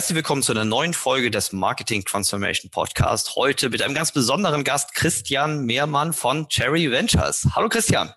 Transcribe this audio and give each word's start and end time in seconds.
Herzlich 0.00 0.16
willkommen 0.16 0.42
zu 0.42 0.52
einer 0.52 0.64
neuen 0.64 0.94
Folge 0.94 1.30
des 1.30 1.52
Marketing 1.52 2.02
Transformation 2.06 2.70
Podcast. 2.70 3.36
Heute 3.36 3.68
mit 3.68 3.82
einem 3.82 3.94
ganz 3.94 4.12
besonderen 4.12 4.64
Gast, 4.64 4.94
Christian 4.94 5.66
Mehrmann 5.66 6.14
von 6.14 6.48
Cherry 6.48 6.90
Ventures. 6.90 7.46
Hallo 7.54 7.68
Christian. 7.68 8.10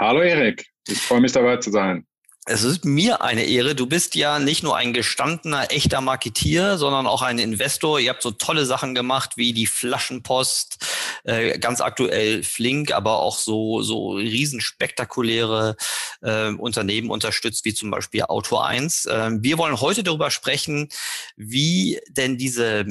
Hallo 0.00 0.20
Erik, 0.22 0.66
ich 0.88 1.00
freue 1.00 1.20
mich 1.20 1.30
dabei 1.30 1.58
zu 1.58 1.70
sein. 1.70 2.04
Es 2.50 2.62
ist 2.62 2.86
mir 2.86 3.20
eine 3.20 3.44
Ehre. 3.44 3.74
Du 3.74 3.84
bist 3.84 4.14
ja 4.14 4.38
nicht 4.38 4.62
nur 4.62 4.74
ein 4.74 4.94
gestandener, 4.94 5.70
echter 5.70 6.00
Marketier, 6.00 6.78
sondern 6.78 7.06
auch 7.06 7.20
ein 7.20 7.38
Investor. 7.38 8.00
Ihr 8.00 8.08
habt 8.08 8.22
so 8.22 8.30
tolle 8.30 8.64
Sachen 8.64 8.94
gemacht 8.94 9.36
wie 9.36 9.52
die 9.52 9.66
Flaschenpost, 9.66 10.78
äh, 11.24 11.58
ganz 11.58 11.82
aktuell 11.82 12.42
Flink, 12.42 12.90
aber 12.90 13.18
auch 13.18 13.36
so, 13.36 13.82
so 13.82 14.12
riesenspektakuläre 14.12 15.76
äh, 16.22 16.48
Unternehmen 16.52 17.10
unterstützt, 17.10 17.66
wie 17.66 17.74
zum 17.74 17.90
Beispiel 17.90 18.22
Auto 18.22 18.56
1. 18.56 19.04
Äh, 19.04 19.30
wir 19.42 19.58
wollen 19.58 19.78
heute 19.82 20.02
darüber 20.02 20.30
sprechen, 20.30 20.88
wie 21.36 22.00
denn 22.08 22.38
diese 22.38 22.86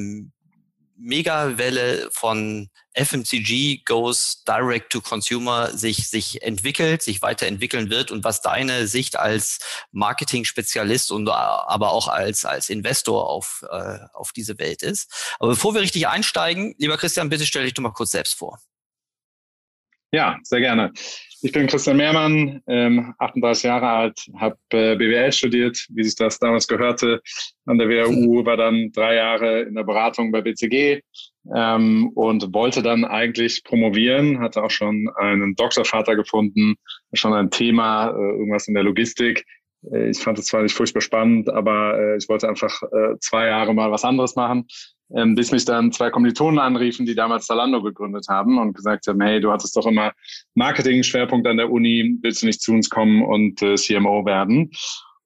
Megawelle 0.98 2.10
von 2.12 2.70
FMCG 2.94 3.84
goes 3.86 4.44
direct 4.48 4.92
to 4.92 5.02
consumer 5.02 5.70
sich, 5.72 6.10
sich 6.10 6.42
entwickelt, 6.42 7.02
sich 7.02 7.22
weiterentwickeln 7.22 7.90
wird 7.90 8.12
und 8.12 8.24
was 8.24 8.42
deine 8.42 8.88
Sicht 8.88 9.18
als 9.18 9.60
Marketing-Spezialist 9.92 11.12
und 11.12 11.28
äh, 11.28 11.32
aber 11.32 11.92
auch 11.92 12.08
als, 12.08 12.46
als 12.46 12.70
Investor 12.70 13.30
auf, 13.30 13.64
äh, 13.70 14.00
auf 14.14 14.32
diese 14.32 14.58
Welt 14.58 14.82
ist. 14.82 15.36
Aber 15.40 15.50
bevor 15.52 15.74
wir 15.74 15.82
richtig 15.82 16.08
einsteigen, 16.08 16.76
lieber 16.78 16.98
Christian, 16.98 17.30
bitte 17.30 17.46
stell 17.46 17.64
dich 17.64 17.74
doch 17.74 17.84
mal 17.84 17.92
kurz 17.92 18.12
selbst 18.12 18.36
vor. 18.36 18.60
Ja, 20.12 20.38
sehr 20.44 20.62
gerne. 20.62 20.94
Ich 21.44 21.52
bin 21.52 21.68
Christian 21.68 21.98
Mehrmann, 21.98 22.62
ähm, 22.68 23.14
38 23.20 23.64
Jahre 23.64 23.88
alt, 23.88 24.20
habe 24.40 24.58
äh, 24.72 24.96
BWL 24.96 25.32
studiert, 25.32 25.86
wie 25.90 26.04
sich 26.04 26.16
das 26.16 26.40
damals 26.40 26.68
gehörte, 26.68 27.22
an 27.68 27.78
der 27.78 27.90
WHU, 27.90 28.44
war 28.44 28.58
dann 28.58 28.92
drei 28.92 29.16
Jahre 29.16 29.62
in 29.62 29.76
der 29.76 29.84
Beratung 29.84 30.32
bei 30.32 30.42
BCG 30.42 31.02
ähm, 31.56 32.10
und 32.16 32.54
wollte 32.56 32.82
dann 32.82 33.06
eigentlich 33.06 33.64
promovieren, 33.64 34.40
hatte 34.40 34.64
auch 34.64 34.72
schon 34.72 35.10
einen 35.16 35.56
Doktorvater 35.56 36.16
gefunden, 36.16 36.76
schon 37.14 37.34
ein 37.34 37.52
Thema, 37.52 38.10
äh, 38.10 38.14
irgendwas 38.14 38.68
in 38.68 38.74
der 38.74 38.84
Logistik. 38.84 39.46
Äh, 39.92 40.10
ich 40.10 40.20
fand 40.20 40.40
es 40.40 40.46
zwar 40.46 40.64
nicht 40.64 40.74
furchtbar 40.74 41.02
spannend, 41.02 41.50
aber 41.50 42.00
äh, 42.00 42.18
ich 42.18 42.28
wollte 42.30 42.50
einfach 42.50 42.82
äh, 42.82 43.20
zwei 43.20 43.46
Jahre 43.46 43.76
mal 43.76 43.92
was 43.92 44.04
anderes 44.04 44.36
machen 44.36 44.66
ähm, 45.16 45.36
bis 45.36 45.52
mich 45.52 45.66
dann 45.66 45.92
zwei 45.92 46.10
Kommilitonen 46.10 46.60
anriefen, 46.60 47.06
die 47.06 47.16
damals 47.16 47.46
Zalando 47.46 47.82
gegründet 47.82 48.28
haben 48.30 48.58
und 48.58 48.74
gesagt 48.74 49.08
haben, 49.08 49.22
hey, 49.22 49.40
du 49.40 49.52
hattest 49.52 49.76
doch 49.78 49.86
immer 49.86 50.12
Marketing-Schwerpunkt 50.56 51.48
an 51.48 51.58
der 51.58 51.72
Uni, 51.72 52.18
willst 52.22 52.42
du 52.42 52.48
nicht 52.48 52.62
zu 52.62 52.74
uns 52.74 52.90
kommen 52.90 53.24
und 53.24 53.62
äh, 53.62 53.76
CMO 53.76 54.26
werden? 54.26 54.72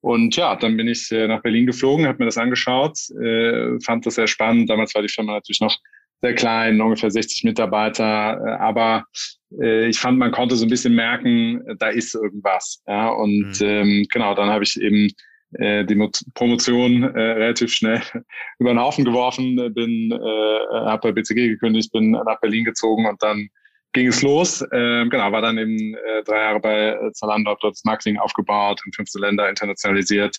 Und 0.00 0.36
ja, 0.36 0.56
dann 0.56 0.76
bin 0.76 0.88
ich 0.88 1.10
äh, 1.12 1.28
nach 1.28 1.42
Berlin 1.42 1.66
geflogen, 1.66 2.06
habe 2.06 2.18
mir 2.18 2.26
das 2.26 2.38
angeschaut, 2.38 2.98
äh, 3.20 3.78
fand 3.84 4.04
das 4.04 4.16
sehr 4.16 4.26
spannend. 4.26 4.68
Damals 4.68 4.94
war 4.94 5.02
die 5.02 5.08
Firma 5.08 5.32
natürlich 5.32 5.60
noch 5.60 5.76
sehr 6.20 6.34
klein, 6.34 6.80
ungefähr 6.80 7.10
60 7.10 7.44
Mitarbeiter, 7.44 8.40
äh, 8.44 8.50
aber 8.60 9.04
äh, 9.60 9.88
ich 9.88 9.98
fand, 9.98 10.18
man 10.18 10.32
konnte 10.32 10.56
so 10.56 10.66
ein 10.66 10.70
bisschen 10.70 10.94
merken, 10.94 11.62
da 11.78 11.88
ist 11.88 12.14
irgendwas. 12.14 12.82
Ja, 12.86 13.10
und 13.10 13.60
mhm. 13.60 13.66
ähm, 13.66 14.06
genau, 14.12 14.34
dann 14.34 14.48
habe 14.48 14.64
ich 14.64 14.80
eben 14.80 15.08
äh, 15.54 15.84
die 15.84 15.94
Promotion 16.34 17.02
äh, 17.02 17.20
relativ 17.20 17.72
schnell 17.72 18.00
über 18.58 18.70
den 18.70 18.80
Haufen 18.80 19.04
geworfen, 19.04 19.56
bin, 19.74 20.12
äh, 20.12 20.74
habe 20.86 21.08
bei 21.08 21.12
BCG 21.12 21.48
gekündigt, 21.48 21.92
bin 21.92 22.12
nach 22.12 22.40
Berlin 22.40 22.64
gezogen 22.64 23.06
und 23.06 23.22
dann 23.22 23.48
ging 23.92 24.08
es 24.08 24.22
los. 24.22 24.64
Ähm, 24.72 25.10
genau, 25.10 25.30
war 25.32 25.42
dann 25.42 25.58
eben 25.58 25.94
äh, 25.94 26.22
drei 26.24 26.38
Jahre 26.38 26.60
bei 26.60 26.96
Zalando, 27.12 27.50
habe 27.50 27.60
dort 27.60 27.74
das 27.74 27.84
Marketing 27.84 28.18
aufgebaut, 28.18 28.80
in 28.86 28.92
15 28.92 29.20
Länder 29.20 29.48
internationalisiert. 29.48 30.36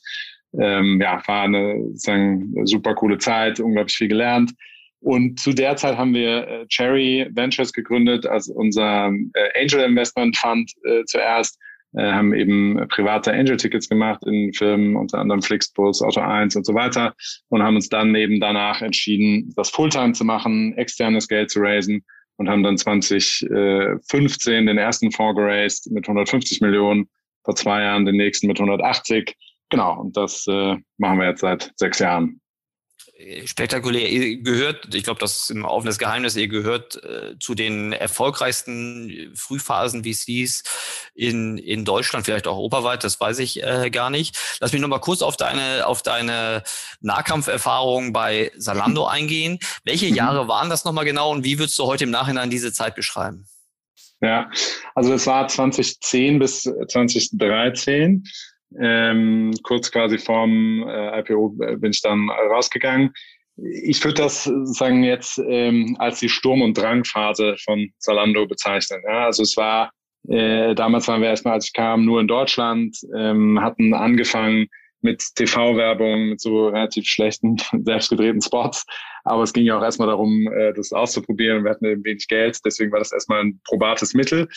Ähm, 0.59 0.99
ja, 1.01 1.21
war 1.27 1.43
eine 1.43 1.79
sozusagen 1.91 2.65
super 2.65 2.93
coole 2.95 3.17
Zeit, 3.17 3.59
unglaublich 3.59 3.95
viel 3.95 4.07
gelernt. 4.07 4.53
Und 4.99 5.39
zu 5.39 5.51
der 5.51 5.75
Zeit 5.75 5.97
haben 5.97 6.13
wir 6.13 6.47
äh, 6.47 6.67
Cherry 6.67 7.27
Ventures 7.33 7.73
gegründet, 7.73 8.25
also 8.25 8.53
unser 8.53 9.11
äh, 9.33 9.61
Angel 9.61 9.81
Investment 9.81 10.37
Fund 10.37 10.71
äh, 10.85 11.03
zuerst 11.05 11.59
äh, 11.93 12.11
haben 12.11 12.33
eben 12.33 12.87
private 12.89 13.31
Angel-Tickets 13.31 13.89
gemacht 13.89 14.23
in 14.25 14.53
Firmen, 14.53 14.95
unter 14.95 15.19
anderem 15.19 15.41
Flixbus, 15.41 16.01
Auto 16.01 16.21
1 16.21 16.55
und 16.55 16.65
so 16.65 16.73
weiter. 16.73 17.13
Und 17.49 17.61
haben 17.63 17.75
uns 17.75 17.89
dann 17.89 18.15
eben 18.15 18.39
danach 18.39 18.81
entschieden, 18.81 19.53
das 19.55 19.69
Fulltime 19.69 20.13
zu 20.13 20.25
machen, 20.25 20.77
externes 20.77 21.27
Geld 21.27 21.51
zu 21.51 21.59
raisen. 21.59 22.03
Und 22.37 22.49
haben 22.49 22.63
dann 22.63 22.77
2015 22.77 24.65
den 24.65 24.77
ersten 24.79 25.11
Fonds 25.11 25.37
geraced 25.37 25.91
mit 25.91 26.05
150 26.05 26.61
Millionen, 26.61 27.07
vor 27.43 27.55
zwei 27.55 27.83
Jahren 27.83 28.05
den 28.05 28.15
nächsten 28.15 28.47
mit 28.47 28.59
180. 28.59 29.35
Genau, 29.69 29.99
und 30.01 30.17
das 30.17 30.47
äh, 30.47 30.75
machen 30.97 31.19
wir 31.19 31.27
jetzt 31.27 31.41
seit 31.41 31.71
sechs 31.75 31.99
Jahren 31.99 32.41
spektakulär. 33.45 34.09
Ihr 34.09 34.37
gehört, 34.37 34.93
ich 34.93 35.03
glaube, 35.03 35.19
das 35.19 35.43
ist 35.43 35.49
ein 35.51 35.65
offenes 35.65 35.97
Geheimnis, 35.97 36.35
ihr 36.35 36.47
gehört 36.47 37.03
äh, 37.03 37.37
zu 37.39 37.55
den 37.55 37.93
erfolgreichsten 37.93 39.31
Frühphasen 39.35 40.03
VCs 40.03 40.63
in, 41.13 41.57
in 41.57 41.85
Deutschland, 41.85 42.25
vielleicht 42.25 42.47
auch 42.47 42.57
europaweit, 42.57 43.03
das 43.03 43.19
weiß 43.19 43.39
ich 43.39 43.63
äh, 43.63 43.89
gar 43.89 44.09
nicht. 44.09 44.37
Lass 44.59 44.73
mich 44.73 44.81
nochmal 44.81 44.99
kurz 44.99 45.21
auf 45.21 45.37
deine, 45.37 45.85
auf 45.87 46.01
deine 46.01 46.63
Nahkampferfahrung 47.01 48.13
bei 48.13 48.51
Salando 48.57 49.05
eingehen. 49.07 49.59
Welche 49.83 50.07
mhm. 50.07 50.15
Jahre 50.15 50.47
waren 50.47 50.69
das 50.69 50.85
nochmal 50.85 51.05
genau 51.05 51.31
und 51.31 51.43
wie 51.43 51.59
würdest 51.59 51.77
du 51.79 51.85
heute 51.85 52.05
im 52.05 52.11
Nachhinein 52.11 52.49
diese 52.49 52.73
Zeit 52.73 52.95
beschreiben? 52.95 53.47
Ja, 54.21 54.49
also 54.95 55.13
es 55.13 55.27
war 55.27 55.47
2010 55.49 56.39
bis 56.39 56.63
2013 56.63 58.23
ähm, 58.79 59.51
kurz 59.63 59.91
quasi 59.91 60.17
vorm 60.17 60.87
äh, 60.87 61.19
IPO 61.19 61.55
äh, 61.61 61.77
bin 61.77 61.91
ich 61.91 62.01
dann 62.01 62.29
rausgegangen. 62.29 63.13
Ich 63.55 64.03
würde 64.03 64.21
das 64.21 64.45
sagen 64.63 65.03
jetzt 65.03 65.39
ähm, 65.47 65.95
als 65.99 66.19
die 66.19 66.29
Sturm- 66.29 66.63
und 66.63 66.77
Drangphase 66.77 67.55
von 67.63 67.91
Zalando 67.99 68.47
bezeichnen. 68.47 69.01
Ja, 69.07 69.25
also 69.25 69.43
es 69.43 69.55
war 69.57 69.91
äh, 70.27 70.73
damals 70.75 71.07
waren 71.07 71.21
wir 71.21 71.29
erstmal, 71.29 71.55
als 71.55 71.67
ich 71.67 71.73
kam, 71.73 72.05
nur 72.05 72.21
in 72.21 72.27
Deutschland, 72.27 72.97
ähm, 73.15 73.59
hatten 73.61 73.93
angefangen 73.93 74.67
mit 75.01 75.21
TV-Werbung, 75.35 76.29
mit 76.29 76.39
so 76.39 76.69
relativ 76.69 77.05
schlechten, 77.05 77.57
selbstgedrehten 77.83 78.41
Spots. 78.41 78.85
Aber 79.25 79.43
es 79.43 79.53
ging 79.53 79.65
ja 79.65 79.77
auch 79.77 79.83
erstmal 79.83 80.07
darum, 80.07 80.47
äh, 80.47 80.73
das 80.73 80.93
auszuprobieren. 80.93 81.63
Wir 81.63 81.71
hatten 81.71 81.85
eben 81.85 82.05
wenig 82.05 82.27
Geld, 82.27 82.57
deswegen 82.65 82.91
war 82.91 82.99
das 82.99 83.11
erstmal 83.11 83.41
ein 83.41 83.59
probates 83.65 84.13
Mittel. 84.13 84.47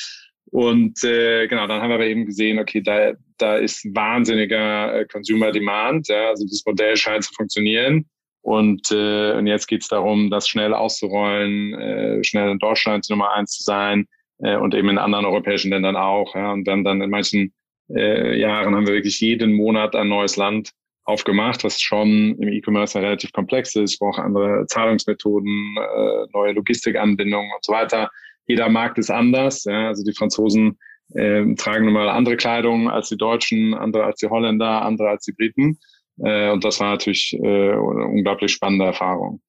Und 0.50 1.02
äh, 1.04 1.46
genau, 1.48 1.66
dann 1.66 1.82
haben 1.82 1.90
wir 1.90 1.96
aber 1.96 2.06
eben 2.06 2.26
gesehen, 2.26 2.58
okay, 2.58 2.80
da, 2.80 3.12
da 3.38 3.56
ist 3.56 3.84
wahnsinniger 3.94 5.00
äh, 5.00 5.06
Consumer 5.06 5.52
Demand. 5.52 6.08
Ja, 6.08 6.28
also 6.28 6.44
das 6.44 6.62
Modell 6.64 6.96
scheint 6.96 7.24
zu 7.24 7.34
funktionieren. 7.34 8.06
Und, 8.42 8.92
äh, 8.92 9.32
und 9.32 9.48
jetzt 9.48 9.66
geht 9.66 9.82
es 9.82 9.88
darum, 9.88 10.30
das 10.30 10.48
schnell 10.48 10.72
auszurollen, 10.72 11.74
äh, 11.74 12.24
schnell 12.24 12.50
in 12.50 12.58
Deutschland 12.58 13.04
Nummer 13.10 13.32
eins 13.32 13.56
zu 13.56 13.64
sein 13.64 14.06
äh, 14.38 14.56
und 14.56 14.72
eben 14.74 14.88
in 14.88 14.98
anderen 14.98 15.24
europäischen 15.24 15.70
Ländern 15.70 15.96
auch. 15.96 16.32
Ja. 16.36 16.52
Und 16.52 16.64
dann, 16.64 16.84
dann 16.84 17.02
in 17.02 17.10
manchen 17.10 17.52
äh, 17.90 18.38
Jahren 18.38 18.74
haben 18.74 18.86
wir 18.86 18.94
wirklich 18.94 19.20
jeden 19.20 19.52
Monat 19.52 19.96
ein 19.96 20.08
neues 20.08 20.36
Land 20.36 20.70
aufgemacht, 21.04 21.64
was 21.64 21.80
schon 21.80 22.36
im 22.40 22.48
E-Commerce 22.48 23.00
relativ 23.00 23.32
komplex 23.32 23.74
ist. 23.74 23.94
Ich 23.94 23.98
brauche 23.98 24.22
andere 24.22 24.64
Zahlungsmethoden, 24.66 25.76
äh, 25.76 26.26
neue 26.32 26.52
Logistikanbindungen 26.52 27.50
und 27.52 27.64
so 27.64 27.72
weiter 27.72 28.10
jeder 28.46 28.68
Markt 28.68 28.98
ist 28.98 29.10
anders. 29.10 29.64
Ja? 29.64 29.88
Also 29.88 30.04
die 30.04 30.14
Franzosen 30.14 30.78
äh, 31.14 31.54
tragen 31.54 31.84
nun 31.84 31.94
mal 31.94 32.08
andere 32.08 32.36
Kleidung 32.36 32.88
als 32.90 33.08
die 33.08 33.16
Deutschen, 33.16 33.74
andere 33.74 34.04
als 34.04 34.20
die 34.20 34.28
Holländer, 34.28 34.82
andere 34.82 35.08
als 35.08 35.24
die 35.24 35.32
Briten. 35.32 35.78
Äh, 36.18 36.50
und 36.50 36.64
das 36.64 36.80
war 36.80 36.90
natürlich 36.90 37.34
äh, 37.34 37.72
eine 37.72 38.06
unglaublich 38.06 38.52
spannende 38.52 38.86
Erfahrung. 38.86 39.40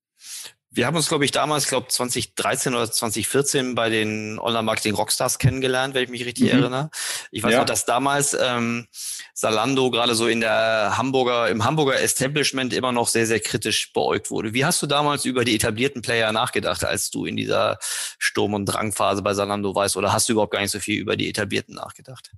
Wir 0.77 0.85
haben 0.85 0.95
uns, 0.95 1.09
glaube 1.09 1.25
ich, 1.25 1.31
damals, 1.31 1.63
ich 1.63 1.69
glaube 1.69 1.87
2013 1.87 2.75
oder 2.75 2.89
2014 2.89 3.73
bei 3.73 3.89
den 3.89 4.37
Online-Marketing-Rockstars 4.37 5.39
kennengelernt, 5.39 5.95
wenn 5.95 6.03
ich 6.03 6.09
mich 6.11 6.23
richtig 6.23 6.53
mhm. 6.53 6.59
erinnere. 6.59 6.91
Ich 7.31 7.41
weiß 7.41 7.53
ja. 7.53 7.59
noch, 7.59 7.65
dass 7.65 7.85
damals 7.85 8.37
ähm, 8.39 8.85
Salando 9.33 9.89
gerade 9.89 10.13
so 10.13 10.27
in 10.27 10.39
der 10.39 10.93
Hamburger, 10.95 11.49
im 11.49 11.65
Hamburger 11.65 11.99
Establishment 11.99 12.73
immer 12.73 12.91
noch 12.91 13.07
sehr, 13.07 13.25
sehr 13.25 13.39
kritisch 13.39 13.91
beäugt 13.91 14.29
wurde. 14.29 14.53
Wie 14.53 14.65
hast 14.65 14.79
du 14.83 14.85
damals 14.85 15.25
über 15.25 15.43
die 15.43 15.55
etablierten 15.55 16.03
Player 16.03 16.31
nachgedacht, 16.31 16.85
als 16.85 17.09
du 17.09 17.25
in 17.25 17.37
dieser 17.37 17.79
Sturm- 18.19 18.53
und 18.53 18.67
Drangphase 18.67 19.23
bei 19.23 19.33
Salando 19.33 19.73
warst? 19.73 19.97
Oder 19.97 20.13
hast 20.13 20.29
du 20.29 20.33
überhaupt 20.33 20.53
gar 20.53 20.61
nicht 20.61 20.71
so 20.71 20.79
viel 20.79 21.01
über 21.01 21.17
die 21.17 21.27
etablierten 21.27 21.73
nachgedacht? 21.73 22.29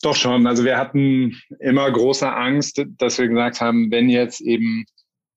Doch 0.00 0.16
schon. 0.16 0.46
Also 0.46 0.64
wir 0.64 0.78
hatten 0.78 1.38
immer 1.60 1.90
große 1.90 2.32
Angst, 2.32 2.82
dass 2.96 3.18
wir 3.18 3.28
gesagt 3.28 3.60
haben, 3.60 3.90
wenn 3.90 4.08
jetzt 4.08 4.40
eben 4.40 4.86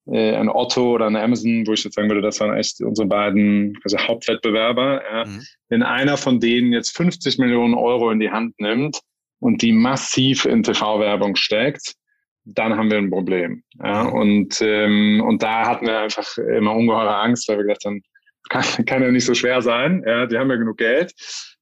äh, 0.08 0.36
ein 0.36 0.50
Otto 0.50 0.94
oder 0.94 1.08
ein 1.08 1.16
Amazon, 1.16 1.66
wo 1.68 1.74
ich 1.74 1.84
jetzt 1.84 1.96
sagen 1.96 2.10
würde, 2.10 2.22
das 2.22 2.40
waren 2.40 2.58
echt 2.58 2.82
unsere 2.82 3.08
beiden 3.08 3.78
also 3.84 3.98
Hauptwettbewerber. 3.98 5.02
Ja. 5.04 5.26
Mhm. 5.26 5.42
Wenn 5.70 5.84
einer 5.84 6.18
von 6.18 6.40
denen 6.40 6.74
jetzt 6.74 6.96
50 6.96 7.38
Millionen 7.38 7.74
Euro 7.74 8.12
in 8.12 8.20
die 8.20 8.32
Hand 8.32 8.60
nimmt 8.60 9.00
und 9.40 9.62
die 9.62 9.72
massiv 9.72 10.46
in 10.46 10.64
TV-Werbung 10.64 11.36
steckt, 11.36 11.94
dann 12.44 12.76
haben 12.76 12.90
wir 12.90 12.98
ein 12.98 13.12
Problem. 13.12 13.64
Ja. 13.84 14.06
Mhm. 14.06 14.14
Und, 14.14 14.62
ähm, 14.62 15.24
und 15.26 15.44
da 15.44 15.68
hatten 15.68 15.86
wir 15.86 16.00
einfach 16.00 16.38
immer 16.38 16.76
ungeheure 16.76 17.18
Angst, 17.18 17.48
weil 17.48 17.58
wir 17.58 17.66
gedacht 17.66 17.86
haben, 17.86 18.02
kann, 18.50 18.86
kann 18.86 19.02
ja 19.04 19.12
nicht 19.12 19.26
so 19.26 19.34
schwer 19.34 19.62
sein. 19.62 20.04
Ja, 20.06 20.26
die 20.26 20.38
haben 20.38 20.50
ja 20.50 20.58
genug 20.58 20.78
Geld 20.78 21.14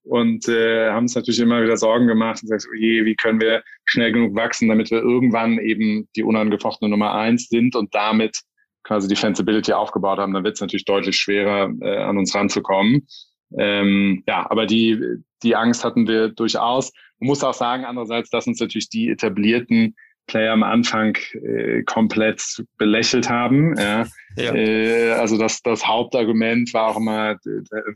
und 0.09 0.47
äh, 0.47 0.89
haben 0.89 1.03
uns 1.03 1.13
natürlich 1.13 1.39
immer 1.39 1.61
wieder 1.61 1.77
Sorgen 1.77 2.07
gemacht 2.07 2.41
und 2.41 2.49
gesagt, 2.49 2.67
oh 2.67 2.75
wie 2.75 3.15
können 3.15 3.39
wir 3.39 3.61
schnell 3.85 4.11
genug 4.11 4.35
wachsen, 4.35 4.67
damit 4.67 4.89
wir 4.89 5.01
irgendwann 5.01 5.59
eben 5.59 6.09
die 6.15 6.23
unangefochtene 6.23 6.89
Nummer 6.89 7.13
eins 7.13 7.47
sind 7.47 7.75
und 7.75 7.93
damit 7.93 8.41
quasi 8.83 9.07
die 9.07 9.15
Sensibility 9.15 9.71
aufgebaut 9.71 10.17
haben, 10.17 10.33
dann 10.33 10.43
wird 10.43 10.55
es 10.55 10.61
natürlich 10.61 10.85
deutlich 10.85 11.15
schwerer, 11.15 11.71
äh, 11.81 11.97
an 11.97 12.17
uns 12.17 12.33
ranzukommen. 12.33 13.07
Ähm, 13.55 14.23
ja, 14.27 14.49
aber 14.49 14.65
die, 14.65 14.99
die 15.43 15.55
Angst 15.55 15.83
hatten 15.83 16.07
wir 16.07 16.29
durchaus. 16.29 16.91
Man 17.19 17.27
muss 17.27 17.43
auch 17.43 17.53
sagen, 17.53 17.85
andererseits, 17.85 18.31
dass 18.31 18.47
uns 18.47 18.59
natürlich 18.59 18.89
die 18.89 19.09
etablierten 19.09 19.95
Player 20.29 20.53
am 20.53 20.63
Anfang 20.63 21.17
äh, 21.33 21.83
komplett 21.83 22.63
belächelt 22.77 23.29
haben. 23.29 23.75
Ja. 23.77 24.05
ja. 24.37 24.55
Äh, 24.55 25.11
also 25.13 25.37
das, 25.37 25.61
das 25.61 25.85
Hauptargument 25.85 26.73
war 26.73 26.89
auch 26.89 26.97
immer, 26.97 27.37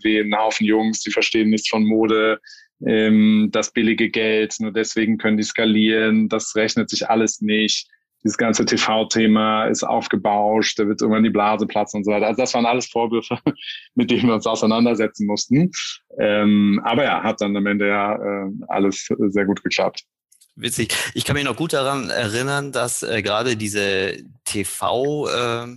wie 0.01 0.19
ein 0.19 0.35
Haufen 0.37 0.65
Jungs, 0.65 1.01
die 1.01 1.11
verstehen 1.11 1.51
nichts 1.51 1.69
von 1.69 1.85
Mode, 1.85 2.39
ähm, 2.85 3.49
das 3.51 3.71
billige 3.71 4.09
Geld, 4.09 4.55
nur 4.59 4.71
deswegen 4.71 5.17
können 5.17 5.37
die 5.37 5.43
skalieren, 5.43 6.27
das 6.27 6.55
rechnet 6.55 6.89
sich 6.89 7.09
alles 7.09 7.39
nicht. 7.41 7.87
Dieses 8.23 8.37
ganze 8.37 8.65
TV-Thema 8.65 9.65
ist 9.65 9.83
aufgebauscht, 9.83 10.79
da 10.79 10.87
wird 10.87 11.01
irgendwann 11.01 11.23
die 11.23 11.29
Blase 11.29 11.67
platzen 11.67 11.99
und 11.99 12.03
so 12.05 12.11
weiter. 12.11 12.27
Also 12.27 12.41
das 12.41 12.53
waren 12.53 12.65
alles 12.65 12.87
Vorwürfe, 12.87 13.37
mit 13.95 14.11
denen 14.11 14.27
wir 14.27 14.33
uns 14.33 14.47
auseinandersetzen 14.47 15.27
mussten. 15.27 15.71
Ähm, 16.17 16.81
aber 16.83 17.03
ja, 17.03 17.21
hat 17.21 17.41
dann 17.41 17.55
am 17.55 17.65
Ende 17.65 17.87
ja 17.89 18.15
äh, 18.15 18.49
alles 18.67 19.07
sehr 19.27 19.45
gut 19.45 19.61
geklappt. 19.63 20.03
Witzig. 20.55 20.93
Ich 21.15 21.25
kann 21.25 21.35
mich 21.35 21.45
noch 21.45 21.55
gut 21.55 21.73
daran 21.73 22.11
erinnern, 22.11 22.71
dass 22.71 23.01
äh, 23.01 23.23
gerade 23.23 23.57
diese 23.57 24.17
TV, 24.45 25.27
äh, 25.27 25.67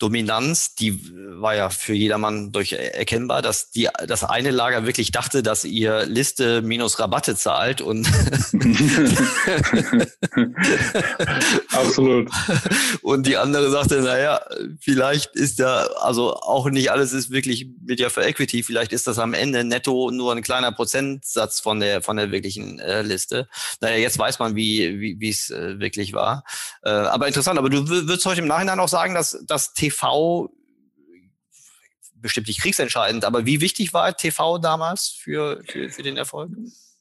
Dominanz, 0.00 0.74
die 0.74 0.98
war 1.40 1.54
ja 1.54 1.68
für 1.68 1.92
jedermann 1.92 2.52
durch 2.52 2.72
erkennbar, 2.72 3.42
dass 3.42 3.70
die, 3.70 3.88
das 4.06 4.24
eine 4.24 4.50
Lager 4.50 4.86
wirklich 4.86 5.12
dachte, 5.12 5.42
dass 5.42 5.64
ihr 5.64 6.06
Liste 6.06 6.62
minus 6.62 6.98
Rabatte 6.98 7.36
zahlt 7.36 7.82
und 7.82 8.08
absolut. 11.72 12.30
Und 13.02 13.26
die 13.26 13.36
andere 13.36 13.70
sagte, 13.70 14.00
naja, 14.00 14.40
vielleicht 14.80 15.36
ist 15.36 15.58
ja, 15.58 15.86
also 16.00 16.34
auch 16.34 16.70
nicht 16.70 16.90
alles 16.90 17.12
ist 17.12 17.30
wirklich 17.30 17.68
Media 17.84 18.08
for 18.08 18.24
Equity, 18.24 18.62
vielleicht 18.62 18.94
ist 18.94 19.06
das 19.06 19.18
am 19.18 19.34
Ende 19.34 19.64
netto 19.64 20.10
nur 20.10 20.32
ein 20.32 20.40
kleiner 20.42 20.72
Prozentsatz 20.72 21.60
von 21.60 21.78
der, 21.78 22.00
von 22.00 22.16
der 22.16 22.30
wirklichen 22.30 22.78
äh, 22.78 23.02
Liste. 23.02 23.48
Naja, 23.82 23.96
jetzt 23.96 24.18
weiß 24.18 24.38
man, 24.38 24.56
wie, 24.56 25.18
wie, 25.20 25.28
es 25.28 25.50
äh, 25.50 25.78
wirklich 25.78 26.14
war. 26.14 26.44
Äh, 26.82 26.88
aber 26.88 27.26
interessant, 27.26 27.58
aber 27.58 27.68
du 27.68 27.86
würdest 27.86 28.24
heute 28.24 28.40
im 28.40 28.46
Nachhinein 28.46 28.80
auch 28.80 28.88
sagen, 28.88 29.14
dass, 29.14 29.38
dass 29.46 29.74
TV 29.74 29.89
TV 29.90 30.50
bestimmt 32.14 32.48
nicht 32.48 32.60
kriegsentscheidend, 32.60 33.24
aber 33.24 33.46
wie 33.46 33.60
wichtig 33.60 33.92
war 33.94 34.14
TV 34.16 34.58
damals 34.58 35.08
für, 35.08 35.62
für, 35.66 35.88
für 35.88 36.02
den 36.02 36.16
Erfolg? 36.16 36.50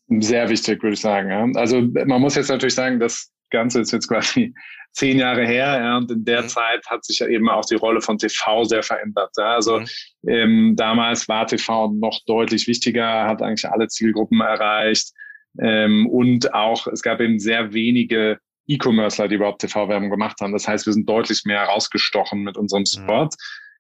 Sehr 0.08 0.50
wichtig, 0.50 0.82
würde 0.82 0.94
ich 0.94 1.02
sagen. 1.02 1.30
Ja. 1.30 1.60
Also 1.60 1.82
man 1.82 2.22
muss 2.22 2.36
jetzt 2.36 2.50
natürlich 2.50 2.76
sagen, 2.76 3.00
das 3.00 3.32
Ganze 3.50 3.82
ist 3.82 3.92
jetzt 3.92 4.08
quasi 4.08 4.54
zehn 4.94 5.20
Jahre 5.20 5.46
her 5.46 5.80
ja, 5.80 5.98
und 5.98 6.10
in 6.10 6.26
der 6.26 6.44
mhm. 6.44 6.48
Zeit 6.48 6.86
hat 6.88 7.06
sich 7.06 7.20
ja 7.20 7.28
eben 7.28 7.48
auch 7.50 7.66
die 7.66 7.76
Rolle 7.76 8.02
von 8.02 8.18
TV 8.18 8.64
sehr 8.64 8.82
verändert. 8.82 9.32
Ja. 9.38 9.56
Also 9.56 9.80
mhm. 9.80 9.88
ähm, 10.28 10.76
damals 10.76 11.28
war 11.28 11.46
TV 11.46 11.92
noch 11.92 12.20
deutlich 12.26 12.68
wichtiger, 12.68 13.26
hat 13.26 13.42
eigentlich 13.42 13.70
alle 13.70 13.88
Zielgruppen 13.88 14.42
erreicht 14.42 15.12
ähm, 15.60 16.08
und 16.08 16.54
auch 16.54 16.88
es 16.88 17.02
gab 17.02 17.20
eben 17.22 17.40
sehr 17.40 17.74
wenige 17.74 18.40
E-Commercer, 18.70 19.28
die 19.28 19.36
überhaupt 19.36 19.62
TV-Werbung 19.62 20.10
gemacht 20.10 20.40
haben. 20.40 20.54
Das 20.54 20.68
heißt, 20.68 20.86
wir 20.86 20.94
sind 20.94 21.10
deutlich 21.10 21.44
mehr 21.46 21.64
rausgestochen 21.64 22.44
mit 22.44 22.58
unserem 22.58 22.86
Support 22.86 23.34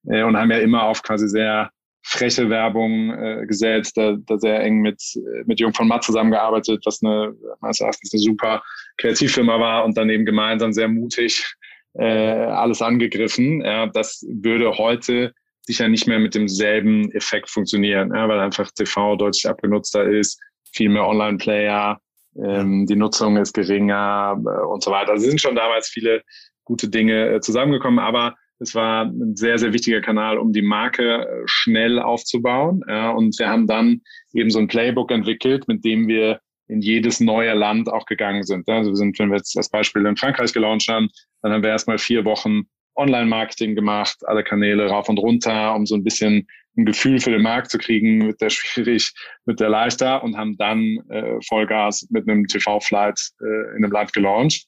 mhm. 0.03 0.13
äh, 0.13 0.23
und 0.23 0.35
haben 0.35 0.51
ja 0.51 0.57
immer 0.57 0.83
auf 0.83 1.03
quasi 1.03 1.29
sehr 1.29 1.69
freche 2.01 2.49
Werbung 2.49 3.11
äh, 3.11 3.45
gesetzt, 3.45 3.97
da, 3.97 4.15
da 4.25 4.37
sehr 4.39 4.61
eng 4.61 4.79
mit, 4.79 5.01
mit 5.45 5.59
Jung 5.59 5.73
von 5.73 5.87
Matt 5.87 6.03
zusammengearbeitet, 6.03 6.81
was 6.85 7.03
eine, 7.03 7.35
meines 7.59 7.81
Erachtens 7.81 8.11
eine 8.13 8.21
super 8.21 8.63
Kreativfirma 8.97 9.59
war 9.59 9.85
und 9.85 9.97
dann 9.97 10.09
eben 10.09 10.25
gemeinsam 10.25 10.73
sehr 10.73 10.87
mutig 10.87 11.45
äh, 11.93 12.03
alles 12.05 12.81
angegriffen. 12.81 13.61
Ja, 13.61 13.87
das 13.87 14.25
würde 14.27 14.77
heute 14.77 15.33
sicher 15.61 15.87
nicht 15.87 16.07
mehr 16.07 16.19
mit 16.19 16.33
demselben 16.33 17.11
Effekt 17.11 17.49
funktionieren, 17.49 18.11
ja, 18.15 18.27
weil 18.27 18.39
einfach 18.39 18.71
TV 18.71 19.15
deutlich 19.15 19.47
abgenutzter 19.47 20.03
ist, 20.03 20.39
viel 20.73 20.89
mehr 20.89 21.05
Online-Player, 21.05 21.99
ähm, 22.43 22.85
die 22.85 22.95
Nutzung 22.95 23.37
ist 23.37 23.53
geringer 23.53 24.37
äh, 24.37 24.65
und 24.65 24.83
so 24.83 24.91
weiter. 24.91 25.11
Also 25.11 25.29
sind 25.29 25.41
schon 25.41 25.55
damals 25.55 25.89
viele 25.89 26.23
gute 26.63 26.89
Dinge 26.89 27.29
äh, 27.29 27.39
zusammengekommen, 27.41 27.99
aber 27.99 28.35
es 28.59 28.75
war 28.75 29.05
ein 29.05 29.35
sehr, 29.35 29.57
sehr 29.57 29.73
wichtiger 29.73 30.01
Kanal, 30.01 30.37
um 30.37 30.51
die 30.51 30.61
Marke 30.61 31.25
äh, 31.25 31.41
schnell 31.45 31.99
aufzubauen. 31.99 32.81
Ja, 32.87 33.11
und 33.11 33.37
wir 33.39 33.49
haben 33.49 33.67
dann 33.67 34.01
eben 34.33 34.49
so 34.49 34.59
ein 34.59 34.67
Playbook 34.67 35.11
entwickelt, 35.11 35.67
mit 35.67 35.83
dem 35.85 36.07
wir 36.07 36.39
in 36.67 36.81
jedes 36.81 37.19
neue 37.19 37.53
Land 37.53 37.89
auch 37.91 38.05
gegangen 38.05 38.43
sind. 38.43 38.67
Also 38.69 38.91
wir 38.91 38.95
sind, 38.95 39.17
wenn 39.17 39.29
wir 39.29 39.37
jetzt 39.37 39.55
das 39.55 39.69
Beispiel 39.69 40.05
in 40.05 40.17
Frankreich 40.17 40.53
gelauncht 40.53 40.87
haben, 40.87 41.09
dann 41.41 41.51
haben 41.51 41.63
wir 41.63 41.71
erstmal 41.71 41.97
vier 41.97 42.25
Wochen 42.25 42.63
Online-Marketing 42.99 43.75
gemacht, 43.75 44.17
alle 44.27 44.43
Kanäle 44.43 44.87
rauf 44.87 45.09
und 45.09 45.17
runter, 45.17 45.73
um 45.75 45.85
so 45.85 45.95
ein 45.95 46.03
bisschen 46.03 46.47
ein 46.77 46.85
Gefühl 46.85 47.19
für 47.19 47.31
den 47.31 47.41
Markt 47.41 47.71
zu 47.71 47.77
kriegen, 47.77 48.19
mit 48.27 48.41
der 48.41 48.49
schwierig, 48.49 49.11
mit 49.45 49.59
der 49.59 49.69
leichter 49.69 50.23
und 50.23 50.37
haben 50.37 50.57
dann 50.57 50.99
äh, 51.09 51.39
Vollgas 51.47 52.07
mit 52.09 52.27
einem 52.27 52.45
TV-Flight 52.45 53.19
äh, 53.41 53.77
in 53.77 53.83
einem 53.83 53.91
Land 53.91 54.13
gelauncht. 54.13 54.65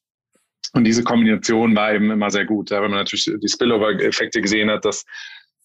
Und 0.73 0.85
diese 0.85 1.03
Kombination 1.03 1.75
war 1.75 1.93
eben 1.93 2.11
immer 2.11 2.29
sehr 2.29 2.45
gut, 2.45 2.71
ja, 2.71 2.81
wenn 2.81 2.91
man 2.91 2.99
natürlich 2.99 3.25
die 3.25 3.49
Spillover-Effekte 3.49 4.41
gesehen 4.41 4.69
hat, 4.69 4.85
dass 4.85 5.03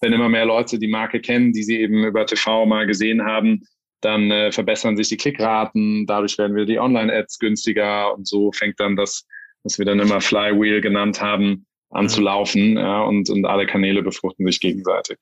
wenn 0.00 0.12
immer 0.12 0.28
mehr 0.28 0.44
Leute 0.44 0.78
die 0.78 0.88
Marke 0.88 1.20
kennen, 1.20 1.52
die 1.52 1.62
sie 1.62 1.80
eben 1.80 2.04
über 2.04 2.26
TV 2.26 2.66
mal 2.66 2.86
gesehen 2.86 3.24
haben, 3.24 3.62
dann 4.00 4.30
äh, 4.30 4.52
verbessern 4.52 4.96
sich 4.96 5.08
die 5.08 5.16
Klickraten, 5.16 6.06
dadurch 6.06 6.36
werden 6.38 6.56
wir 6.56 6.66
die 6.66 6.78
Online-Ads 6.78 7.38
günstiger 7.38 8.14
und 8.14 8.26
so 8.26 8.52
fängt 8.52 8.78
dann 8.78 8.96
das, 8.96 9.26
was 9.62 9.78
wir 9.78 9.86
dann 9.86 10.00
immer 10.00 10.20
Flywheel 10.20 10.80
genannt 10.80 11.20
haben, 11.20 11.66
an 11.90 12.08
zu 12.08 12.20
laufen 12.20 12.76
ja, 12.76 13.02
und, 13.02 13.30
und 13.30 13.44
alle 13.46 13.66
Kanäle 13.66 14.02
befruchten 14.02 14.46
sich 14.46 14.60
gegenseitig. 14.60 15.18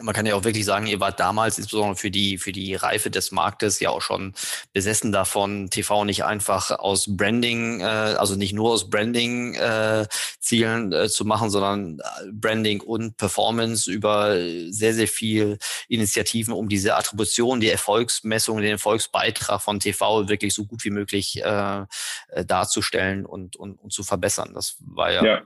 Man 0.00 0.12
kann 0.12 0.26
ja 0.26 0.34
auch 0.34 0.42
wirklich 0.42 0.64
sagen, 0.64 0.88
ihr 0.88 0.98
wart 0.98 1.20
damals 1.20 1.56
insbesondere 1.56 1.94
für 1.94 2.10
die, 2.10 2.36
für 2.36 2.50
die 2.50 2.74
Reife 2.74 3.10
des 3.10 3.30
Marktes 3.30 3.78
ja 3.78 3.90
auch 3.90 4.02
schon 4.02 4.34
besessen 4.72 5.12
davon, 5.12 5.70
TV 5.70 6.04
nicht 6.04 6.24
einfach 6.24 6.72
aus 6.72 7.16
Branding, 7.16 7.78
äh, 7.78 7.84
also 7.84 8.34
nicht 8.34 8.54
nur 8.54 8.72
aus 8.72 8.90
Branding 8.90 9.54
äh, 9.54 10.02
äh, 10.02 11.08
zu 11.08 11.24
machen, 11.24 11.48
sondern 11.48 12.00
äh, 12.00 12.32
Branding 12.32 12.80
und 12.80 13.16
Performance 13.18 13.88
über 13.88 14.36
sehr, 14.68 14.94
sehr 14.94 15.06
viel 15.06 15.58
Initiativen, 15.86 16.54
um 16.54 16.68
diese 16.68 16.96
Attribution, 16.96 17.60
die 17.60 17.70
Erfolgsmessung, 17.70 18.60
den 18.60 18.72
Erfolgsbeitrag 18.72 19.62
von 19.62 19.78
TV 19.78 20.28
wirklich 20.28 20.54
so 20.54 20.64
gut 20.64 20.84
wie 20.84 20.90
möglich 20.90 21.40
äh, 21.44 21.82
äh, 22.30 22.44
darzustellen 22.44 23.26
und, 23.26 23.54
und, 23.54 23.76
und 23.78 23.92
zu 23.92 24.02
verbessern. 24.02 24.54
Das 24.54 24.74
war 24.80 25.12
ja, 25.12 25.24
ja 25.24 25.42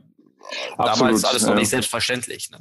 Damals 0.76 1.00
Absolut, 1.00 1.24
alles 1.24 1.42
noch 1.42 1.50
ja. 1.50 1.54
nicht 1.56 1.68
selbstverständlich. 1.68 2.50
Ne? 2.50 2.58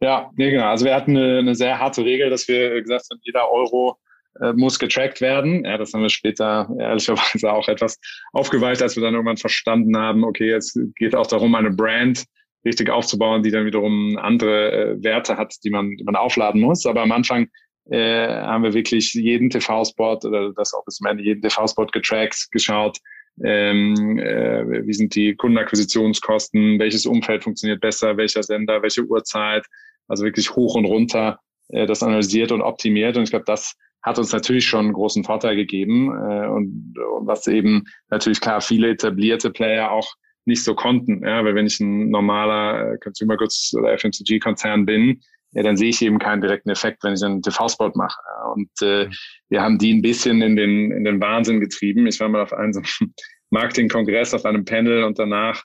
Ja, 0.00 0.30
nee, 0.36 0.50
genau. 0.50 0.66
Also 0.66 0.84
wir 0.84 0.94
hatten 0.94 1.16
eine, 1.16 1.38
eine, 1.38 1.54
sehr 1.54 1.78
harte 1.78 2.04
Regel, 2.04 2.30
dass 2.30 2.48
wir 2.48 2.82
gesagt 2.82 3.06
haben, 3.10 3.20
jeder 3.22 3.50
Euro 3.50 3.98
äh, 4.40 4.52
muss 4.52 4.78
getrackt 4.78 5.20
werden. 5.20 5.64
Ja, 5.64 5.78
das 5.78 5.92
haben 5.92 6.02
wir 6.02 6.10
später 6.10 6.68
ehrlicherweise 6.78 7.52
auch 7.52 7.68
etwas 7.68 7.98
aufgeweicht, 8.32 8.82
als 8.82 8.96
wir 8.96 9.02
dann 9.02 9.14
irgendwann 9.14 9.36
verstanden 9.36 9.96
haben, 9.96 10.24
okay, 10.24 10.50
jetzt 10.50 10.78
geht 10.96 11.14
auch 11.14 11.26
darum, 11.26 11.54
eine 11.54 11.70
Brand 11.70 12.24
richtig 12.64 12.90
aufzubauen, 12.90 13.42
die 13.42 13.50
dann 13.50 13.66
wiederum 13.66 14.16
andere 14.18 14.72
äh, 14.72 15.02
Werte 15.02 15.36
hat, 15.36 15.54
die 15.64 15.70
man, 15.70 15.96
die 15.96 16.04
man 16.04 16.16
aufladen 16.16 16.60
muss. 16.60 16.86
Aber 16.86 17.02
am 17.02 17.12
Anfang 17.12 17.48
äh, 17.90 18.28
haben 18.28 18.62
wir 18.62 18.74
wirklich 18.74 19.12
jeden 19.14 19.50
TV-Spot 19.50 20.18
oder 20.24 20.52
das 20.52 20.72
auch 20.72 20.84
bis 20.84 20.96
zum 20.96 21.06
Ende 21.06 21.24
jeden 21.24 21.42
TV-Spot 21.42 21.86
getrackt, 21.86 22.48
geschaut, 22.52 22.98
ähm, 23.42 24.18
äh, 24.18 24.86
wie 24.86 24.92
sind 24.92 25.14
die 25.14 25.34
Kundenakquisitionskosten, 25.34 26.78
welches 26.78 27.06
Umfeld 27.06 27.44
funktioniert 27.44 27.80
besser, 27.80 28.16
welcher 28.16 28.42
Sender, 28.42 28.82
welche 28.82 29.04
Uhrzeit, 29.04 29.64
also 30.08 30.24
wirklich 30.24 30.54
hoch 30.54 30.74
und 30.74 30.84
runter 30.84 31.40
äh, 31.68 31.86
das 31.86 32.02
analysiert 32.02 32.52
und 32.52 32.62
optimiert. 32.62 33.16
Und 33.16 33.24
ich 33.24 33.30
glaube, 33.30 33.46
das 33.46 33.74
hat 34.02 34.18
uns 34.18 34.32
natürlich 34.32 34.66
schon 34.66 34.86
einen 34.86 34.94
großen 34.94 35.24
Vorteil 35.24 35.56
gegeben 35.56 36.08
äh, 36.08 36.46
und, 36.46 36.94
und 36.98 37.26
was 37.26 37.46
eben 37.46 37.84
natürlich 38.10 38.40
klar 38.40 38.60
viele 38.60 38.90
etablierte 38.90 39.50
Player 39.50 39.90
auch 39.90 40.14
nicht 40.44 40.64
so 40.64 40.74
konnten. 40.74 41.24
Ja, 41.24 41.44
weil 41.44 41.54
wenn 41.54 41.66
ich 41.66 41.80
ein 41.80 42.10
normaler 42.10 42.92
äh, 42.92 42.98
Consumer 42.98 43.36
Goods 43.36 43.74
oder 43.76 43.96
FMCG-Konzern 43.96 44.86
bin, 44.86 45.20
ja, 45.52 45.62
dann 45.62 45.76
sehe 45.76 45.90
ich 45.90 46.02
eben 46.02 46.18
keinen 46.18 46.40
direkten 46.40 46.70
Effekt, 46.70 47.04
wenn 47.04 47.14
ich 47.14 47.22
einen 47.22 47.42
TV-Spot 47.42 47.92
mache. 47.94 48.20
Und 48.54 48.70
äh, 48.80 49.06
mhm. 49.06 49.12
wir 49.48 49.62
haben 49.62 49.78
die 49.78 49.92
ein 49.92 50.02
bisschen 50.02 50.42
in 50.42 50.56
den, 50.56 50.90
in 50.90 51.04
den 51.04 51.20
Wahnsinn 51.20 51.60
getrieben. 51.60 52.06
Ich 52.06 52.20
war 52.20 52.28
mal 52.28 52.42
auf 52.42 52.52
einem 52.52 52.82
Marketing-Kongress 53.50 54.34
auf 54.34 54.44
einem 54.44 54.64
Panel 54.64 55.04
und 55.04 55.18
danach 55.18 55.62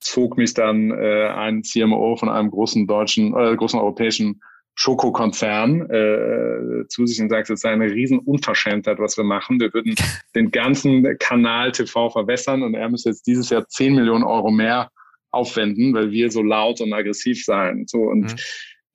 zog 0.00 0.36
mich 0.36 0.54
dann 0.54 0.90
äh, 0.90 1.28
ein 1.28 1.62
CMO 1.62 2.16
von 2.16 2.28
einem 2.28 2.50
großen 2.50 2.86
deutschen, 2.86 3.34
äh, 3.36 3.56
großen 3.56 3.78
europäischen 3.78 4.40
Schokokonzern 4.74 5.90
äh, 5.90 6.88
zu 6.88 7.04
sich 7.04 7.20
und 7.20 7.28
sagt, 7.28 7.50
es 7.50 7.60
sei 7.60 7.70
eine 7.70 7.90
riesen 7.90 8.18
Unverschämtheit, 8.18 8.98
was 8.98 9.16
wir 9.16 9.24
machen. 9.24 9.60
Wir 9.60 9.74
würden 9.74 9.94
den 10.34 10.50
ganzen 10.50 11.18
Kanal 11.18 11.72
TV 11.72 12.08
verwässern 12.08 12.62
und 12.62 12.74
er 12.74 12.88
müsste 12.88 13.10
jetzt 13.10 13.26
dieses 13.26 13.50
Jahr 13.50 13.66
10 13.68 13.94
Millionen 13.94 14.24
Euro 14.24 14.50
mehr 14.50 14.90
aufwenden, 15.32 15.94
weil 15.94 16.10
wir 16.10 16.30
so 16.30 16.42
laut 16.42 16.80
und 16.80 16.92
aggressiv 16.92 17.44
sein. 17.44 17.84
So 17.86 17.98
und 17.98 18.32
mhm. 18.32 18.36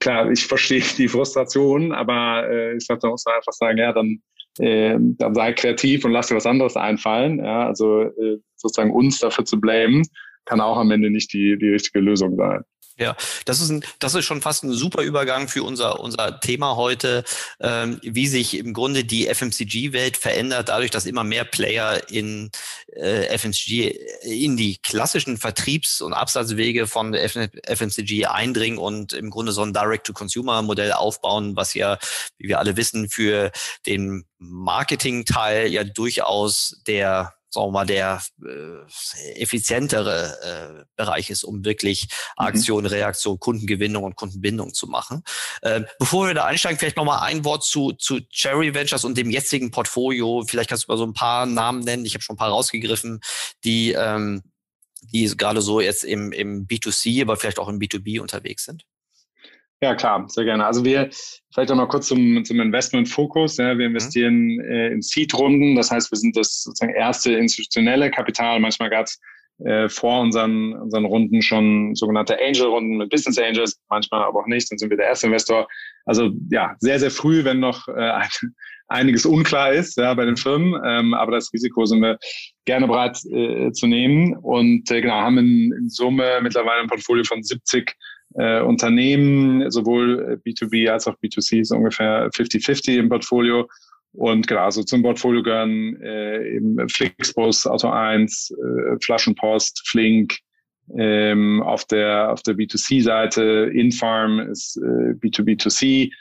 Klar, 0.06 0.30
ich 0.30 0.46
verstehe 0.46 0.84
die 0.98 1.08
Frustration, 1.08 1.92
aber 1.92 2.48
äh, 2.48 2.78
ich 2.78 2.86
glaube, 2.86 3.02
da 3.02 3.10
muss 3.10 3.26
man 3.26 3.36
einfach 3.36 3.54
sagen, 3.54 3.80
ja, 3.80 3.92
dann 3.92 4.22
äh, 4.60 4.98
dann 5.00 5.34
sei 5.34 5.52
kreativ 5.54 6.06
und 6.06 6.12
lass 6.12 6.28
dir 6.28 6.36
was 6.36 6.46
anderes 6.46 6.78
einfallen. 6.78 7.40
Ja, 7.40 7.66
also 7.66 8.04
äh, 8.04 8.38
sozusagen 8.56 8.92
uns 8.92 9.20
dafür 9.20 9.46
zu 9.46 9.60
blamen, 9.60 10.04
kann 10.46 10.62
auch 10.62 10.78
am 10.78 10.92
Ende 10.92 11.10
nicht 11.10 11.34
die, 11.34 11.58
die 11.58 11.70
richtige 11.70 12.00
Lösung 12.00 12.36
sein. 12.38 12.62
Ja, 12.98 13.18
das 13.44 13.60
ist, 13.60 13.70
ein, 13.70 13.84
das 14.00 14.16
ist 14.16 14.24
schon 14.24 14.42
fast 14.42 14.64
ein 14.64 14.72
super 14.72 15.02
Übergang 15.02 15.50
für 15.50 15.64
unser, 15.64 16.00
unser 16.00 16.40
Thema 16.40 16.78
heute, 16.78 17.25
ähm, 17.60 18.00
wie 18.02 18.28
sich 18.28 18.58
im 18.58 18.74
Grunde 18.74 19.04
die 19.04 19.28
FMCG-Welt 19.28 20.16
verändert, 20.16 20.70
dadurch, 20.70 20.92
dass 20.92 21.06
immer 21.06 21.25
mehr 21.25 21.44
Player 21.44 22.10
in 22.10 22.52
äh, 22.94 23.38
FMCG, 23.38 24.00
in 24.24 24.56
die 24.56 24.78
klassischen 24.78 25.38
Vertriebs- 25.38 26.00
und 26.00 26.14
Absatzwege 26.14 26.88
von 26.88 27.14
FMCG 27.14 28.28
eindringen 28.28 28.80
und 28.80 29.12
im 29.12 29.30
Grunde 29.30 29.52
so 29.52 29.64
ein 29.64 29.74
Direct-to-Consumer-Modell 29.74 30.94
aufbauen, 30.94 31.58
was 31.58 31.74
ja, 31.74 31.98
wie 32.38 32.48
wir 32.48 32.60
alle 32.60 32.78
wissen, 32.78 33.10
für 33.10 33.52
den 33.86 34.24
Marketing-Teil 34.38 35.68
ja 35.68 35.84
durchaus 35.84 36.82
der 36.88 37.34
sagen 37.56 37.68
wir 37.68 37.72
mal, 37.72 37.86
der 37.86 38.22
äh, 38.46 39.42
effizientere 39.42 40.38
äh, 40.44 40.86
Bereich 40.96 41.30
ist, 41.30 41.44
um 41.44 41.66
wirklich 41.66 42.04
mhm. 42.04 42.46
Aktion, 42.46 42.84
mhm. 42.84 42.90
Reaktion, 42.90 43.40
Kundengewinnung 43.40 44.04
und 44.04 44.16
Kundenbindung 44.16 44.74
zu 44.74 44.88
machen. 44.88 45.24
Äh, 45.62 45.82
bevor 45.98 46.28
wir 46.28 46.34
da 46.34 46.46
einsteigen, 46.46 46.78
vielleicht 46.78 46.98
nochmal 46.98 47.22
ein 47.22 47.44
Wort 47.44 47.64
zu, 47.64 47.94
zu 47.94 48.20
Cherry 48.30 48.74
Ventures 48.74 49.04
und 49.04 49.18
dem 49.18 49.32
jetzigen 49.32 49.72
Portfolio. 49.72 50.44
Vielleicht 50.48 50.70
kannst 50.70 50.88
du 50.88 50.92
mal 50.92 50.98
so 50.98 51.06
ein 51.06 51.14
paar 51.14 51.46
Namen 51.46 51.80
nennen. 51.80 52.06
Ich 52.06 52.14
habe 52.14 52.22
schon 52.22 52.36
ein 52.36 52.38
paar 52.38 52.52
rausgegriffen, 52.52 53.22
die, 53.64 53.94
ähm, 53.94 54.44
die 55.02 55.26
gerade 55.36 55.62
so 55.62 55.82
jetzt 55.82 56.04
im, 56.04 56.32
im 56.32 56.68
B2C, 56.68 57.22
aber 57.22 57.38
vielleicht 57.38 57.60
auch 57.60 57.70
im 57.70 57.80
B2B 57.80 58.20
unterwegs 58.20 58.66
sind. 58.66 58.86
Ja, 59.82 59.94
klar, 59.94 60.25
sehr 60.29 60.46
gerne. 60.46 60.65
Also 60.65 60.86
wir, 60.86 61.10
vielleicht 61.53 61.72
auch 61.72 61.75
noch 61.75 61.89
kurz 61.89 62.08
zum, 62.08 62.44
zum 62.46 62.60
Investment-Fokus. 62.60 63.58
Ja, 63.58 63.77
wir 63.77 63.88
investieren 63.88 64.55
mhm. 64.55 64.62
äh, 64.62 64.88
in 64.88 65.01
Seed-Runden, 65.01 65.75
das 65.75 65.91
heißt, 65.91 66.12
wir 66.12 66.17
sind 66.17 66.36
das 66.38 66.63
sozusagen 66.63 66.94
erste 66.94 67.34
institutionelle 67.34 68.10
Kapital. 68.10 68.60
Manchmal 68.60 68.89
gab 68.89 69.05
es 69.05 69.20
äh, 69.63 69.88
vor 69.89 70.22
unseren, 70.22 70.74
unseren 70.74 71.05
Runden 71.05 71.41
schon 71.41 71.96
sogenannte 71.96 72.38
Angel-Runden 72.39 72.98
mit 72.98 73.10
Business 73.10 73.38
Angels, 73.38 73.79
manchmal 73.89 74.24
aber 74.24 74.39
auch 74.39 74.48
nicht, 74.48 74.70
dann 74.72 74.77
sind 74.77 74.89
wir 74.89 74.98
der 74.98 75.08
erste 75.08 75.27
Investor. 75.27 75.67
Also 76.05 76.32
ja, 76.50 76.75
sehr, 76.79 77.00
sehr 77.00 77.12
früh, 77.12 77.44
wenn 77.44 77.60
noch 77.60 77.88
äh, 77.88 78.22
einiges 78.88 79.25
unklar 79.25 79.72
ist 79.72 79.98
ja, 79.98 80.13
bei 80.13 80.25
den 80.25 80.38
Firmen, 80.38 80.82
ähm, 80.86 81.13
aber 81.13 81.34
das 81.34 81.53
Risiko 81.53 81.86
sind 81.86 82.01
wir 82.01 82.17
gerne 82.65 82.88
bereit 82.88 83.17
äh, 83.25 83.72
zu 83.72 83.88
nehmen 83.88 84.36
und 84.38 84.89
äh, 84.91 85.01
genau, 85.01 85.15
haben 85.15 85.38
in, 85.38 85.74
in 85.74 85.89
Summe 85.89 86.39
mittlerweile 86.41 86.82
ein 86.82 86.88
Portfolio 86.88 87.24
von 87.24 87.41
70 87.41 87.96
äh, 88.38 88.62
Unternehmen, 88.62 89.70
sowohl 89.72 90.42
B2B 90.46 90.89
als 90.89 91.08
auch 91.08 91.15
B2C 91.24 91.62
ist 91.62 91.72
ungefähr 91.72 92.30
50-50 92.32 92.98
im 92.98 93.10
Portfolio. 93.10 93.68
Und 94.13 94.48
genau, 94.48 94.62
also 94.62 94.84
zum 94.84 95.04
Portfolio 95.04 95.44
gehören 95.44 96.01
äh, 96.01 96.56
eben 96.56 96.88
Flixbus, 96.89 97.68
Auto 97.68 97.89
1, 97.89 98.51
äh, 98.51 98.98
Flaschenpost, 99.01 99.88
Flink, 99.88 100.39
ähm, 100.96 101.63
auf 101.63 101.86
der 101.86 102.32
auf 102.32 102.44
der 102.44 102.56
B2C-Seite, 102.56 103.72
Infarm 103.74 104.39
ist 104.39 104.77
äh, 104.77 105.13
B2B2C 105.13 106.12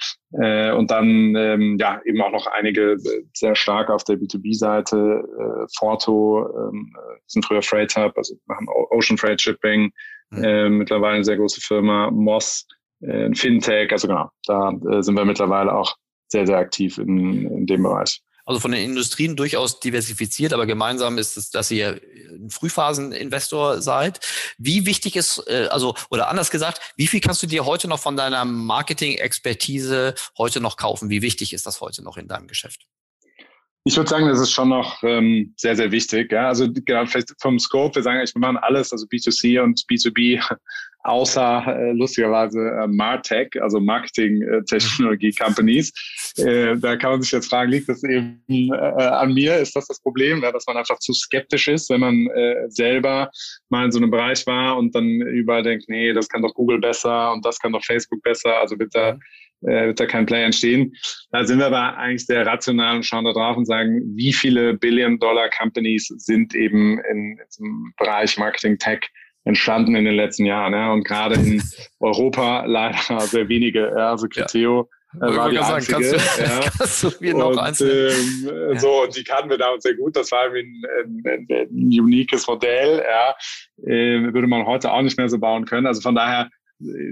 äh, 0.40 0.72
und 0.72 0.90
dann 0.90 1.34
ähm, 1.36 1.76
ja 1.78 2.00
eben 2.06 2.22
auch 2.22 2.32
noch 2.32 2.46
einige 2.46 2.92
äh, 2.92 3.24
sehr 3.34 3.54
stark 3.54 3.90
auf 3.90 4.04
der 4.04 4.16
B2B-Seite, 4.16 4.96
äh, 4.96 5.66
Forto, 5.76 6.48
ähm, 6.56 6.94
sind 7.26 7.44
früher 7.44 7.62
Freight 7.62 7.94
Hub, 7.96 8.16
also 8.16 8.36
machen 8.46 8.66
Ocean 8.90 9.18
Freight 9.18 9.40
Shipping. 9.40 9.92
Äh, 10.32 10.68
mittlerweile 10.68 11.16
eine 11.16 11.24
sehr 11.24 11.36
große 11.36 11.60
Firma, 11.60 12.10
Moss, 12.10 12.66
äh, 13.00 13.32
Fintech, 13.34 13.92
also 13.92 14.08
genau, 14.08 14.30
da 14.46 14.72
äh, 14.90 15.02
sind 15.02 15.14
wir 15.14 15.24
mittlerweile 15.24 15.74
auch 15.74 15.94
sehr, 16.28 16.46
sehr 16.46 16.58
aktiv 16.58 16.98
in, 16.98 17.46
in 17.46 17.66
dem 17.66 17.82
Bereich. 17.82 18.20
Also 18.46 18.60
von 18.60 18.72
den 18.72 18.84
Industrien 18.84 19.36
durchaus 19.36 19.80
diversifiziert, 19.80 20.52
aber 20.52 20.66
gemeinsam 20.66 21.16
ist 21.16 21.36
es, 21.38 21.50
dass 21.50 21.70
ihr 21.70 22.00
ein 22.30 22.50
Frühphaseninvestor 22.50 23.80
seid. 23.80 24.20
Wie 24.58 24.84
wichtig 24.84 25.16
ist, 25.16 25.42
äh, 25.46 25.68
also 25.70 25.94
oder 26.10 26.28
anders 26.28 26.50
gesagt, 26.50 26.80
wie 26.96 27.06
viel 27.06 27.20
kannst 27.20 27.42
du 27.42 27.46
dir 27.46 27.64
heute 27.64 27.88
noch 27.88 28.00
von 28.00 28.16
deiner 28.16 28.44
Marketing-Expertise 28.44 30.14
heute 30.36 30.60
noch 30.60 30.76
kaufen? 30.76 31.08
Wie 31.08 31.22
wichtig 31.22 31.54
ist 31.54 31.66
das 31.66 31.80
heute 31.80 32.02
noch 32.02 32.18
in 32.18 32.28
deinem 32.28 32.46
Geschäft? 32.46 32.86
Ich 33.86 33.98
würde 33.98 34.08
sagen, 34.08 34.26
das 34.26 34.40
ist 34.40 34.50
schon 34.50 34.70
noch 34.70 35.02
ähm, 35.02 35.52
sehr, 35.58 35.76
sehr 35.76 35.92
wichtig. 35.92 36.32
Ja? 36.32 36.48
Also 36.48 36.72
genau, 36.72 37.04
vielleicht 37.04 37.34
vom 37.38 37.58
Scope, 37.58 37.96
wir 37.96 38.02
sagen, 38.02 38.22
ich 38.24 38.34
wir 38.34 38.40
machen 38.40 38.56
alles, 38.56 38.92
also 38.92 39.04
B2C 39.06 39.62
und 39.62 39.84
B2B, 39.90 40.42
außer 41.04 41.66
äh, 41.66 41.92
lustigerweise 41.92 42.60
äh, 42.60 42.86
Martech, 42.86 43.60
also 43.60 43.80
Marketing-Technologie-Companies. 43.80 45.92
Äh, 46.38 46.78
da 46.78 46.96
kann 46.96 47.10
man 47.10 47.20
sich 47.20 47.32
jetzt 47.32 47.50
fragen, 47.50 47.72
liegt 47.72 47.90
das 47.90 48.02
eben 48.04 48.40
äh, 48.48 48.74
an 48.74 49.34
mir? 49.34 49.58
Ist 49.58 49.76
das 49.76 49.86
das 49.86 50.00
Problem, 50.00 50.42
ja, 50.42 50.50
dass 50.50 50.66
man 50.66 50.78
einfach 50.78 50.98
zu 51.00 51.12
skeptisch 51.12 51.68
ist, 51.68 51.90
wenn 51.90 52.00
man 52.00 52.28
äh, 52.28 52.64
selber 52.68 53.30
mal 53.68 53.84
in 53.84 53.92
so 53.92 53.98
einem 53.98 54.10
Bereich 54.10 54.46
war 54.46 54.78
und 54.78 54.94
dann 54.94 55.20
überall 55.20 55.62
denkt, 55.62 55.84
nee, 55.88 56.14
das 56.14 56.30
kann 56.30 56.40
doch 56.40 56.54
Google 56.54 56.80
besser 56.80 57.34
und 57.34 57.44
das 57.44 57.58
kann 57.58 57.72
doch 57.72 57.84
Facebook 57.84 58.22
besser, 58.22 58.60
also 58.60 58.76
da 58.76 59.18
äh, 59.66 59.86
wird 59.86 60.00
da 60.00 60.06
kein 60.06 60.26
Play 60.26 60.44
entstehen. 60.44 60.94
Da 61.30 61.44
sind 61.44 61.58
wir 61.58 61.66
aber 61.66 61.96
eigentlich 61.96 62.26
sehr 62.26 62.46
rational 62.46 62.96
und 62.96 63.02
schauen 63.04 63.24
da 63.24 63.32
drauf 63.32 63.56
und 63.56 63.66
sagen, 63.66 64.02
wie 64.14 64.32
viele 64.32 64.74
Billion-Dollar-Companies 64.74 66.08
sind 66.18 66.54
eben 66.54 66.98
in, 67.10 67.38
diesem 67.46 67.92
Bereich 67.98 68.38
Marketing 68.38 68.78
Tech 68.78 69.00
entstanden 69.44 69.94
in 69.94 70.04
den 70.04 70.14
letzten 70.14 70.46
Jahren. 70.46 70.72
Ja? 70.72 70.92
Und 70.92 71.04
gerade 71.04 71.34
in 71.34 71.62
Europa 72.00 72.64
leider 72.66 72.98
sehr 73.20 73.48
wenige. 73.48 73.88
Ja? 73.96 74.10
Also 74.10 74.28
Criteo 74.28 74.88
ja. 74.90 74.94
Äh, 75.20 75.36
war 75.36 75.50
die 75.50 75.56
sagen, 75.56 75.74
einzige. 75.74 75.92
Kannst 75.94 76.38
du, 76.38 76.42
ja. 76.42 76.60
kannst 76.78 77.02
du 77.02 77.10
mir 77.20 77.34
noch 77.34 77.56
eins 77.56 77.80
ähm, 77.80 78.50
ja. 78.72 78.78
So, 78.78 79.02
und 79.04 79.16
die 79.16 79.24
kannten 79.24 79.50
wir 79.50 79.58
damals 79.58 79.82
sehr 79.84 79.94
gut. 79.94 80.16
Das 80.16 80.30
war 80.32 80.44
ein, 80.44 80.54
ein, 80.54 81.22
ein, 81.24 81.46
ein 81.50 82.00
uniques 82.00 82.46
Modell. 82.46 83.02
Ja. 83.02 83.34
Äh, 83.86 84.32
würde 84.32 84.46
man 84.46 84.66
heute 84.66 84.92
auch 84.92 85.02
nicht 85.02 85.16
mehr 85.16 85.28
so 85.28 85.38
bauen 85.38 85.64
können. 85.64 85.86
Also 85.86 86.00
von 86.00 86.14
daher 86.14 86.50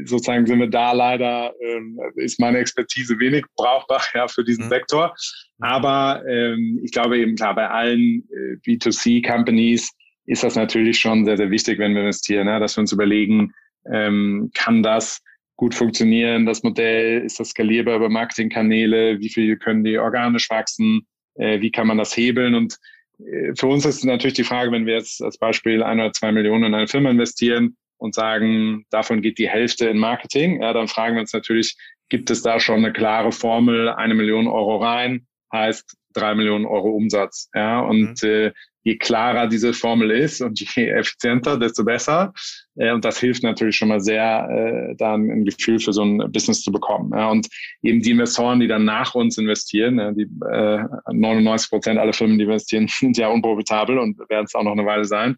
sozusagen 0.05 0.47
sind 0.47 0.59
wir 0.59 0.69
da 0.69 0.93
leider, 0.93 1.53
ähm, 1.61 1.99
ist 2.17 2.41
meine 2.41 2.59
Expertise 2.59 3.19
wenig 3.19 3.45
brauchbar 3.57 4.03
ja, 4.15 4.29
für 4.29 4.45
diesen 4.45 4.67
mhm. 4.67 4.71
Sektor. 4.71 5.15
Aber 5.61 6.23
ähm, 6.27 6.81
ich 6.83 6.93
glaube 6.93 7.19
eben 7.19 7.37
klar, 7.37 7.55
bei 7.55 7.69
allen 7.69 8.29
äh, 8.31 8.57
B2C-Companies 8.67 9.91
ist 10.27 10.45
das 10.45 10.57
natürlich 10.57 10.99
schon 10.99 11.25
sehr, 11.25 11.37
sehr 11.37 11.51
wichtig, 11.51 11.79
wenn 11.79 11.95
wir 11.95 12.03
investieren, 12.03 12.47
ja, 12.47 12.59
dass 12.59 12.77
wir 12.77 12.83
uns 12.83 12.93
überlegen, 12.93 13.53
ähm, 13.91 14.51
kann 14.55 14.83
das 14.83 15.21
gut 15.57 15.75
funktionieren, 15.75 16.47
das 16.47 16.63
Modell, 16.63 17.23
ist 17.25 17.39
das 17.41 17.51
skalierbar 17.51 17.97
über 17.97 18.09
Marketingkanäle, 18.09 19.21
wie 19.21 19.29
viel 19.29 19.57
können 19.57 19.85
die 19.85 19.99
organisch 19.99 20.49
wachsen, 20.51 21.07
äh, 21.35 21.61
wie 21.61 21.71
kann 21.71 21.87
man 21.87 21.99
das 21.99 22.17
hebeln 22.17 22.55
und 22.55 22.79
äh, 23.19 23.55
für 23.57 23.67
uns 23.67 23.85
ist 23.85 24.05
natürlich 24.05 24.35
die 24.35 24.45
Frage, 24.45 24.73
wenn 24.73 24.87
wir 24.87 24.95
jetzt 24.95 25.23
als 25.23 25.39
Beispiel 25.39 25.83
ein 25.83 26.01
oder 26.01 26.13
zwei 26.13 26.33
Millionen 26.33 26.65
in 26.65 26.75
eine 26.75 26.89
Firma 26.89 27.11
investieren, 27.11 27.77
und 28.03 28.15
sagen, 28.15 28.85
davon 28.91 29.23
geht 29.23 29.39
die 29.39 29.49
Hälfte 29.49 29.87
in 29.87 29.99
Marketing, 29.99 30.61
ja, 30.61 30.73
dann 30.73 30.89
fragen 30.89 31.15
wir 31.15 31.21
uns 31.21 31.33
natürlich, 31.33 31.77
gibt 32.09 32.31
es 32.31 32.43
da 32.43 32.59
schon 32.59 32.79
eine 32.79 32.93
klare 32.93 33.31
Formel, 33.33 33.89
eine 33.89 34.15
Million 34.15 34.49
Euro 34.49 34.77
rein, 34.79 35.27
heißt 35.53 35.97
drei 36.13 36.35
Millionen 36.35 36.67
Euro 36.67 36.91
Umsatz. 36.91 37.49
Ja, 37.55 37.81
und 37.81 38.23
mhm. 38.23 38.29
äh, 38.29 38.53
je 38.83 38.97
klarer 38.97 39.47
diese 39.47 39.73
Formel 39.73 40.11
ist 40.11 40.41
und 40.41 40.61
je 40.61 40.89
effizienter, 40.89 41.59
desto 41.59 41.85
besser. 41.85 42.33
Äh, 42.77 42.93
und 42.93 43.05
das 43.05 43.21
hilft 43.21 43.45
natürlich 43.45 43.77
schon 43.77 43.89
mal 43.89 44.01
sehr, 44.01 44.49
äh, 44.51 44.97
dann 44.97 45.31
ein 45.31 45.45
Gefühl 45.45 45.79
für 45.79 45.93
so 45.93 46.03
ein 46.03 46.19
Business 46.33 46.63
zu 46.63 46.73
bekommen. 46.73 47.13
Ja, 47.15 47.31
und 47.31 47.47
eben 47.83 48.03
die 48.03 48.11
Investoren, 48.11 48.59
die 48.59 48.69
dann 48.69 48.85
nach 48.85 49.15
uns 49.15 49.39
investieren, 49.39 49.99
äh, 50.01 50.13
die 50.13 50.29
äh, 50.51 50.85
99 51.13 51.71
Prozent 51.71 51.99
aller 51.99 52.13
Firmen, 52.13 52.37
die 52.37 52.45
investieren, 52.45 52.89
sind 52.91 53.17
ja 53.17 53.29
unprofitabel 53.29 53.99
und 53.99 54.19
werden 54.29 54.47
es 54.47 54.55
auch 54.55 54.65
noch 54.65 54.73
eine 54.73 54.87
Weile 54.87 55.05
sein 55.05 55.37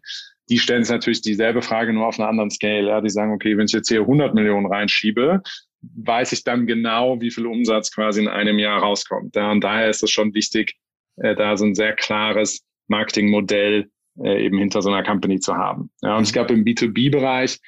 die 0.49 0.59
stellen 0.59 0.83
sich 0.83 0.91
natürlich 0.91 1.21
dieselbe 1.21 1.61
Frage 1.61 1.93
nur 1.93 2.07
auf 2.07 2.19
einer 2.19 2.29
anderen 2.29 2.51
Scale. 2.51 2.87
Ja. 2.87 3.01
Die 3.01 3.09
sagen, 3.09 3.33
okay, 3.33 3.57
wenn 3.57 3.65
ich 3.65 3.71
jetzt 3.71 3.87
hier 3.87 4.01
100 4.01 4.35
Millionen 4.35 4.67
reinschiebe, 4.67 5.41
weiß 5.81 6.31
ich 6.31 6.43
dann 6.43 6.67
genau, 6.67 7.19
wie 7.21 7.31
viel 7.31 7.45
Umsatz 7.45 7.91
quasi 7.91 8.21
in 8.21 8.27
einem 8.27 8.59
Jahr 8.59 8.81
rauskommt. 8.81 9.35
Ja. 9.35 9.51
Und 9.51 9.63
daher 9.63 9.89
ist 9.89 10.03
es 10.03 10.11
schon 10.11 10.33
wichtig, 10.33 10.75
äh, 11.17 11.35
da 11.35 11.57
so 11.57 11.65
ein 11.65 11.75
sehr 11.75 11.93
klares 11.93 12.63
Marketingmodell 12.87 13.89
äh, 14.23 14.45
eben 14.45 14.57
hinter 14.59 14.81
so 14.81 14.91
einer 14.91 15.03
Company 15.03 15.39
zu 15.39 15.55
haben. 15.55 15.89
Ja. 16.01 16.17
Und 16.17 16.23
ich 16.23 16.33
glaube, 16.33 16.53
im 16.53 16.63
B2B-Bereich 16.63 17.59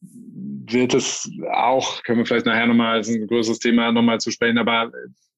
wird 0.00 0.94
es 0.94 1.30
auch, 1.52 2.02
können 2.02 2.18
wir 2.18 2.26
vielleicht 2.26 2.46
nachher 2.46 2.66
nochmal, 2.66 3.00
ist 3.00 3.08
ein 3.08 3.26
größeres 3.26 3.58
Thema, 3.58 3.92
nochmal 3.92 4.20
zu 4.20 4.30
sprechen, 4.30 4.58
aber 4.58 4.90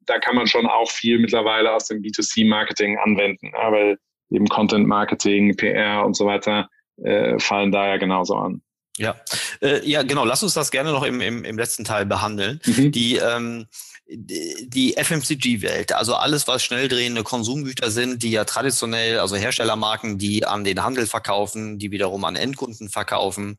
da 0.07 0.19
kann 0.19 0.37
man 0.37 0.47
schon 0.47 0.67
auch 0.67 0.91
viel 0.91 1.19
mittlerweile 1.19 1.73
aus 1.73 1.87
dem 1.87 2.01
B2C-Marketing 2.01 2.97
anwenden, 2.99 3.51
ja, 3.53 3.73
weil 3.73 3.99
eben 4.31 4.47
Content 4.47 4.87
Marketing, 4.87 5.57
PR 5.57 6.05
und 6.05 6.17
so 6.17 6.27
weiter 6.27 6.69
äh, 7.03 7.39
fallen 7.39 7.73
da 7.73 7.87
ja 7.87 7.97
genauso 7.97 8.37
an. 8.37 8.63
Ja, 8.99 9.17
äh, 9.61 9.87
ja, 9.89 10.03
genau. 10.03 10.25
Lass 10.25 10.43
uns 10.43 10.55
das 10.55 10.71
gerne 10.71 10.91
noch 10.91 11.03
im, 11.03 11.21
im, 11.21 11.45
im 11.45 11.59
letzten 11.59 11.85
Teil 11.85 12.07
behandeln. 12.07 12.61
Mhm. 12.65 12.93
Die 12.93 13.17
ähm, 13.17 13.67
die 14.09 14.95
FMCG-Welt, 14.97 15.93
also 15.93 16.15
alles, 16.15 16.47
was 16.47 16.63
schnell 16.63 16.87
drehende 16.87 17.25
Konsumgüter 17.25 17.91
sind, 17.91 18.23
die 18.23 18.31
ja 18.31 18.45
traditionell, 18.45 19.19
also 19.19 19.35
Herstellermarken, 19.35 20.17
die 20.17 20.47
an 20.47 20.63
den 20.63 20.85
Handel 20.85 21.09
verkaufen, 21.09 21.81
die 21.81 21.91
wiederum 21.91 22.25
an 22.25 22.37
Endkunden 22.37 22.89
verkaufen. 22.89 23.59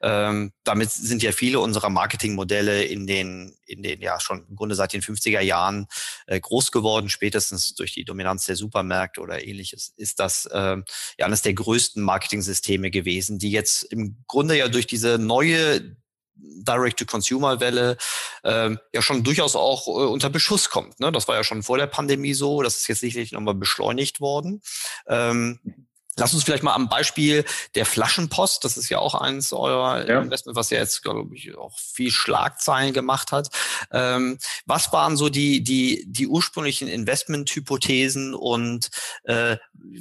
Ähm, 0.00 0.52
damit 0.62 0.92
sind 0.92 1.24
ja 1.24 1.32
viele 1.32 1.58
unserer 1.58 1.90
Marketingmodelle 1.90 2.84
in 2.84 3.08
den, 3.08 3.56
in 3.66 3.82
den, 3.82 4.00
ja, 4.00 4.20
schon 4.20 4.46
im 4.48 4.54
Grunde 4.54 4.76
seit 4.76 4.92
den 4.92 5.02
50er 5.02 5.40
Jahren 5.40 5.88
äh, 6.26 6.38
groß 6.38 6.70
geworden, 6.70 7.08
spätestens 7.08 7.74
durch 7.74 7.92
die 7.92 8.04
Dominanz 8.04 8.46
der 8.46 8.54
Supermärkte 8.54 9.20
oder 9.20 9.44
ähnliches, 9.44 9.94
ist 9.96 10.20
das 10.20 10.46
äh, 10.46 10.76
ja 11.18 11.26
eines 11.26 11.42
der 11.42 11.54
größten 11.54 12.02
Marketingsysteme 12.04 12.92
gewesen, 12.92 13.40
die 13.40 13.50
jetzt 13.50 13.82
im 13.82 14.22
Grunde 14.28 14.56
ja 14.56 14.68
durch 14.68 14.86
diese 14.86 15.18
neue 15.18 15.96
Direct-to-Consumer-Welle 16.38 17.96
ähm, 18.44 18.78
ja 18.92 19.02
schon 19.02 19.24
durchaus 19.24 19.56
auch 19.56 19.86
äh, 19.88 19.90
unter 19.90 20.30
Beschuss 20.30 20.70
kommt. 20.70 21.00
Ne? 21.00 21.12
Das 21.12 21.28
war 21.28 21.36
ja 21.36 21.44
schon 21.44 21.62
vor 21.62 21.78
der 21.78 21.86
Pandemie 21.86 22.34
so. 22.34 22.62
Das 22.62 22.76
ist 22.76 22.88
jetzt 22.88 23.00
sicherlich 23.00 23.32
nochmal 23.32 23.54
beschleunigt 23.54 24.20
worden. 24.20 24.62
Ähm, 25.06 25.87
Lass 26.18 26.34
uns 26.34 26.44
vielleicht 26.44 26.62
mal 26.62 26.74
am 26.74 26.88
Beispiel 26.88 27.44
der 27.74 27.86
Flaschenpost, 27.86 28.64
das 28.64 28.76
ist 28.76 28.88
ja 28.88 28.98
auch 28.98 29.14
eins 29.14 29.52
eurer 29.52 30.06
ja. 30.08 30.20
Investment, 30.20 30.56
was 30.56 30.70
ja 30.70 30.78
jetzt, 30.78 31.02
glaube 31.02 31.34
ich, 31.34 31.56
auch 31.56 31.78
viel 31.78 32.10
Schlagzeilen 32.10 32.92
gemacht 32.92 33.32
hat. 33.32 33.48
Ähm, 33.92 34.38
was 34.66 34.92
waren 34.92 35.16
so 35.16 35.28
die, 35.28 35.62
die, 35.62 36.04
die 36.08 36.26
ursprünglichen 36.26 36.88
Investmenthypothesen 36.88 38.34
und 38.34 38.90
äh, 39.24 39.56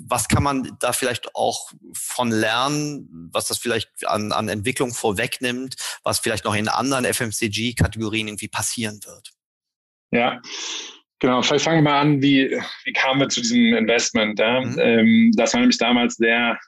was 0.06 0.28
kann 0.28 0.44
man 0.44 0.76
da 0.80 0.92
vielleicht 0.92 1.36
auch 1.36 1.72
von 1.94 2.32
lernen, 2.32 3.30
was 3.32 3.46
das 3.48 3.58
vielleicht 3.58 4.08
an, 4.08 4.32
an 4.32 4.50
Entwicklung 4.50 4.94
vorwegnimmt, 4.94 5.76
was 6.04 6.20
vielleicht 6.20 6.46
noch 6.46 6.56
in 6.56 6.68
anderen 6.68 7.06
FMCG-Kategorien 7.06 8.28
irgendwie 8.28 8.48
passieren 8.48 9.00
wird? 9.06 9.34
Ja, 10.12 10.42
Genau, 11.20 11.42
vielleicht 11.42 11.66
fangen 11.66 11.84
wir 11.84 11.92
mal 11.92 12.00
an, 12.00 12.22
wie, 12.22 12.60
wie 12.84 12.94
kamen 12.94 13.22
wir 13.22 13.30
zu 13.30 13.42
diesem 13.42 13.74
Investment? 13.74 14.38
Ja? 14.40 14.62
Mhm. 14.62 14.76
Ähm, 14.80 15.32
das 15.36 15.54
war 15.54 15.62
nämlich 15.62 15.80
damals 15.80 16.16
sehr 16.16 16.60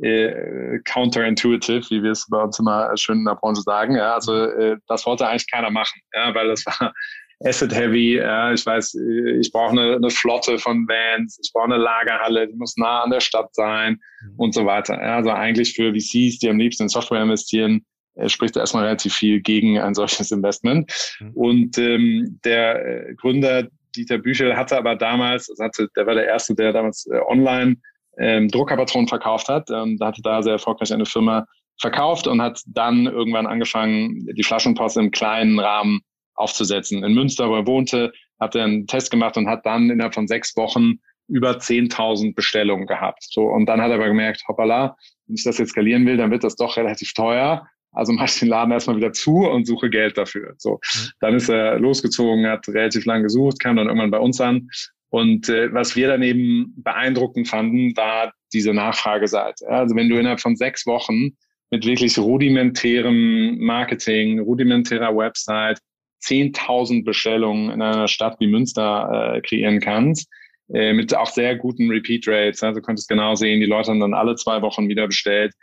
äh, 0.00 0.78
counterintuitive, 0.84 1.90
wie 1.90 2.02
wir 2.02 2.12
es 2.12 2.26
bei 2.28 2.40
uns 2.40 2.58
immer 2.58 2.96
schön 2.96 3.18
in 3.18 3.24
der 3.24 3.34
Branche 3.34 3.62
sagen. 3.62 3.96
Ja? 3.96 4.14
Also 4.14 4.44
äh, 4.44 4.76
das 4.86 5.06
wollte 5.06 5.26
eigentlich 5.26 5.50
keiner 5.50 5.70
machen, 5.70 6.00
ja? 6.14 6.32
weil 6.34 6.48
das 6.48 6.64
war 6.66 6.92
asset 7.44 7.74
heavy. 7.74 8.18
Ja? 8.18 8.52
Ich 8.52 8.64
weiß, 8.64 8.94
äh, 8.94 9.40
ich 9.40 9.50
brauche 9.50 9.72
eine, 9.72 9.96
eine 9.96 10.10
Flotte 10.10 10.58
von 10.58 10.86
Vans, 10.86 11.40
ich 11.42 11.52
brauche 11.52 11.64
eine 11.64 11.78
Lagerhalle, 11.78 12.46
die 12.46 12.56
muss 12.56 12.76
nah 12.76 13.02
an 13.02 13.10
der 13.10 13.20
Stadt 13.20 13.52
sein 13.56 13.98
mhm. 14.22 14.34
und 14.36 14.54
so 14.54 14.66
weiter. 14.66 14.94
Ja? 15.02 15.16
Also 15.16 15.30
eigentlich 15.30 15.74
für 15.74 15.92
VCs, 15.92 16.38
die 16.38 16.48
am 16.48 16.58
liebsten 16.58 16.84
in 16.84 16.88
Software 16.88 17.22
investieren, 17.22 17.84
spricht 18.26 18.56
erstmal 18.56 18.84
relativ 18.84 19.14
viel 19.14 19.40
gegen 19.40 19.78
ein 19.78 19.94
solches 19.94 20.30
Investment. 20.30 20.92
Mhm. 21.20 21.30
Und 21.34 21.78
ähm, 21.78 22.40
der 22.44 23.08
äh, 23.08 23.14
Gründer 23.14 23.68
Dieter 23.96 24.18
Büchel 24.18 24.56
hatte 24.56 24.76
aber 24.76 24.96
damals, 24.96 25.52
hatte, 25.60 25.88
der 25.96 26.06
war 26.06 26.14
der 26.14 26.26
Erste, 26.26 26.54
der 26.54 26.72
damals 26.72 27.06
äh, 27.06 27.18
online 27.26 27.76
ähm, 28.18 28.48
Druckerpatronen 28.48 29.08
verkauft 29.08 29.48
hat. 29.48 29.70
Ähm, 29.70 29.98
hatte 30.00 30.22
da 30.22 30.42
sehr 30.42 30.54
erfolgreich 30.54 30.92
eine 30.92 31.06
Firma 31.06 31.46
verkauft 31.78 32.26
und 32.26 32.42
hat 32.42 32.60
dann 32.66 33.06
irgendwann 33.06 33.46
angefangen, 33.46 34.26
die 34.34 34.42
Flaschenpost 34.42 34.96
im 34.96 35.10
kleinen 35.10 35.58
Rahmen 35.58 36.00
aufzusetzen. 36.34 37.02
In 37.04 37.14
Münster, 37.14 37.48
wo 37.48 37.56
er 37.56 37.66
wohnte, 37.66 38.12
hat 38.38 38.54
er 38.54 38.64
einen 38.64 38.86
Test 38.86 39.10
gemacht 39.10 39.36
und 39.36 39.48
hat 39.48 39.64
dann 39.66 39.90
innerhalb 39.90 40.14
von 40.14 40.28
sechs 40.28 40.56
Wochen 40.56 41.00
über 41.28 41.52
10.000 41.52 42.34
Bestellungen 42.34 42.86
gehabt. 42.86 43.22
So, 43.22 43.44
und 43.44 43.66
dann 43.66 43.80
hat 43.80 43.90
er 43.90 43.96
aber 43.96 44.08
gemerkt, 44.08 44.42
hoppala, 44.48 44.96
wenn 45.26 45.36
ich 45.36 45.44
das 45.44 45.58
jetzt 45.58 45.70
skalieren 45.70 46.06
will, 46.06 46.16
dann 46.16 46.30
wird 46.30 46.44
das 46.44 46.56
doch 46.56 46.76
relativ 46.76 47.14
teuer. 47.14 47.66
Also 47.92 48.12
mache 48.12 48.26
ich 48.26 48.38
den 48.38 48.48
Laden 48.48 48.72
erstmal 48.72 48.96
wieder 48.96 49.12
zu 49.12 49.48
und 49.48 49.66
suche 49.66 49.90
Geld 49.90 50.16
dafür. 50.16 50.54
So, 50.58 50.74
mhm. 50.74 51.08
dann 51.20 51.34
ist 51.34 51.48
er 51.48 51.78
losgezogen, 51.78 52.46
hat 52.46 52.68
relativ 52.68 53.04
lang 53.04 53.22
gesucht, 53.22 53.60
kam 53.60 53.76
dann 53.76 53.86
irgendwann 53.86 54.10
bei 54.10 54.18
uns 54.18 54.40
an. 54.40 54.68
Und 55.08 55.48
äh, 55.48 55.72
was 55.74 55.96
wir 55.96 56.08
dann 56.08 56.22
eben 56.22 56.72
beeindruckend 56.76 57.48
fanden, 57.48 57.96
war 57.96 58.32
diese 58.52 58.72
Nachfrageseite. 58.72 59.68
Also 59.68 59.96
wenn 59.96 60.08
du 60.08 60.16
innerhalb 60.16 60.40
von 60.40 60.56
sechs 60.56 60.86
Wochen 60.86 61.30
mit 61.70 61.84
wirklich 61.84 62.18
rudimentärem 62.18 63.58
Marketing, 63.58 64.40
rudimentärer 64.40 65.16
Website 65.16 65.78
10.000 66.22 67.04
Bestellungen 67.04 67.70
in 67.70 67.82
einer 67.82 68.08
Stadt 68.08 68.38
wie 68.40 68.46
Münster 68.46 69.34
äh, 69.36 69.40
kreieren 69.40 69.80
kannst, 69.80 70.28
äh, 70.72 70.92
mit 70.92 71.14
auch 71.14 71.30
sehr 71.30 71.56
guten 71.56 71.90
Repeat 71.90 72.26
Rates. 72.26 72.62
Also 72.62 72.80
konntest 72.80 73.08
genau 73.08 73.34
sehen, 73.34 73.60
die 73.60 73.66
Leute 73.66 73.90
haben 73.90 74.00
dann 74.00 74.14
alle 74.14 74.36
zwei 74.36 74.62
Wochen 74.62 74.88
wieder 74.88 75.06
bestellt. 75.06 75.54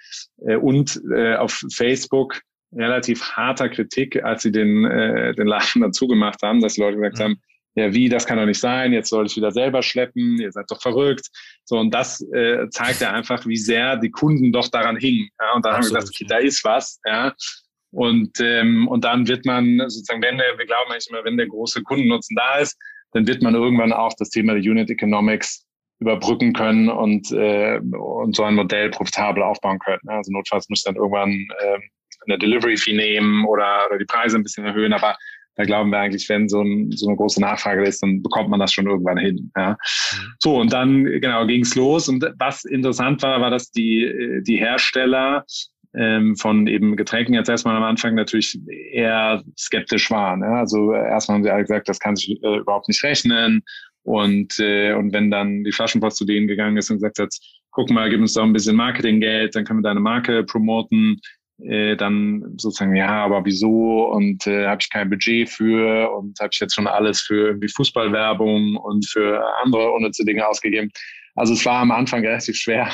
Äh, 0.45 0.55
und 0.55 1.01
äh, 1.13 1.35
auf 1.35 1.63
Facebook 1.73 2.41
relativ 2.73 3.23
harter 3.23 3.69
Kritik, 3.69 4.23
als 4.23 4.43
sie 4.43 4.51
den, 4.51 4.85
äh, 4.85 5.33
den 5.33 5.47
Laden 5.47 5.81
dann 5.81 5.93
zugemacht 5.93 6.41
haben, 6.43 6.61
dass 6.61 6.73
die 6.73 6.81
Leute 6.81 6.97
gesagt 6.97 7.19
mhm. 7.19 7.23
haben, 7.23 7.41
ja, 7.75 7.93
wie, 7.93 8.09
das 8.09 8.25
kann 8.25 8.39
doch 8.39 8.45
nicht 8.47 8.59
sein, 8.59 8.91
jetzt 8.91 9.09
soll 9.09 9.27
ich 9.27 9.35
wieder 9.35 9.51
selber 9.51 9.83
schleppen, 9.83 10.39
ihr 10.39 10.51
seid 10.51 10.65
doch 10.69 10.81
verrückt. 10.81 11.27
So, 11.63 11.77
und 11.77 11.93
das 11.93 12.21
äh, 12.33 12.67
zeigt 12.71 13.01
ja 13.01 13.13
einfach, 13.13 13.45
wie 13.45 13.55
sehr 13.55 13.97
die 13.97 14.09
Kunden 14.09 14.51
doch 14.51 14.67
daran 14.69 14.97
hingen. 14.97 15.29
Ja, 15.39 15.53
und 15.53 15.63
dann 15.63 15.75
Absolut, 15.75 15.97
haben 15.97 16.07
wir 16.07 16.07
gesagt, 16.07 16.15
okay, 16.15 16.25
da 16.27 16.37
ist 16.37 16.63
was, 16.63 16.99
ja. 17.05 17.35
Und, 17.91 18.39
ähm, 18.39 18.87
und 18.87 19.03
dann 19.03 19.27
wird 19.27 19.45
man 19.45 19.77
sozusagen, 19.87 20.23
wenn 20.23 20.39
der, 20.39 20.57
wir 20.57 20.65
glauben 20.65 20.91
eigentlich 20.91 21.07
immer, 21.09 21.23
wenn 21.23 21.37
der 21.37 21.47
große 21.47 21.83
Kundennutzen 21.83 22.35
da 22.35 22.57
ist, 22.57 22.77
dann 23.17 23.27
wird 23.27 23.41
man 23.41 23.55
irgendwann 23.55 23.91
auch 23.91 24.13
das 24.17 24.29
Thema 24.29 24.53
der 24.53 24.61
Unit 24.61 24.91
Economics 24.91 25.65
überbrücken 25.99 26.53
können 26.53 26.87
und, 26.87 27.31
äh, 27.31 27.79
und 27.79 28.35
so 28.35 28.43
ein 28.43 28.53
Modell 28.53 28.91
profitabel 28.91 29.41
aufbauen 29.41 29.79
können. 29.79 30.07
Also 30.07 30.31
notfalls 30.31 30.69
muss 30.69 30.83
dann 30.83 30.95
irgendwann 30.95 31.31
äh, 31.31 31.79
eine 32.27 32.37
Delivery 32.37 32.77
Fee 32.77 32.95
nehmen 32.95 33.45
oder, 33.45 33.87
oder 33.87 33.97
die 33.97 34.05
Preise 34.05 34.37
ein 34.37 34.43
bisschen 34.43 34.65
erhöhen, 34.65 34.93
aber 34.93 35.17
da 35.55 35.63
glauben 35.63 35.89
wir 35.89 35.97
eigentlich, 35.97 36.29
wenn 36.29 36.47
so, 36.47 36.61
ein, 36.61 36.91
so 36.91 37.07
eine 37.07 37.17
große 37.17 37.41
Nachfrage 37.41 37.83
ist, 37.83 38.03
dann 38.03 38.21
bekommt 38.21 38.49
man 38.49 38.59
das 38.59 38.71
schon 38.71 38.85
irgendwann 38.85 39.17
hin. 39.17 39.51
Ja. 39.57 39.71
Mhm. 39.71 40.33
So, 40.37 40.57
und 40.57 40.71
dann 40.71 41.05
genau 41.05 41.47
ging's 41.47 41.73
los. 41.73 42.07
Und 42.07 42.23
was 42.37 42.63
interessant 42.65 43.23
war, 43.23 43.41
war, 43.41 43.49
dass 43.49 43.71
die, 43.71 44.41
die 44.43 44.57
Hersteller 44.57 45.43
von 46.35 46.67
eben 46.67 46.95
Getränken 46.95 47.33
jetzt 47.33 47.49
erstmal 47.49 47.75
am 47.75 47.83
Anfang 47.83 48.15
natürlich 48.15 48.59
eher 48.91 49.43
skeptisch 49.57 50.11
waren. 50.11 50.41
Ja? 50.41 50.59
Also 50.59 50.93
erstmal 50.93 51.37
haben 51.37 51.43
sie 51.43 51.49
alle 51.49 51.63
gesagt, 51.63 51.89
das 51.89 51.99
kann 51.99 52.15
sich 52.15 52.41
äh, 52.43 52.57
überhaupt 52.57 52.87
nicht 52.87 53.03
rechnen. 53.03 53.63
Und, 54.03 54.57
äh, 54.59 54.93
und 54.93 55.11
wenn 55.11 55.31
dann 55.31 55.63
die 55.63 55.71
Flaschenpost 55.71 56.17
zu 56.17 56.25
denen 56.25 56.47
gegangen 56.47 56.77
ist 56.77 56.89
und 56.89 56.97
gesagt 56.97 57.19
hat, 57.19 57.33
guck 57.71 57.89
mal, 57.89 58.09
gib 58.09 58.21
uns 58.21 58.33
doch 58.33 58.43
ein 58.43 58.53
bisschen 58.53 58.75
Marketinggeld, 58.75 59.55
dann 59.55 59.65
können 59.65 59.79
wir 59.79 59.89
deine 59.89 59.99
Marke 59.99 60.43
promoten, 60.43 61.19
äh, 61.59 61.95
dann 61.95 62.53
sozusagen, 62.57 62.95
ja, 62.95 63.25
aber 63.25 63.43
wieso 63.43 64.11
und 64.11 64.47
äh, 64.47 64.67
habe 64.67 64.79
ich 64.81 64.89
kein 64.89 65.09
Budget 65.09 65.49
für 65.49 66.11
und 66.15 66.39
habe 66.39 66.49
ich 66.53 66.59
jetzt 66.59 66.75
schon 66.75 66.87
alles 66.87 67.21
für 67.21 67.47
irgendwie 67.47 67.67
Fußballwerbung 67.67 68.77
und 68.77 69.07
für 69.07 69.43
andere 69.63 69.91
unnütze 69.91 70.23
Dinge 70.23 70.47
ausgegeben. 70.47 70.89
Also 71.35 71.53
es 71.53 71.65
war 71.65 71.79
am 71.79 71.91
Anfang 71.91 72.25
relativ 72.25 72.55
schwer, 72.55 72.89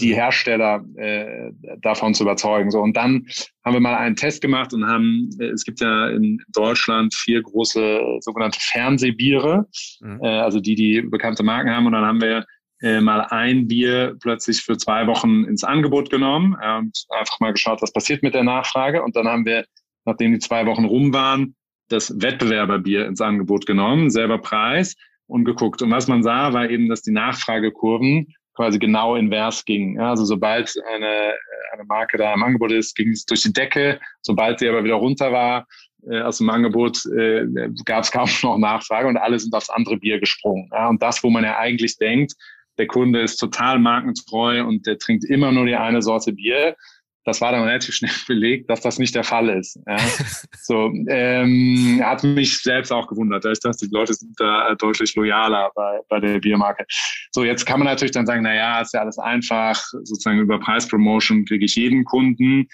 die 0.00 0.14
Hersteller 0.14 0.84
äh, 0.96 1.52
davon 1.80 2.14
zu 2.14 2.24
überzeugen. 2.24 2.70
So 2.70 2.80
und 2.80 2.96
dann 2.96 3.26
haben 3.64 3.74
wir 3.74 3.80
mal 3.80 3.96
einen 3.96 4.16
Test 4.16 4.40
gemacht 4.40 4.72
und 4.72 4.86
haben, 4.86 5.30
äh, 5.38 5.46
es 5.46 5.64
gibt 5.64 5.80
ja 5.80 6.08
in 6.08 6.42
Deutschland 6.48 7.14
vier 7.14 7.42
große 7.42 8.18
sogenannte 8.20 8.58
Fernsehbiere, 8.60 9.66
mhm. 10.00 10.20
äh, 10.22 10.28
also 10.28 10.60
die, 10.60 10.74
die 10.74 11.02
bekannte 11.02 11.42
Marken 11.42 11.70
haben. 11.70 11.86
Und 11.86 11.92
dann 11.92 12.04
haben 12.04 12.20
wir 12.20 12.44
äh, 12.80 13.00
mal 13.00 13.20
ein 13.30 13.68
Bier 13.68 14.16
plötzlich 14.20 14.60
für 14.62 14.76
zwei 14.76 15.06
Wochen 15.06 15.44
ins 15.44 15.62
Angebot 15.62 16.10
genommen 16.10 16.56
äh, 16.60 16.78
und 16.78 17.04
einfach 17.10 17.38
mal 17.40 17.52
geschaut, 17.52 17.82
was 17.82 17.92
passiert 17.92 18.22
mit 18.22 18.34
der 18.34 18.44
Nachfrage. 18.44 19.02
Und 19.02 19.14
dann 19.14 19.28
haben 19.28 19.46
wir, 19.46 19.64
nachdem 20.04 20.32
die 20.32 20.40
zwei 20.40 20.66
Wochen 20.66 20.84
rum 20.84 21.12
waren, 21.12 21.54
das 21.88 22.20
Wettbewerberbier 22.20 23.06
ins 23.06 23.20
Angebot 23.20 23.66
genommen, 23.66 24.10
selber 24.10 24.38
Preis 24.38 24.96
und 25.26 25.44
geguckt. 25.44 25.82
Und 25.82 25.90
was 25.90 26.08
man 26.08 26.22
sah, 26.22 26.52
war 26.52 26.68
eben, 26.68 26.88
dass 26.88 27.02
die 27.02 27.12
Nachfragekurven 27.12 28.34
quasi 28.54 28.78
genau 28.78 29.16
invers 29.16 29.64
ging. 29.64 29.96
Ja, 29.96 30.10
also 30.10 30.24
sobald 30.24 30.72
eine, 30.94 31.34
eine 31.72 31.84
Marke 31.86 32.18
da 32.18 32.34
im 32.34 32.42
Angebot 32.42 32.72
ist, 32.72 32.94
ging 32.94 33.10
es 33.10 33.24
durch 33.24 33.42
die 33.42 33.52
Decke. 33.52 34.00
Sobald 34.20 34.58
sie 34.58 34.68
aber 34.68 34.84
wieder 34.84 34.94
runter 34.94 35.32
war 35.32 35.66
äh, 36.08 36.20
aus 36.20 36.38
dem 36.38 36.50
Angebot, 36.50 37.04
äh, 37.06 37.46
gab 37.84 38.04
es 38.04 38.10
kaum 38.10 38.28
noch 38.42 38.58
Nachfrage 38.58 39.08
und 39.08 39.16
alle 39.16 39.38
sind 39.38 39.54
aufs 39.54 39.70
andere 39.70 39.96
Bier 39.96 40.20
gesprungen. 40.20 40.68
Ja, 40.72 40.88
und 40.88 41.02
das, 41.02 41.22
wo 41.22 41.30
man 41.30 41.44
ja 41.44 41.58
eigentlich 41.58 41.96
denkt, 41.98 42.34
der 42.78 42.86
Kunde 42.86 43.20
ist 43.20 43.36
total 43.36 43.78
markentreu 43.78 44.64
und 44.64 44.86
der 44.86 44.98
trinkt 44.98 45.24
immer 45.24 45.52
nur 45.52 45.66
die 45.66 45.76
eine 45.76 46.02
Sorte 46.02 46.32
Bier, 46.32 46.74
das 47.24 47.40
war 47.40 47.52
dann 47.52 47.64
relativ 47.64 47.94
schnell 47.94 48.10
belegt, 48.26 48.68
dass 48.70 48.80
das 48.80 48.98
nicht 48.98 49.14
der 49.14 49.24
Fall 49.24 49.48
ist. 49.48 49.78
Ja. 49.86 49.96
so, 50.62 50.92
ähm, 51.08 52.00
hat 52.02 52.24
mich 52.24 52.58
selbst 52.58 52.92
auch 52.92 53.06
gewundert. 53.06 53.44
Ich 53.44 53.60
dachte, 53.60 53.86
die 53.86 53.94
Leute 53.94 54.14
sind 54.14 54.34
da 54.38 54.74
deutlich 54.74 55.14
loyaler 55.14 55.70
bei, 55.74 56.00
bei 56.08 56.20
der 56.20 56.40
Biermarke. 56.40 56.84
So, 57.32 57.44
jetzt 57.44 57.64
kann 57.64 57.78
man 57.78 57.86
natürlich 57.86 58.12
dann 58.12 58.26
sagen, 58.26 58.42
na 58.42 58.54
ja, 58.54 58.80
ist 58.80 58.94
ja 58.94 59.00
alles 59.00 59.18
einfach, 59.18 59.80
sozusagen 60.02 60.40
über 60.40 60.58
Preispromotion 60.58 61.44
kriege 61.44 61.64
ich 61.64 61.76
jeden 61.76 62.04
Kunden. 62.04 62.68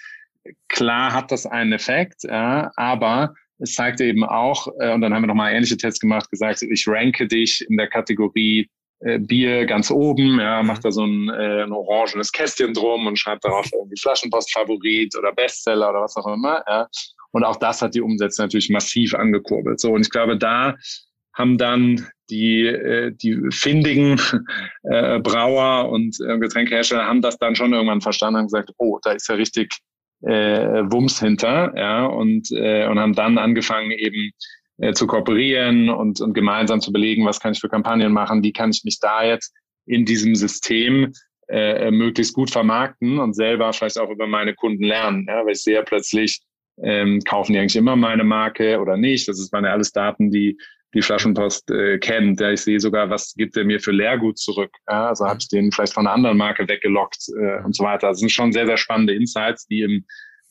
Klar 0.67 1.13
hat 1.13 1.31
das 1.31 1.45
einen 1.45 1.73
Effekt, 1.73 2.23
ja, 2.23 2.71
aber 2.75 3.35
es 3.59 3.75
zeigt 3.75 3.99
eben 4.01 4.23
auch, 4.23 4.67
äh, 4.79 4.93
und 4.93 5.01
dann 5.01 5.13
haben 5.13 5.23
wir 5.23 5.27
nochmal 5.27 5.53
ähnliche 5.53 5.77
Tests 5.77 5.99
gemacht, 5.99 6.29
gesagt, 6.31 6.61
ich 6.61 6.87
ranke 6.87 7.27
dich 7.27 7.65
in 7.69 7.77
der 7.77 7.87
Kategorie 7.87 8.69
äh, 9.01 9.19
Bier 9.19 9.65
ganz 9.65 9.91
oben, 9.91 10.39
ja, 10.39 10.61
mhm. 10.61 10.67
macht 10.67 10.85
da 10.85 10.91
so 10.91 11.05
ein, 11.05 11.29
äh, 11.29 11.63
ein 11.63 11.71
orangenes 11.71 12.31
Kästchen 12.31 12.73
drum 12.73 13.07
und 13.07 13.17
schreibt 13.17 13.45
darauf 13.45 13.67
irgendwie 13.71 13.99
Flaschenpost-Favorit 13.99 15.15
oder 15.17 15.31
Bestseller 15.33 15.89
oder 15.89 16.01
was 16.01 16.17
auch 16.17 16.27
immer. 16.33 16.63
Ja. 16.67 16.87
Und 17.31 17.43
auch 17.43 17.57
das 17.57 17.81
hat 17.81 17.95
die 17.95 18.01
Umsätze 18.01 18.41
natürlich 18.41 18.69
massiv 18.69 19.13
angekurbelt. 19.13 19.79
So, 19.79 19.93
und 19.93 20.01
ich 20.01 20.09
glaube, 20.09 20.37
da 20.37 20.75
haben 21.33 21.57
dann 21.57 22.07
die, 22.29 22.65
äh, 22.65 23.11
die 23.11 23.39
findigen 23.51 24.19
äh, 24.83 25.19
Brauer 25.19 25.89
und 25.89 26.17
äh, 26.19 26.37
Getränkehersteller 26.37 27.05
haben 27.05 27.21
das 27.21 27.37
dann 27.37 27.55
schon 27.55 27.73
irgendwann 27.73 28.01
verstanden 28.01 28.41
und 28.41 28.45
gesagt, 28.47 28.71
oh, 28.77 28.99
da 29.01 29.11
ist 29.11 29.29
ja 29.29 29.35
richtig 29.35 29.73
äh, 30.21 30.83
Wumms 30.91 31.19
hinter, 31.19 31.73
ja, 31.77 32.05
und, 32.05 32.51
äh, 32.51 32.85
und 32.87 32.99
haben 32.99 33.13
dann 33.13 33.37
angefangen 33.37 33.91
eben 33.91 34.31
äh, 34.79 34.93
zu 34.93 35.07
kooperieren 35.07 35.89
und, 35.89 36.21
und 36.21 36.33
gemeinsam 36.33 36.81
zu 36.81 36.91
belegen, 36.91 37.25
was 37.25 37.39
kann 37.39 37.53
ich 37.53 37.59
für 37.59 37.69
Kampagnen 37.69 38.11
machen, 38.11 38.43
wie 38.43 38.53
kann 38.53 38.71
ich 38.71 38.83
mich 38.83 38.99
da 38.99 39.23
jetzt 39.23 39.53
in 39.85 40.05
diesem 40.05 40.35
System 40.35 41.13
äh, 41.47 41.89
möglichst 41.91 42.33
gut 42.33 42.51
vermarkten 42.51 43.19
und 43.19 43.33
selber 43.33 43.73
vielleicht 43.73 43.99
auch 43.99 44.09
über 44.09 44.27
meine 44.27 44.53
Kunden 44.53 44.83
lernen, 44.83 45.25
ja, 45.27 45.43
weil 45.45 45.53
ich 45.53 45.63
sehe 45.63 45.75
ja 45.75 45.81
plötzlich, 45.81 46.41
ähm, 46.81 47.19
kaufen 47.27 47.53
die 47.53 47.59
eigentlich 47.59 47.75
immer 47.75 47.95
meine 47.95 48.23
Marke 48.23 48.79
oder 48.79 48.97
nicht. 48.97 49.27
Das 49.27 49.39
ist, 49.39 49.51
ja 49.51 49.59
alles 49.59 49.91
Daten, 49.91 50.31
die 50.31 50.57
die 50.93 51.01
Flaschenpost 51.01 51.69
äh, 51.71 51.99
kennt. 51.99 52.39
Ja, 52.39 52.51
ich 52.51 52.61
sehe 52.61 52.79
sogar, 52.79 53.09
was 53.09 53.33
gibt 53.35 53.55
er 53.57 53.63
mir 53.63 53.79
für 53.79 53.91
Leergut 53.91 54.37
zurück. 54.37 54.71
Ja, 54.87 55.09
also 55.09 55.25
habe 55.25 55.39
ich 55.39 55.47
den 55.47 55.71
vielleicht 55.71 55.93
von 55.93 56.07
einer 56.07 56.15
anderen 56.15 56.37
Marke 56.37 56.67
weggelockt 56.67 57.27
äh, 57.39 57.63
und 57.63 57.75
so 57.75 57.83
weiter. 57.83 58.07
Das 58.09 58.19
sind 58.19 58.31
schon 58.31 58.51
sehr, 58.51 58.65
sehr 58.65 58.77
spannende 58.77 59.13
Insights, 59.13 59.67
die 59.67 59.81
im, 59.81 60.05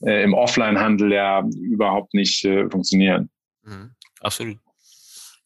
äh, 0.05 0.23
im 0.23 0.35
Offline-Handel 0.35 1.12
ja 1.12 1.45
überhaupt 1.61 2.14
nicht 2.14 2.45
äh, 2.45 2.69
funktionieren. 2.71 3.31
Mhm, 3.64 3.91
absolut. 4.20 4.59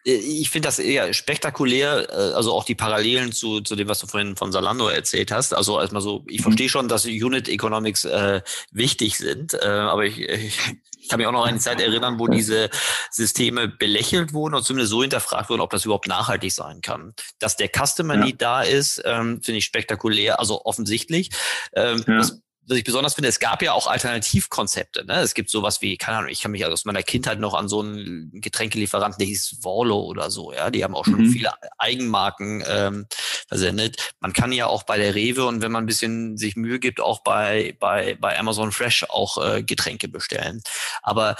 Äh, 0.04 0.14
ich 0.14 0.50
finde 0.50 0.68
das 0.68 0.78
eher 0.78 1.12
spektakulär, 1.12 2.08
äh, 2.10 2.34
also 2.34 2.52
auch 2.52 2.64
die 2.64 2.74
Parallelen 2.74 3.32
zu, 3.32 3.60
zu 3.60 3.76
dem, 3.76 3.88
was 3.88 4.00
du 4.00 4.06
vorhin 4.06 4.36
von 4.36 4.52
Salando 4.52 4.88
erzählt 4.88 5.30
hast. 5.30 5.54
Also 5.54 5.80
erstmal 5.80 6.02
so, 6.02 6.24
ich 6.28 6.40
mhm. 6.40 6.44
verstehe 6.44 6.68
schon, 6.68 6.88
dass 6.88 7.04
Unit 7.04 7.48
Economics 7.48 8.04
äh, 8.04 8.42
wichtig 8.70 9.16
sind, 9.16 9.54
äh, 9.54 9.66
aber 9.66 10.04
ich, 10.04 10.20
ich, 10.20 10.58
ich 11.00 11.08
kann 11.08 11.18
mich 11.18 11.26
auch 11.26 11.32
noch 11.32 11.42
an 11.42 11.50
eine 11.50 11.58
Zeit 11.58 11.80
erinnern, 11.80 12.18
wo 12.18 12.28
diese 12.28 12.70
Systeme 13.10 13.68
belächelt 13.68 14.32
wurden 14.32 14.54
und 14.54 14.62
zumindest 14.62 14.90
so 14.90 15.02
hinterfragt 15.02 15.50
wurden, 15.50 15.60
ob 15.60 15.70
das 15.70 15.84
überhaupt 15.84 16.06
nachhaltig 16.06 16.52
sein 16.52 16.80
kann. 16.80 17.14
Dass 17.40 17.56
der 17.56 17.68
Customer 17.68 18.14
ja. 18.14 18.24
Need 18.24 18.40
da 18.40 18.62
ist, 18.62 19.02
ähm, 19.04 19.42
finde 19.42 19.58
ich 19.58 19.64
spektakulär, 19.64 20.38
also 20.38 20.64
offensichtlich. 20.64 21.30
Ähm, 21.74 22.04
ja. 22.06 22.18
das 22.18 22.41
was 22.66 22.78
ich 22.78 22.84
besonders 22.84 23.14
finde, 23.14 23.28
es 23.28 23.40
gab 23.40 23.62
ja 23.62 23.72
auch 23.72 23.86
Alternativkonzepte. 23.86 25.04
Ne? 25.04 25.20
Es 25.20 25.34
gibt 25.34 25.50
sowas 25.50 25.82
wie, 25.82 25.96
keine 25.96 26.18
Ahnung, 26.18 26.30
ich 26.30 26.40
kann 26.40 26.52
mich 26.52 26.64
aus 26.64 26.84
meiner 26.84 27.02
Kindheit 27.02 27.40
noch 27.40 27.54
an 27.54 27.68
so 27.68 27.80
einen 27.80 28.30
Getränkelieferanten, 28.40 29.18
der 29.18 29.26
hieß 29.26 29.58
Vorlo 29.60 30.00
oder 30.00 30.30
so, 30.30 30.52
ja. 30.52 30.70
Die 30.70 30.84
haben 30.84 30.94
auch 30.94 31.04
schon 31.04 31.22
mhm. 31.22 31.30
viele 31.30 31.52
Eigenmarken 31.78 32.62
ähm, 32.66 33.06
versendet. 33.48 34.14
Man 34.20 34.32
kann 34.32 34.52
ja 34.52 34.66
auch 34.66 34.84
bei 34.84 34.96
der 34.96 35.14
Rewe 35.14 35.46
und 35.46 35.60
wenn 35.60 35.72
man 35.72 35.84
ein 35.84 35.88
bisschen 35.88 36.36
sich 36.36 36.56
Mühe 36.56 36.78
gibt, 36.78 37.00
auch 37.00 37.22
bei, 37.22 37.76
bei, 37.80 38.16
bei 38.20 38.38
Amazon 38.38 38.70
Fresh 38.70 39.04
auch 39.08 39.38
äh, 39.44 39.62
Getränke 39.62 40.08
bestellen. 40.08 40.62
Aber 41.02 41.36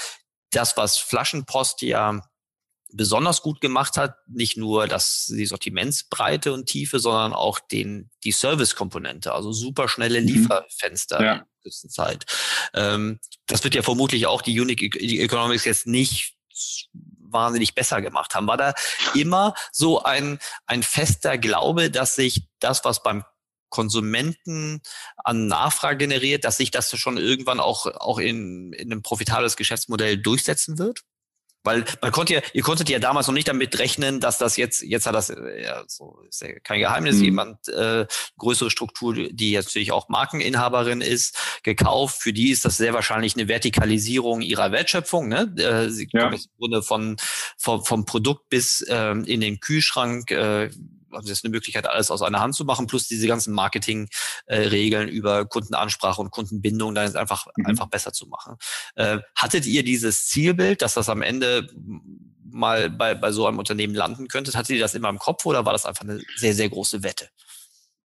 das, 0.51 0.77
was 0.77 0.99
Flaschenpost 0.99 1.83
ja 1.83 2.21
besonders 2.93 3.43
gut 3.43 3.61
gemacht 3.61 3.97
hat, 3.97 4.17
nicht 4.29 4.57
nur 4.57 4.87
das, 4.87 5.27
die 5.29 5.47
Sortimentsbreite 5.47 6.53
und 6.53 6.67
Tiefe, 6.67 6.99
sondern 6.99 7.33
auch 7.33 7.59
den, 7.59 8.11
die 8.25 8.33
Service-Komponente, 8.33 9.33
also 9.33 9.53
super 9.53 9.89
schnelle 9.89 10.21
mhm. 10.21 10.27
Lieferfenster 10.27 11.23
ja. 11.23 11.33
in 11.35 11.43
kurzer 11.63 11.89
Zeit. 11.89 12.27
Ähm, 12.75 13.19
das 13.47 13.65
wird 13.65 13.75
ja 13.75 13.83
vermutlich 13.83 14.27
auch 14.27 14.43
die 14.43 14.59
Unique 14.61 14.97
Economics 14.97 15.65
jetzt 15.65 15.87
nicht 15.87 16.35
wahnsinnig 17.33 17.75
besser 17.75 18.03
gemacht 18.03 18.35
haben. 18.35 18.47
War 18.47 18.57
da 18.57 18.75
immer 19.15 19.55
so 19.73 20.03
ein, 20.03 20.39
ein 20.67 20.83
fester 20.83 21.39
Glaube, 21.39 21.91
dass 21.91 22.15
sich 22.15 22.49
das, 22.61 22.85
was 22.85 23.03
beim 23.03 23.25
Konsumenten 23.71 24.83
an 25.17 25.47
Nachfrage 25.47 25.97
generiert, 25.97 26.45
dass 26.45 26.59
sich 26.59 26.71
das 26.71 26.97
schon 26.97 27.17
irgendwann 27.17 27.59
auch, 27.59 27.87
auch 27.87 28.19
in, 28.19 28.73
in 28.75 28.93
einem 28.93 29.03
profitables 29.03 29.57
Geschäftsmodell 29.57 30.19
durchsetzen 30.19 30.79
wird? 30.79 31.01
Weil 31.65 31.85
man 32.01 32.11
konnte 32.11 32.35
ja, 32.35 32.41
ihr 32.53 32.63
konntet 32.63 32.89
ja 32.89 32.99
damals 32.99 33.27
noch 33.27 33.35
nicht 33.35 33.49
damit 33.49 33.79
rechnen, 33.79 34.21
dass 34.21 34.39
das 34.39 34.57
jetzt, 34.57 34.83
jetzt 34.83 35.07
hat 35.07 35.15
das, 35.15 35.31
äh, 35.31 35.63
ja, 35.63 35.85
so 35.87 36.21
ist 36.29 36.43
ja 36.43 36.59
kein 36.61 36.81
Geheimnis, 36.81 37.17
mhm. 37.17 37.25
jemand, 37.25 37.69
äh, 37.69 38.07
größere 38.39 38.71
Struktur, 38.71 39.15
die 39.15 39.53
jetzt 39.53 39.67
natürlich 39.67 39.93
auch 39.93 40.09
Markeninhaberin 40.09 41.01
ist, 41.01 41.61
gekauft. 41.63 42.21
Für 42.21 42.33
die 42.33 42.51
ist 42.51 42.65
das 42.65 42.77
sehr 42.77 42.95
wahrscheinlich 42.95 43.37
eine 43.37 43.49
Vertikalisierung 43.49 44.41
ihrer 44.41 44.73
Wertschöpfung. 44.73 45.29
Ne? 45.29 45.55
Äh, 45.57 45.91
sie 45.91 46.09
ja. 46.13 46.29
kommt 46.29 46.45
im 46.45 46.51
Grunde 46.59 46.83
von, 46.83 47.17
vom, 47.59 47.85
vom 47.85 48.05
Produkt 48.05 48.49
bis 48.49 48.85
ähm, 48.89 49.25
in 49.25 49.41
den 49.41 49.61
Kühlschrank. 49.61 50.31
Äh, 50.31 50.71
haben 51.13 51.25
sie 51.25 51.31
jetzt 51.31 51.45
eine 51.45 51.53
Möglichkeit, 51.53 51.89
alles 51.89 52.11
aus 52.11 52.23
einer 52.23 52.41
Hand 52.41 52.55
zu 52.55 52.65
machen, 52.65 52.87
plus 52.87 53.07
diese 53.07 53.27
ganzen 53.27 53.55
Marketing-Regeln 53.55 55.09
äh, 55.09 55.13
über 55.13 55.45
Kundenansprache 55.47 56.21
und 56.21 56.31
Kundenbindung 56.31 56.95
dann 56.95 57.07
ist 57.07 57.17
einfach, 57.17 57.47
mhm. 57.57 57.67
einfach 57.67 57.87
besser 57.87 58.13
zu 58.13 58.27
machen. 58.27 58.57
Äh, 58.95 59.19
hattet 59.37 59.67
ihr 59.67 59.85
dieses 59.85 60.27
Zielbild, 60.27 60.83
dass 60.83 60.95
das 60.95 61.09
am 61.09 61.23
Ende 61.23 61.69
mal 62.45 62.91
bei, 62.91 63.15
bei 63.15 63.33
so 63.33 63.47
einem 63.47 63.59
Unternehmen 63.59 63.95
landen 63.95 64.29
könnte? 64.29 64.53
Hattet 64.53 64.77
ihr 64.77 64.81
das 64.81 64.95
immer 64.95 65.09
im 65.09 65.19
Kopf 65.19 65.47
oder 65.47 65.65
war 65.65 65.73
das 65.73 65.87
einfach 65.87 66.03
eine 66.03 66.21
sehr, 66.37 66.55
sehr 66.55 66.69
große 66.69 67.03
Wette? 67.03 67.29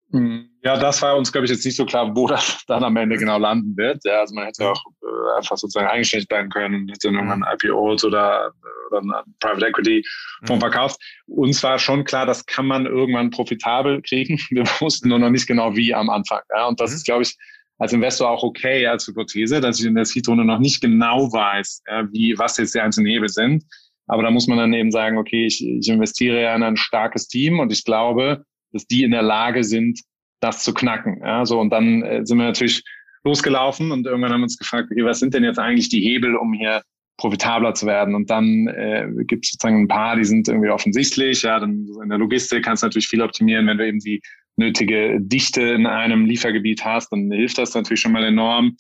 Mhm. 0.10 0.50
Ja, 0.64 0.78
das 0.78 1.02
war 1.02 1.18
uns, 1.18 1.32
glaube 1.32 1.46
ich, 1.46 1.52
jetzt 1.52 1.66
nicht 1.66 1.76
so 1.76 1.86
klar, 1.86 2.16
wo 2.16 2.28
das 2.28 2.64
dann 2.68 2.84
am 2.84 2.98
Ende 2.98 3.18
genau 3.18 3.38
landen 3.38 3.76
wird. 3.78 4.04
Ja, 4.06 4.22
also 4.22 4.36
man 4.36 4.46
hätte 4.46 4.70
auch 4.70 4.82
äh, 5.02 5.38
einfach 5.38 5.58
sozusagen 5.58 5.88
eigenständig 5.88 6.28
bleiben 6.28 6.50
können, 6.50 6.88
hätte 6.88 7.08
irgendwann 7.08 7.46
IPOs 7.54 8.04
oder, 8.06 8.52
oder 8.90 9.24
Private 9.40 9.68
Equity 9.68 10.04
Fonds 10.46 10.64
mhm. 10.64 10.70
verkauft. 10.70 11.02
Uns 11.28 11.62
war 11.64 11.78
schon 11.80 12.04
klar, 12.04 12.26
das 12.26 12.46
kann 12.46 12.66
man 12.66 12.86
irgendwann 12.86 13.30
profitabel 13.30 14.02
kriegen. 14.02 14.40
Wir 14.50 14.66
wussten 14.80 15.10
nur 15.10 15.20
noch 15.20 15.30
nicht 15.30 15.48
genau 15.48 15.76
wie 15.76 15.94
am 15.94 16.10
Anfang. 16.10 16.42
Ja, 16.56 16.68
und 16.68 16.80
das 16.80 16.92
mhm. 16.92 16.96
ist, 16.96 17.06
glaube 17.06 17.24
ich, 17.24 17.36
als 17.80 17.94
Investor 17.94 18.30
auch 18.30 18.44
okay 18.44 18.88
als 18.88 19.08
Hypothese, 19.08 19.62
dass 19.62 19.80
ich 19.80 19.86
in 19.86 19.94
der 19.94 20.06
Seed-Runde 20.06 20.44
noch 20.44 20.60
nicht 20.60 20.82
genau 20.82 21.32
weiß, 21.32 21.84
ja, 21.88 22.12
wie, 22.12 22.38
was 22.38 22.58
jetzt 22.58 22.74
die 22.74 22.80
einzelnen 22.80 23.12
Hebel 23.12 23.30
sind. 23.30 23.64
Aber 24.08 24.24
da 24.24 24.32
muss 24.32 24.48
man 24.48 24.58
dann 24.58 24.74
eben 24.74 24.90
sagen, 24.90 25.18
okay, 25.18 25.46
ich, 25.46 25.64
ich 25.64 25.88
investiere 25.90 26.42
ja 26.42 26.56
in 26.56 26.64
ein 26.64 26.78
starkes 26.78 27.28
Team 27.28 27.60
und 27.60 27.72
ich 27.72 27.84
glaube, 27.84 28.46
dass 28.72 28.86
die 28.86 29.04
in 29.04 29.12
der 29.12 29.22
Lage 29.22 29.64
sind, 29.64 30.02
das 30.40 30.64
zu 30.64 30.74
knacken. 30.74 31.22
Ja, 31.22 31.46
so 31.46 31.60
und 31.60 31.72
dann 31.72 32.04
äh, 32.04 32.26
sind 32.26 32.38
wir 32.38 32.46
natürlich 32.46 32.84
losgelaufen 33.24 33.92
und 33.92 34.06
irgendwann 34.06 34.32
haben 34.32 34.42
wir 34.42 34.46
uns 34.46 34.58
gefragt, 34.58 34.90
okay, 34.92 35.04
was 35.04 35.20
sind 35.20 35.34
denn 35.34 35.44
jetzt 35.44 35.60
eigentlich 35.60 35.90
die 35.90 36.02
Hebel, 36.02 36.36
um 36.36 36.54
hier 36.54 36.82
profitabler 37.18 37.74
zu 37.74 37.86
werden? 37.86 38.16
Und 38.16 38.30
dann 38.30 38.68
äh, 38.68 39.08
gibt 39.26 39.46
es 39.46 39.52
sozusagen 39.52 39.84
ein 39.84 39.88
paar, 39.88 40.16
die 40.16 40.26
sind 40.26 40.48
irgendwie 40.48 40.70
offensichtlich. 40.70 41.42
Ja, 41.42 41.60
dann 41.60 41.88
in 42.02 42.10
der 42.10 42.20
Logistik 42.20 42.64
kannst 42.64 42.84
du 42.84 42.88
natürlich 42.88 43.08
viel 43.08 43.22
optimieren, 43.22 43.68
wenn 43.68 43.78
du 43.78 43.88
eben 43.88 44.00
die 44.00 44.22
nötige 44.58 45.18
Dichte 45.20 45.62
in 45.62 45.86
einem 45.86 46.26
Liefergebiet 46.26 46.84
hast, 46.84 47.12
dann 47.12 47.32
hilft 47.32 47.58
das 47.58 47.74
natürlich 47.74 48.02
schon 48.02 48.12
mal 48.12 48.24
enorm. 48.24 48.76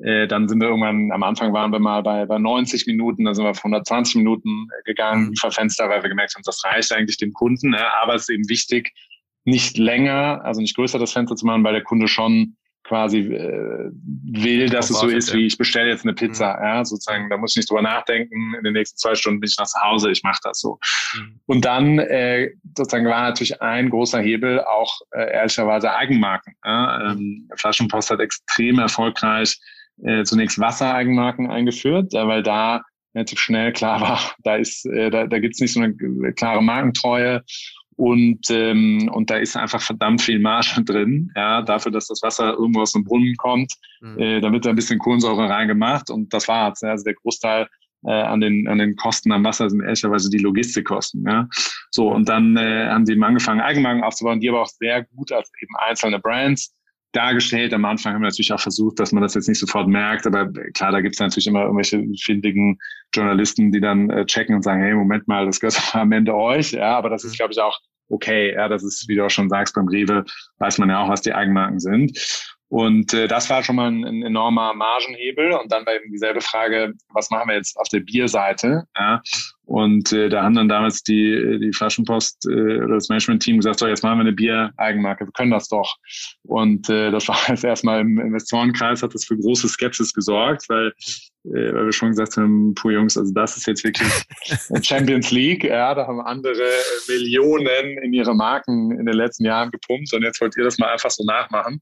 Äh, 0.00 0.26
dann 0.26 0.48
sind 0.48 0.60
wir 0.60 0.68
irgendwann, 0.68 1.10
am 1.10 1.22
Anfang 1.22 1.52
waren 1.52 1.72
wir 1.72 1.78
mal 1.78 2.02
bei, 2.02 2.26
bei 2.26 2.38
90 2.38 2.86
Minuten, 2.86 3.24
dann 3.24 3.34
sind 3.34 3.44
wir 3.44 3.50
auf 3.50 3.64
120 3.64 4.16
Minuten 4.16 4.68
gegangen, 4.84 5.30
Lieferfenster, 5.30 5.88
weil 5.88 6.02
wir 6.02 6.10
gemerkt 6.10 6.34
haben, 6.34 6.42
das 6.44 6.62
reicht 6.64 6.92
eigentlich 6.92 7.16
dem 7.16 7.32
Kunden. 7.32 7.70
Ne? 7.70 7.94
Aber 8.02 8.14
es 8.14 8.22
ist 8.22 8.30
eben 8.30 8.48
wichtig, 8.48 8.92
nicht 9.44 9.78
länger, 9.78 10.44
also 10.44 10.60
nicht 10.60 10.76
größer 10.76 10.98
das 10.98 11.12
Fenster 11.12 11.36
zu 11.36 11.46
machen, 11.46 11.64
weil 11.64 11.72
der 11.72 11.82
Kunde 11.82 12.08
schon 12.08 12.56
quasi 12.84 13.20
äh, 13.20 13.90
will, 13.92 14.68
dass 14.68 14.90
es 14.90 14.98
so 14.98 15.08
ist, 15.08 15.32
wie 15.32 15.46
ich 15.46 15.56
bestelle 15.56 15.88
jetzt 15.88 16.04
eine 16.04 16.14
Pizza. 16.14 16.56
Mhm. 16.56 16.64
Ja, 16.64 16.84
sozusagen, 16.84 17.30
da 17.30 17.36
muss 17.36 17.52
ich 17.52 17.58
nicht 17.58 17.70
drüber 17.70 17.82
nachdenken. 17.82 18.54
In 18.56 18.64
den 18.64 18.72
nächsten 18.72 18.98
zwei 18.98 19.14
Stunden 19.14 19.40
bin 19.40 19.48
ich 19.48 19.56
nach 19.58 19.68
Hause, 19.82 20.10
ich 20.10 20.22
mache 20.22 20.40
das 20.42 20.60
so. 20.60 20.78
Mhm. 21.14 21.40
Und 21.46 21.64
dann 21.64 21.98
äh, 22.00 22.50
sozusagen 22.76 23.06
war 23.06 23.22
natürlich 23.22 23.62
ein 23.62 23.88
großer 23.88 24.20
Hebel 24.20 24.60
auch 24.64 25.00
äh, 25.12 25.32
ehrlicherweise 25.32 25.94
Eigenmarken. 25.94 26.54
Ja? 26.64 27.12
Ähm, 27.12 27.48
Flaschenpost 27.56 28.10
hat 28.10 28.20
extrem 28.20 28.78
erfolgreich 28.78 29.58
äh, 30.04 30.24
zunächst 30.24 30.58
Wassereigenmarken 30.58 31.50
eingeführt, 31.50 32.12
ja, 32.12 32.26
weil 32.26 32.42
da 32.42 32.82
relativ 33.14 33.38
schnell 33.38 33.72
klar 33.72 34.00
war, 34.02 34.34
da 34.42 34.56
ist, 34.56 34.84
äh, 34.86 35.10
da, 35.10 35.26
da 35.26 35.38
gibt 35.38 35.54
es 35.54 35.60
nicht 35.60 35.72
so 35.72 35.80
eine 35.80 35.94
klare 36.34 36.62
Markentreue 36.62 37.42
und, 38.02 38.50
ähm, 38.50 39.08
und 39.12 39.30
da 39.30 39.36
ist 39.36 39.56
einfach 39.56 39.80
verdammt 39.80 40.22
viel 40.22 40.40
Marge 40.40 40.82
drin, 40.84 41.30
ja, 41.36 41.62
dafür, 41.62 41.92
dass 41.92 42.08
das 42.08 42.20
Wasser 42.20 42.54
irgendwo 42.54 42.80
aus 42.80 42.90
dem 42.90 43.04
Brunnen 43.04 43.36
kommt. 43.36 43.74
Mhm. 44.00 44.18
Äh, 44.18 44.40
da 44.40 44.50
wird 44.50 44.64
da 44.64 44.70
ein 44.70 44.74
bisschen 44.74 44.98
Kohlensäure 44.98 45.48
reingemacht 45.48 46.10
und 46.10 46.34
das 46.34 46.48
war's. 46.48 46.80
Ja. 46.80 46.90
Also 46.90 47.04
der 47.04 47.14
Großteil 47.14 47.68
äh, 48.04 48.10
an, 48.10 48.40
den, 48.40 48.66
an 48.66 48.78
den 48.78 48.96
Kosten 48.96 49.30
am 49.30 49.44
Wasser 49.44 49.70
sind 49.70 49.82
ehrlicherweise 49.82 50.30
die 50.30 50.38
Logistikkosten. 50.38 51.24
Ja. 51.24 51.48
So, 51.92 52.12
und 52.12 52.28
dann 52.28 52.56
äh, 52.56 52.88
haben 52.88 53.06
sie 53.06 53.12
eben 53.12 53.22
angefangen, 53.22 53.60
Eigenmarken 53.60 54.02
aufzubauen, 54.02 54.40
die 54.40 54.48
aber 54.48 54.62
auch 54.62 54.70
sehr 54.80 55.04
gut 55.04 55.30
als 55.30 55.52
eben 55.62 55.76
einzelne 55.76 56.18
Brands 56.18 56.74
dargestellt. 57.12 57.72
Am 57.72 57.84
Anfang 57.84 58.14
haben 58.14 58.22
wir 58.22 58.28
natürlich 58.28 58.52
auch 58.52 58.58
versucht, 58.58 58.98
dass 58.98 59.12
man 59.12 59.22
das 59.22 59.34
jetzt 59.34 59.48
nicht 59.48 59.60
sofort 59.60 59.86
merkt, 59.86 60.26
aber 60.26 60.50
klar, 60.72 60.90
da 60.90 61.00
gibt 61.02 61.14
es 61.14 61.20
natürlich 61.20 61.46
immer 61.46 61.62
irgendwelche 61.62 62.02
findigen 62.20 62.78
Journalisten, 63.14 63.70
die 63.70 63.80
dann 63.80 64.10
äh, 64.10 64.26
checken 64.26 64.56
und 64.56 64.62
sagen, 64.62 64.82
hey, 64.82 64.92
Moment 64.92 65.28
mal, 65.28 65.46
das 65.46 65.60
gehört 65.60 65.80
am 65.94 66.10
Ende 66.10 66.34
euch. 66.34 66.72
Ja, 66.72 66.96
aber 66.96 67.10
das 67.10 67.22
ist, 67.22 67.34
mhm. 67.34 67.36
glaube 67.36 67.52
ich, 67.52 67.60
auch 67.60 67.78
okay. 68.12 68.54
Ja, 68.54 68.68
das 68.68 68.82
ist, 68.82 69.08
wie 69.08 69.16
du 69.16 69.24
auch 69.24 69.30
schon 69.30 69.48
sagst, 69.48 69.74
beim 69.74 69.88
Rewe 69.88 70.24
weiß 70.58 70.78
man 70.78 70.90
ja 70.90 71.02
auch, 71.02 71.08
was 71.08 71.22
die 71.22 71.34
Eigenmarken 71.34 71.80
sind. 71.80 72.18
Und 72.68 73.12
äh, 73.12 73.28
das 73.28 73.50
war 73.50 73.62
schon 73.62 73.76
mal 73.76 73.90
ein, 73.90 74.02
ein 74.02 74.22
enormer 74.22 74.72
Margenhebel. 74.72 75.52
Und 75.52 75.70
dann 75.70 75.84
war 75.84 75.94
eben 75.94 76.10
dieselbe 76.10 76.40
Frage, 76.40 76.94
was 77.10 77.28
machen 77.28 77.48
wir 77.48 77.56
jetzt 77.56 77.76
auf 77.76 77.88
der 77.88 78.00
Bierseite? 78.00 78.84
Ja? 78.96 79.20
Und 79.72 80.12
äh, 80.12 80.28
da 80.28 80.42
haben 80.42 80.54
dann 80.54 80.68
damals 80.68 81.02
die, 81.02 81.58
die 81.58 81.72
Flaschenpost 81.72 82.46
äh, 82.46 82.76
oder 82.76 82.96
das 82.96 83.08
Management-Team 83.08 83.56
gesagt, 83.56 83.78
so, 83.78 83.86
jetzt 83.86 84.02
machen 84.02 84.18
wir 84.18 84.24
eine 84.24 84.34
Bier-Eigenmarke, 84.34 85.24
wir 85.24 85.32
können 85.32 85.50
das 85.50 85.68
doch. 85.68 85.96
Und 86.42 86.90
äh, 86.90 87.10
das 87.10 87.26
war 87.26 87.38
jetzt 87.48 87.64
erstmal 87.64 88.02
im 88.02 88.20
Investorenkreis, 88.20 89.02
hat 89.02 89.14
das 89.14 89.24
für 89.24 89.38
große 89.38 89.66
Skepsis 89.68 90.12
gesorgt, 90.12 90.68
weil, 90.68 90.88
äh, 91.44 91.72
weil 91.72 91.86
wir 91.86 91.92
schon 91.92 92.10
gesagt 92.10 92.36
haben, 92.36 92.74
puh 92.74 92.90
Jungs, 92.90 93.16
also 93.16 93.32
das 93.32 93.56
ist 93.56 93.66
jetzt 93.66 93.82
wirklich 93.82 94.12
Champions 94.82 95.30
League, 95.30 95.64
ja, 95.64 95.94
da 95.94 96.06
haben 96.06 96.20
andere 96.20 96.68
Millionen 97.08 97.96
in 98.02 98.12
ihre 98.12 98.34
Marken 98.34 98.90
in 98.90 99.06
den 99.06 99.16
letzten 99.16 99.46
Jahren 99.46 99.70
gepumpt 99.70 100.12
und 100.12 100.22
jetzt 100.22 100.38
wollt 100.42 100.54
ihr 100.58 100.64
das 100.64 100.76
mal 100.76 100.90
einfach 100.90 101.10
so 101.10 101.24
nachmachen. 101.24 101.80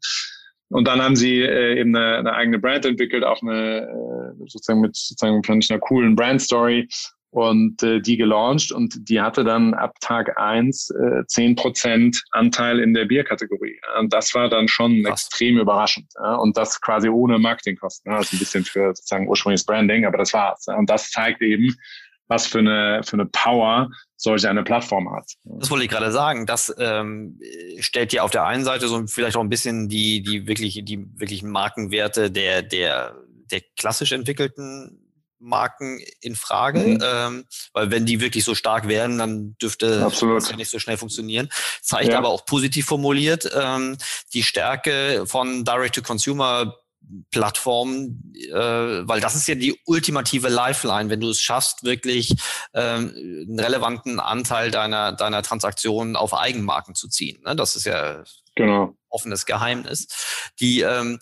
Und 0.68 0.86
dann 0.86 1.02
haben 1.02 1.16
sie 1.16 1.40
äh, 1.40 1.80
eben 1.80 1.96
eine, 1.96 2.18
eine 2.18 2.32
eigene 2.34 2.60
Brand 2.60 2.84
entwickelt, 2.84 3.24
auch 3.24 3.42
eine 3.42 3.80
äh, 3.80 4.46
sozusagen 4.46 4.80
mit 4.80 4.94
sozusagen 4.94 5.42
einer 5.44 5.80
coolen 5.80 6.14
Brand 6.14 6.40
Story 6.40 6.86
und 7.30 7.82
äh, 7.82 8.00
die 8.00 8.16
gelauncht 8.16 8.72
und 8.72 9.08
die 9.08 9.20
hatte 9.20 9.44
dann 9.44 9.72
ab 9.74 9.94
Tag 10.00 10.36
eins 10.38 10.90
äh, 10.90 11.24
zehn 11.26 11.54
Prozent 11.54 12.22
Anteil 12.32 12.80
in 12.80 12.92
der 12.92 13.04
Bierkategorie. 13.04 13.78
Und 13.98 14.12
das 14.12 14.34
war 14.34 14.48
dann 14.48 14.66
schon 14.66 15.04
Krass. 15.04 15.26
extrem 15.26 15.58
überraschend. 15.58 16.12
Ja? 16.16 16.34
Und 16.34 16.56
das 16.56 16.80
quasi 16.80 17.08
ohne 17.08 17.38
Marketingkosten. 17.38 18.10
Ja? 18.10 18.18
Also 18.18 18.36
ein 18.36 18.40
bisschen 18.40 18.64
für 18.64 18.88
sozusagen 18.94 19.28
ursprüngliches 19.28 19.64
Branding, 19.64 20.06
aber 20.06 20.18
das 20.18 20.32
war's. 20.32 20.66
Ja? 20.66 20.76
Und 20.76 20.90
das 20.90 21.10
zeigt 21.10 21.40
eben, 21.40 21.74
was 22.26 22.46
für 22.46 22.60
eine, 22.60 23.02
für 23.04 23.14
eine 23.14 23.26
Power 23.26 23.90
solch 24.16 24.46
eine 24.46 24.62
Plattform 24.62 25.12
hat. 25.12 25.32
Das 25.44 25.70
wollte 25.70 25.84
ich 25.84 25.90
gerade 25.90 26.12
sagen. 26.12 26.46
Das 26.46 26.74
ähm, 26.78 27.40
stellt 27.78 28.12
ja 28.12 28.22
auf 28.22 28.30
der 28.30 28.44
einen 28.44 28.64
Seite 28.64 28.88
so 28.88 29.06
vielleicht 29.06 29.36
auch 29.36 29.42
ein 29.42 29.48
bisschen 29.48 29.88
die, 29.88 30.22
die 30.22 30.46
wirklich, 30.46 30.80
die 30.84 31.06
wirklichen 31.18 31.50
Markenwerte 31.50 32.30
der, 32.30 32.62
der, 32.62 33.16
der 33.50 33.62
klassisch 33.76 34.12
entwickelten 34.12 35.09
Marken 35.40 36.00
in 36.20 36.36
Frage, 36.36 36.80
mhm. 36.80 36.98
ähm, 37.02 37.44
weil 37.72 37.90
wenn 37.90 38.06
die 38.06 38.20
wirklich 38.20 38.44
so 38.44 38.54
stark 38.54 38.86
wären, 38.88 39.18
dann 39.18 39.56
dürfte 39.60 40.04
Absolut. 40.04 40.36
das 40.36 40.50
ja 40.50 40.56
nicht 40.56 40.70
so 40.70 40.78
schnell 40.78 40.96
funktionieren. 40.96 41.48
Zeigt 41.82 42.12
ja. 42.12 42.18
aber 42.18 42.28
auch 42.28 42.44
positiv 42.44 42.86
formuliert 42.86 43.50
ähm, 43.54 43.96
die 44.32 44.42
Stärke 44.42 45.24
von 45.26 45.64
Direct-to-Consumer 45.64 46.74
Plattformen, 47.30 48.32
äh, 48.36 48.52
weil 48.54 49.20
das 49.20 49.34
ist 49.34 49.48
ja 49.48 49.54
die 49.54 49.80
ultimative 49.86 50.48
Lifeline, 50.48 51.10
wenn 51.10 51.20
du 51.20 51.30
es 51.30 51.40
schaffst, 51.40 51.82
wirklich 51.82 52.34
ähm, 52.74 53.12
einen 53.16 53.58
relevanten 53.58 54.20
Anteil 54.20 54.70
deiner 54.70 55.12
deiner 55.12 55.42
Transaktionen 55.42 56.14
auf 56.14 56.34
Eigenmarken 56.34 56.94
zu 56.94 57.08
ziehen. 57.08 57.42
Ne? 57.42 57.56
Das 57.56 57.74
ist 57.74 57.86
ja 57.86 58.22
genau. 58.54 58.94
offenes 59.08 59.46
Geheimnis. 59.46 60.08
Die 60.60 60.82
ähm, 60.82 61.18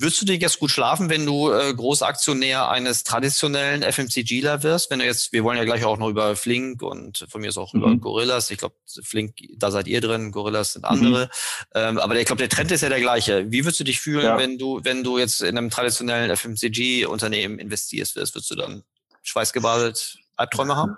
Würdest 0.00 0.22
du 0.22 0.24
dir 0.24 0.36
jetzt 0.36 0.58
gut 0.58 0.70
schlafen, 0.70 1.10
wenn 1.10 1.26
du 1.26 1.52
äh, 1.52 1.74
Großaktionär 1.74 2.70
eines 2.70 3.04
traditionellen 3.04 3.82
FMCGler 3.82 4.62
wirst? 4.62 4.90
Wenn 4.90 5.00
du 5.00 5.04
jetzt, 5.04 5.30
wir 5.34 5.44
wollen 5.44 5.58
ja 5.58 5.64
gleich 5.64 5.84
auch 5.84 5.98
noch 5.98 6.08
über 6.08 6.36
Flink 6.36 6.80
und 6.80 7.26
von 7.28 7.42
mir 7.42 7.48
ist 7.48 7.58
auch 7.58 7.74
mhm. 7.74 7.80
über 7.82 7.96
Gorillas. 7.96 8.50
Ich 8.50 8.56
glaube, 8.56 8.76
Flink, 9.02 9.34
da 9.56 9.70
seid 9.70 9.86
ihr 9.88 10.00
drin, 10.00 10.32
Gorillas 10.32 10.72
sind 10.72 10.86
andere. 10.86 11.26
Mhm. 11.26 11.30
Ähm, 11.74 11.98
aber 11.98 12.16
ich 12.16 12.24
glaube, 12.24 12.38
der 12.38 12.48
Trend 12.48 12.70
ist 12.72 12.80
ja 12.80 12.88
der 12.88 13.00
gleiche. 13.00 13.52
Wie 13.52 13.62
würdest 13.62 13.80
du 13.80 13.84
dich 13.84 14.00
fühlen, 14.00 14.24
ja. 14.24 14.38
wenn 14.38 14.56
du, 14.56 14.80
wenn 14.84 15.04
du 15.04 15.18
jetzt 15.18 15.42
in 15.42 15.58
einem 15.58 15.68
traditionellen 15.68 16.34
FMCG-Unternehmen 16.34 17.58
investierst 17.58 18.16
wirst? 18.16 18.34
Würdest 18.34 18.50
du 18.50 18.54
dann 18.54 18.84
schweißgebadet 19.22 20.16
Albträume 20.36 20.76
haben? 20.76 20.96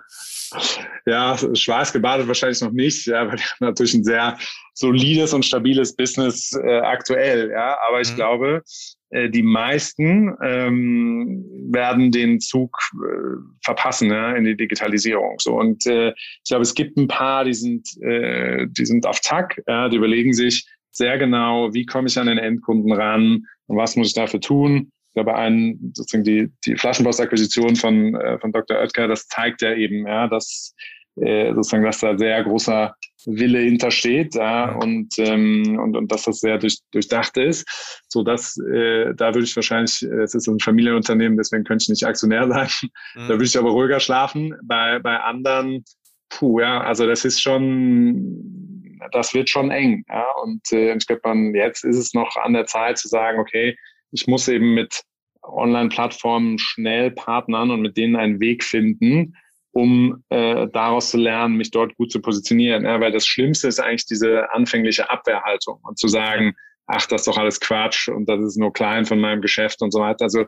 Ja, 1.05 1.37
schweißgebadet 1.37 2.27
wahrscheinlich 2.27 2.61
noch 2.61 2.71
nicht, 2.71 3.07
ja, 3.07 3.27
weil 3.27 3.35
die 3.35 3.43
haben 3.43 3.57
natürlich 3.59 3.93
ein 3.93 4.03
sehr 4.03 4.37
solides 4.73 5.33
und 5.33 5.45
stabiles 5.45 5.95
Business 5.95 6.51
äh, 6.53 6.79
aktuell, 6.79 7.51
ja. 7.51 7.77
Aber 7.87 8.01
ich 8.01 8.11
mhm. 8.11 8.15
glaube, 8.15 8.63
äh, 9.09 9.29
die 9.29 9.43
meisten 9.43 10.35
ähm, 10.41 11.45
werden 11.71 12.11
den 12.11 12.39
Zug 12.39 12.77
äh, 12.93 13.37
verpassen 13.63 14.09
ja, 14.09 14.33
in 14.33 14.45
die 14.45 14.57
Digitalisierung. 14.57 15.35
So 15.39 15.59
und 15.59 15.85
äh, 15.85 16.09
ich 16.09 16.49
glaube, 16.49 16.63
es 16.63 16.73
gibt 16.73 16.97
ein 16.97 17.07
paar, 17.07 17.45
die 17.45 17.53
sind, 17.53 17.87
äh, 18.01 18.65
die 18.69 18.85
sind 18.85 19.05
auf 19.05 19.21
Zack, 19.21 19.61
ja, 19.67 19.89
die 19.89 19.97
überlegen 19.97 20.33
sich 20.33 20.65
sehr 20.91 21.17
genau, 21.17 21.73
wie 21.73 21.85
komme 21.85 22.07
ich 22.07 22.17
an 22.17 22.27
den 22.27 22.37
Endkunden 22.37 22.91
ran 22.91 23.45
und 23.67 23.77
was 23.77 23.95
muss 23.95 24.07
ich 24.07 24.13
dafür 24.13 24.39
tun. 24.39 24.91
Ich 25.13 25.15
glaube, 25.15 25.35
ein, 25.35 25.91
sozusagen 25.93 26.23
die, 26.23 26.51
die 26.65 26.75
Flaschenpost-Akquisition 26.75 27.75
von, 27.75 28.15
äh, 28.15 28.39
von 28.39 28.51
Dr. 28.51 28.79
Oetker, 28.79 29.07
das 29.07 29.27
zeigt 29.27 29.61
ja 29.61 29.75
eben, 29.75 30.07
ja, 30.07 30.27
dass 30.27 30.73
äh, 31.17 31.53
sozusagen, 31.53 31.83
dass 31.83 31.99
da 31.99 32.17
sehr 32.17 32.43
großer 32.43 32.95
Wille 33.27 33.59
hintersteht 33.59 34.33
ja, 34.33 34.73
und, 34.73 35.13
ähm, 35.19 35.77
und, 35.79 35.95
und 35.95 36.11
dass 36.11 36.23
das 36.23 36.39
sehr 36.39 36.57
durch, 36.57 36.79
durchdacht 36.91 37.37
ist. 37.37 37.63
So 38.07 38.23
dass 38.23 38.57
äh, 38.57 39.13
da 39.15 39.35
würde 39.35 39.45
ich 39.45 39.55
wahrscheinlich, 39.55 40.01
äh, 40.01 40.23
es 40.23 40.33
ist 40.33 40.47
ein 40.47 40.59
Familienunternehmen, 40.59 41.37
deswegen 41.37 41.63
könnte 41.63 41.83
ich 41.83 41.89
nicht 41.89 42.03
Aktionär 42.03 42.47
sein. 42.47 42.69
Mhm. 43.15 43.27
Da 43.27 43.29
würde 43.29 43.45
ich 43.45 43.57
aber 43.57 43.69
ruhiger 43.69 43.99
schlafen. 43.99 44.55
Bei, 44.63 44.97
bei 44.97 45.19
anderen, 45.19 45.83
puh, 46.29 46.59
ja, 46.59 46.81
also 46.81 47.05
das 47.05 47.25
ist 47.25 47.39
schon, 47.39 48.99
das 49.11 49.35
wird 49.35 49.49
schon 49.49 49.69
eng. 49.69 50.03
Ja. 50.09 50.25
Und 50.43 50.71
äh, 50.71 50.95
ich 50.95 51.05
glaube, 51.05 51.21
man 51.25 51.53
jetzt 51.53 51.83
ist 51.83 51.97
es 51.97 52.13
noch 52.15 52.35
an 52.37 52.53
der 52.53 52.65
Zeit 52.65 52.97
zu 52.97 53.07
sagen, 53.07 53.39
okay, 53.39 53.77
ich 54.13 54.27
muss 54.27 54.47
eben 54.47 54.73
mit 54.73 55.03
Online-Plattformen 55.41 56.57
schnell 56.57 57.11
partnern 57.11 57.71
und 57.71 57.81
mit 57.81 57.97
denen 57.97 58.15
einen 58.15 58.39
Weg 58.39 58.63
finden, 58.63 59.35
um 59.71 60.23
äh, 60.29 60.67
daraus 60.71 61.09
zu 61.09 61.17
lernen, 61.17 61.57
mich 61.57 61.71
dort 61.71 61.95
gut 61.95 62.11
zu 62.11 62.21
positionieren. 62.21 62.85
Ja, 62.85 63.01
weil 63.01 63.11
das 63.11 63.25
Schlimmste 63.25 63.67
ist 63.67 63.79
eigentlich 63.79 64.05
diese 64.05 64.51
anfängliche 64.53 65.09
Abwehrhaltung 65.09 65.79
und 65.83 65.97
zu 65.97 66.07
sagen, 66.07 66.55
ach, 66.85 67.05
das 67.07 67.21
ist 67.21 67.27
doch 67.27 67.37
alles 67.37 67.59
Quatsch 67.59 68.07
und 68.07 68.27
das 68.29 68.39
ist 68.41 68.57
nur 68.57 68.71
klein 68.71 69.05
von 69.05 69.19
meinem 69.19 69.41
Geschäft 69.41 69.81
und 69.81 69.91
so 69.91 69.99
weiter. 69.99 70.25
Also 70.25 70.45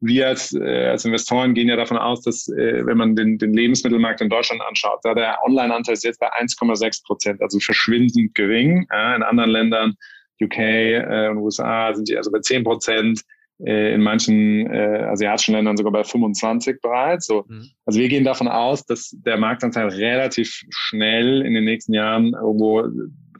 wir 0.00 0.28
als, 0.28 0.52
äh, 0.52 0.88
als 0.88 1.04
Investoren 1.04 1.54
gehen 1.54 1.68
ja 1.68 1.76
davon 1.76 1.96
aus, 1.96 2.22
dass 2.22 2.48
äh, 2.48 2.84
wenn 2.84 2.98
man 2.98 3.16
den, 3.16 3.38
den 3.38 3.54
Lebensmittelmarkt 3.54 4.20
in 4.20 4.28
Deutschland 4.28 4.60
anschaut, 4.62 4.98
da 5.04 5.14
der 5.14 5.38
Online-Anteil 5.44 5.94
ist 5.94 6.04
jetzt 6.04 6.20
bei 6.20 6.30
1,6 6.32 7.04
Prozent, 7.04 7.40
also 7.40 7.58
verschwindend 7.60 8.34
gering. 8.34 8.86
Ja, 8.92 9.16
in 9.16 9.22
anderen 9.22 9.50
Ländern, 9.50 9.94
UK 10.42 10.58
äh, 10.58 11.28
und 11.30 11.38
USA 11.38 11.94
sind 11.94 12.08
die 12.08 12.16
also 12.16 12.30
bei 12.30 12.40
10 12.40 12.64
Prozent 12.64 13.22
äh, 13.64 13.94
in 13.94 14.02
manchen 14.02 14.66
äh, 14.66 15.06
asiatischen 15.10 15.54
Ländern 15.54 15.76
sogar 15.76 15.92
bei 15.92 16.04
25 16.04 16.80
bereits. 16.80 17.26
So. 17.26 17.44
Mhm. 17.48 17.70
Also 17.86 18.00
wir 18.00 18.08
gehen 18.08 18.24
davon 18.24 18.48
aus, 18.48 18.84
dass 18.84 19.10
der 19.24 19.38
Marktanteil 19.38 19.88
relativ 19.88 20.62
schnell 20.70 21.42
in 21.42 21.54
den 21.54 21.64
nächsten 21.64 21.94
Jahren 21.94 22.34
irgendwo 22.34 22.84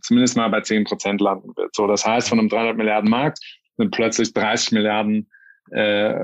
zumindest 0.01 0.37
mal 0.37 0.49
bei 0.49 0.61
10 0.61 0.85
Prozent 0.85 1.21
landen 1.21 1.51
wird. 1.57 1.75
So, 1.75 1.87
das 1.87 2.07
heißt, 2.07 2.29
von 2.29 2.39
einem 2.39 2.49
300 2.49 2.77
Milliarden 2.77 3.11
Markt 3.11 3.39
sind 3.77 3.91
plötzlich 3.91 4.33
30 4.33 4.73
Milliarden 4.73 5.29
äh, 5.73 6.15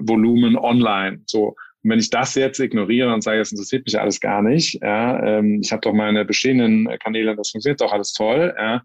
Volumen 0.00 0.56
online. 0.56 1.22
So. 1.26 1.54
Und 1.82 1.90
wenn 1.90 2.00
ich 2.00 2.10
das 2.10 2.34
jetzt 2.34 2.58
ignoriere 2.58 3.14
und 3.14 3.22
sage, 3.22 3.38
das 3.38 3.52
interessiert 3.52 3.86
mich 3.86 3.98
alles 3.98 4.20
gar 4.20 4.42
nicht, 4.42 4.82
ja, 4.82 5.22
ähm, 5.22 5.60
ich 5.62 5.70
habe 5.70 5.80
doch 5.80 5.92
meine 5.92 6.24
bestehenden 6.24 6.88
Kanäle, 6.98 7.36
das 7.36 7.50
funktioniert 7.50 7.80
doch 7.80 7.92
alles 7.92 8.12
toll, 8.12 8.54
ja, 8.58 8.82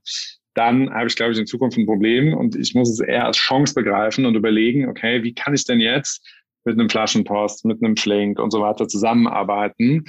dann 0.53 0.93
habe 0.93 1.07
ich, 1.07 1.15
glaube 1.15 1.33
ich, 1.33 1.39
in 1.39 1.47
Zukunft 1.47 1.77
ein 1.77 1.85
Problem 1.85 2.33
und 2.33 2.55
ich 2.55 2.75
muss 2.75 2.89
es 2.89 2.99
eher 2.99 3.25
als 3.25 3.37
Chance 3.37 3.73
begreifen 3.73 4.25
und 4.25 4.35
überlegen, 4.35 4.87
okay, 4.87 5.23
wie 5.23 5.33
kann 5.33 5.53
ich 5.53 5.65
denn 5.65 5.79
jetzt 5.79 6.25
mit 6.65 6.79
einem 6.79 6.89
Flaschenpost, 6.89 7.65
mit 7.65 7.83
einem 7.83 7.97
Flink 7.97 8.39
und 8.39 8.51
so 8.51 8.61
weiter 8.61 8.87
zusammenarbeiten, 8.87 10.05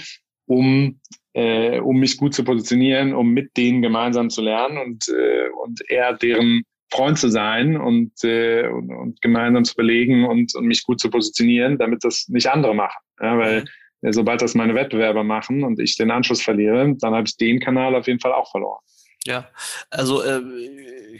um, 0.46 1.00
äh, 1.32 1.80
um 1.80 1.98
mich 1.98 2.16
gut 2.16 2.34
zu 2.34 2.44
positionieren, 2.44 3.14
um 3.14 3.30
mit 3.30 3.56
denen 3.56 3.82
gemeinsam 3.82 4.30
zu 4.30 4.42
lernen 4.42 4.78
und, 4.78 5.08
äh, 5.08 5.48
und 5.62 5.80
eher 5.88 6.12
deren 6.12 6.62
Freund 6.92 7.18
zu 7.18 7.28
sein 7.28 7.76
und, 7.76 8.12
äh, 8.22 8.68
und, 8.68 8.90
und 8.90 9.20
gemeinsam 9.20 9.64
zu 9.64 9.74
belegen 9.74 10.26
und, 10.26 10.54
und 10.54 10.66
mich 10.66 10.84
gut 10.84 11.00
zu 11.00 11.10
positionieren, 11.10 11.78
damit 11.78 12.04
das 12.04 12.28
nicht 12.28 12.46
andere 12.46 12.74
machen. 12.74 13.02
Ja, 13.20 13.36
weil 13.36 13.64
mhm. 14.02 14.12
sobald 14.12 14.42
das 14.42 14.54
meine 14.54 14.74
Wettbewerber 14.74 15.24
machen 15.24 15.64
und 15.64 15.80
ich 15.80 15.96
den 15.96 16.10
Anschluss 16.10 16.42
verliere, 16.42 16.94
dann 17.00 17.14
habe 17.14 17.26
ich 17.26 17.36
den 17.36 17.58
Kanal 17.58 17.96
auf 17.96 18.06
jeden 18.06 18.20
Fall 18.20 18.32
auch 18.32 18.50
verloren. 18.50 18.80
Ja, 19.26 19.48
also 19.88 20.22
äh, 20.22 20.42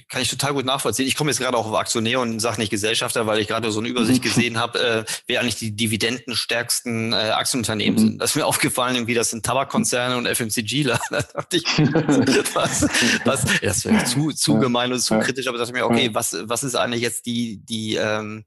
kann 0.09 0.21
ich 0.21 0.29
total 0.29 0.53
gut 0.53 0.67
nachvollziehen. 0.67 1.07
Ich 1.07 1.17
komme 1.17 1.31
jetzt 1.31 1.39
gerade 1.39 1.57
auch 1.57 1.67
auf 1.67 1.75
Aktionär 1.75 2.21
und 2.21 2.39
sage 2.39 2.61
nicht 2.61 2.69
Gesellschafter, 2.69 3.27
weil 3.27 3.41
ich 3.41 3.49
gerade 3.49 3.73
so 3.73 3.81
eine 3.81 3.89
Übersicht 3.89 4.23
gesehen 4.23 4.59
habe, 4.59 4.79
äh, 4.79 5.05
wer 5.27 5.41
eigentlich 5.41 5.57
die 5.57 5.75
dividendenstärksten 5.75 7.15
äh, 7.15 7.17
Aktienunternehmen 7.17 7.95
mhm. 7.95 8.09
sind. 8.09 8.19
Das 8.19 8.31
ist 8.31 8.37
mir 8.37 8.45
aufgefallen, 8.45 8.97
irgendwie, 8.97 9.15
das 9.15 9.31
sind 9.31 9.47
Tabakkonzerne 9.47 10.19
und 10.19 10.27
FMCGler. 10.27 11.01
da 11.11 11.23
dachte 11.23 11.57
ich, 11.57 11.65
was, 12.55 12.83
was, 13.25 13.45
das 13.63 13.85
wäre 13.87 14.05
zu, 14.05 14.33
zu 14.33 14.59
gemein 14.59 14.93
und 14.93 15.01
zu 15.01 15.19
kritisch, 15.19 15.47
aber 15.47 15.57
da 15.57 15.65
dachte 15.65 15.77
ich 15.77 15.83
mir, 15.83 15.87
okay, 15.89 16.11
was, 16.13 16.37
was 16.43 16.63
ist 16.63 16.75
eigentlich 16.75 17.03
jetzt 17.03 17.25
die, 17.25 17.65
die 17.65 17.95
ähm, 17.95 18.45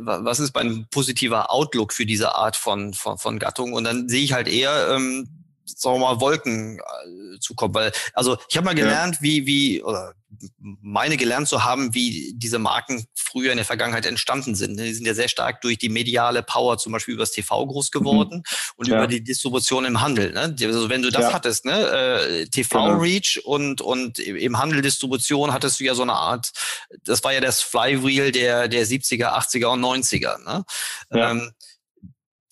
was 0.00 0.40
ist 0.40 0.56
mein 0.56 0.88
positiver 0.90 1.52
Outlook 1.52 1.92
für 1.92 2.04
diese 2.04 2.34
Art 2.34 2.56
von, 2.56 2.94
von, 2.94 3.16
von 3.18 3.38
Gattung? 3.38 3.74
Und 3.74 3.84
dann 3.84 4.08
sehe 4.08 4.24
ich 4.24 4.32
halt 4.32 4.48
eher, 4.48 4.88
ähm, 4.90 5.41
sagen 5.76 6.00
wir 6.00 6.06
mal, 6.06 6.20
Wolken 6.20 6.78
äh, 6.78 7.38
zukommen. 7.40 7.74
Weil, 7.74 7.92
also 8.14 8.36
ich 8.48 8.56
habe 8.56 8.64
mal 8.64 8.74
gelernt, 8.74 9.16
ja. 9.16 9.22
wie, 9.22 9.46
wie, 9.46 9.82
oder 9.82 10.14
meine 10.60 11.16
gelernt 11.16 11.48
zu 11.48 11.64
haben, 11.64 11.94
wie 11.94 12.32
diese 12.36 12.58
Marken 12.58 13.04
früher 13.14 13.50
in 13.50 13.58
der 13.58 13.66
Vergangenheit 13.66 14.06
entstanden 14.06 14.54
sind. 14.54 14.78
Die 14.78 14.94
sind 14.94 15.06
ja 15.06 15.14
sehr 15.14 15.28
stark 15.28 15.60
durch 15.60 15.78
die 15.78 15.88
mediale 15.88 16.42
Power, 16.42 16.78
zum 16.78 16.92
Beispiel 16.92 17.14
über 17.14 17.22
das 17.22 17.32
TV 17.32 17.66
groß 17.66 17.90
mhm. 17.92 17.98
geworden 17.98 18.36
mhm. 18.36 18.72
und 18.76 18.88
ja. 18.88 18.96
über 18.96 19.06
die 19.06 19.22
Distribution 19.22 19.84
im 19.84 20.00
Handel. 20.00 20.32
Ne? 20.32 20.54
Also 20.60 20.88
wenn 20.88 21.02
du 21.02 21.10
das 21.10 21.22
ja. 21.22 21.32
hattest, 21.32 21.64
ne? 21.64 21.72
äh, 21.72 22.46
TV-Reach 22.46 23.40
genau. 23.42 23.54
und, 23.54 23.80
und 23.80 24.18
im 24.18 24.58
Handel 24.58 24.82
Distribution 24.82 25.52
hattest 25.52 25.80
du 25.80 25.84
ja 25.84 25.94
so 25.94 26.02
eine 26.02 26.14
Art, 26.14 26.52
das 27.04 27.22
war 27.24 27.32
ja 27.32 27.40
das 27.40 27.60
Flywheel 27.62 28.32
der, 28.32 28.68
der 28.68 28.86
70er, 28.86 29.36
80er 29.36 29.66
und 29.66 29.80
90er. 29.80 30.38
Ne? 30.44 30.64
Ja. 31.12 31.30
Ähm, 31.30 31.52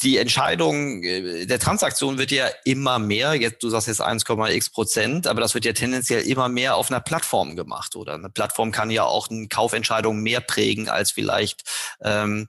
die 0.03 0.19
Entscheidung 0.19 1.03
äh, 1.03 1.47
der 1.47 1.59
Transaktion 1.59 2.19
wird 2.19 2.31
ja 2.31 2.49
immer 2.65 2.99
mehr, 2.99 3.35
jetzt, 3.35 3.63
du 3.63 3.69
sagst 3.69 3.89
jetzt 3.89 4.03
1,x 4.03 4.71
Prozent, 4.71 5.27
aber 5.27 5.41
das 5.41 5.55
wird 5.55 5.65
ja 5.65 5.73
tendenziell 5.73 6.23
immer 6.23 6.49
mehr 6.49 6.77
auf 6.77 6.91
einer 6.91 7.01
Plattform 7.01 7.57
gemacht, 7.57 7.97
oder? 7.97 8.15
Eine 8.15 8.31
Plattform 8.31 8.73
kann 8.73 8.91
ja 8.91 9.05
auch 9.05 9.29
eine 9.31 9.49
Kaufentscheidung 9.49 10.21
mehr 10.21 10.41
prägen 10.41 10.89
als 10.89 11.11
vielleicht 11.11 11.63
ähm, 12.03 12.49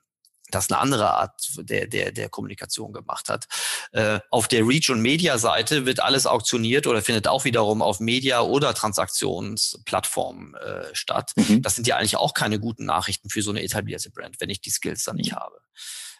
das 0.49 0.69
eine 0.69 0.79
andere 0.79 1.11
Art 1.11 1.49
der, 1.57 1.87
der, 1.87 2.11
der 2.11 2.29
Kommunikation 2.29 2.93
gemacht 2.93 3.29
hat. 3.29 3.45
Äh, 3.93 4.19
auf 4.29 4.47
der 4.47 4.67
Reach- 4.67 4.89
und 4.89 5.01
Media-Seite 5.01 5.85
wird 5.85 6.01
alles 6.01 6.27
auktioniert 6.27 6.87
oder 6.87 7.01
findet 7.01 7.27
auch 7.27 7.45
wiederum 7.45 7.81
auf 7.81 7.99
Media- 7.99 8.41
oder 8.41 8.73
Transaktionsplattformen 8.73 10.55
äh, 10.55 10.93
statt. 10.93 11.31
Mhm. 11.35 11.61
Das 11.61 11.75
sind 11.75 11.87
ja 11.87 11.97
eigentlich 11.97 12.17
auch 12.17 12.33
keine 12.33 12.59
guten 12.59 12.85
Nachrichten 12.85 13.29
für 13.29 13.41
so 13.41 13.51
eine 13.51 13.63
etablierte 13.63 14.11
Brand, 14.11 14.35
wenn 14.39 14.49
ich 14.49 14.61
die 14.61 14.71
Skills 14.71 15.05
dann 15.05 15.15
nicht 15.15 15.33
habe. 15.33 15.57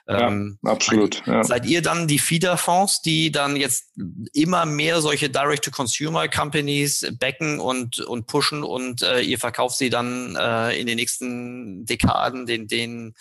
Ähm, 0.08 0.58
ja, 0.64 0.72
absolut. 0.72 1.26
Ja. 1.26 1.44
Seid 1.44 1.66
ihr 1.66 1.82
dann 1.82 2.08
die 2.08 2.20
Feeder-Fonds, 2.20 3.02
die 3.02 3.32
dann 3.32 3.56
jetzt 3.56 3.94
immer 4.34 4.66
mehr 4.66 5.02
solche 5.02 5.30
Direct-to-Consumer-Companies 5.30 7.14
backen 7.20 7.60
und, 7.60 8.00
und 8.00 8.28
pushen 8.28 8.64
und 8.64 9.02
äh, 9.02 9.22
ihr 9.22 9.40
verkauft 9.40 9.78
sie 9.78 9.90
dann 9.90 10.36
äh, 10.36 10.80
in 10.80 10.88
den 10.88 10.96
nächsten 10.96 11.86
Dekaden 11.86 12.46
den, 12.46 12.68
den, 12.68 13.14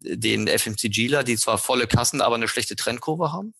den 0.00 0.46
FMCGler, 0.46 1.24
die 1.24 1.36
zwar 1.36 1.58
volle 1.58 1.86
Kassen, 1.86 2.20
aber 2.20 2.36
eine 2.36 2.48
schlechte 2.48 2.76
Trendkurve 2.76 3.32
haben? 3.32 3.54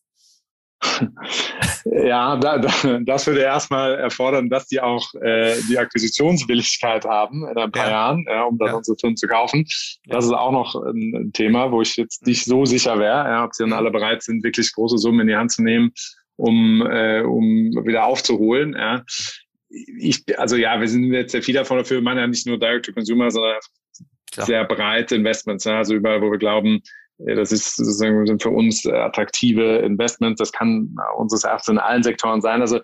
ja, 1.84 2.36
da, 2.36 2.58
da, 2.58 3.00
das 3.00 3.26
würde 3.26 3.40
erstmal 3.40 3.96
erfordern, 3.96 4.48
dass 4.48 4.66
die 4.66 4.80
auch 4.80 5.12
äh, 5.14 5.56
die 5.68 5.78
Akquisitionswilligkeit 5.78 7.04
haben 7.04 7.46
in 7.48 7.56
ein 7.56 7.72
paar 7.72 7.86
ja. 7.86 7.90
Jahren, 7.90 8.24
ja, 8.28 8.44
um 8.44 8.58
dann 8.58 8.68
ja. 8.68 8.74
unsere 8.74 8.96
Firmen 8.96 9.16
zu 9.16 9.26
kaufen. 9.26 9.66
Das 10.06 10.24
ist 10.24 10.32
auch 10.32 10.52
noch 10.52 10.74
ein, 10.76 11.32
Thema, 11.32 11.72
wo 11.72 11.82
ich 11.82 11.96
jetzt 11.96 12.26
nicht 12.26 12.44
so 12.44 12.64
sicher 12.64 12.98
wäre, 12.98 13.28
ja, 13.28 13.44
ob 13.44 13.54
sie 13.54 13.64
dann 13.64 13.72
alle 13.72 13.90
bereit 13.90 14.22
sind, 14.22 14.44
wirklich 14.44 14.72
große 14.72 14.98
Summen 14.98 15.20
in 15.20 15.26
die 15.28 15.36
Hand 15.36 15.52
zu 15.52 15.62
nehmen, 15.62 15.92
um, 16.36 16.86
äh, 16.86 17.22
um 17.22 17.72
wieder 17.84 18.04
aufzuholen. 18.04 18.74
Ja. 18.74 19.04
Ich, 19.68 20.24
also 20.38 20.56
ja, 20.56 20.80
wir 20.80 20.88
sind 20.88 21.12
jetzt 21.12 21.32
sehr 21.32 21.42
viel 21.42 21.54
davon 21.54 21.78
dafür, 21.78 21.98
wir 21.98 22.02
meinen 22.02 22.18
ja 22.18 22.26
nicht 22.26 22.46
nur 22.46 22.58
Direct-to-Consumer, 22.58 23.30
sondern 23.30 23.58
sehr 24.36 24.64
breite 24.64 25.16
Investments, 25.16 25.64
ja, 25.64 25.78
also 25.78 25.94
überall, 25.94 26.22
wo 26.22 26.30
wir 26.30 26.38
glauben, 26.38 26.80
das 27.18 27.52
ist 27.52 27.76
sozusagen 27.76 28.38
für 28.38 28.50
uns 28.50 28.86
attraktive 28.86 29.78
Investments. 29.78 30.38
Das 30.38 30.52
kann 30.52 30.94
unseres 31.16 31.44
Erachtens 31.44 31.68
in 31.68 31.78
allen 31.78 32.02
Sektoren 32.02 32.40
sein. 32.40 32.60
Also 32.60 32.80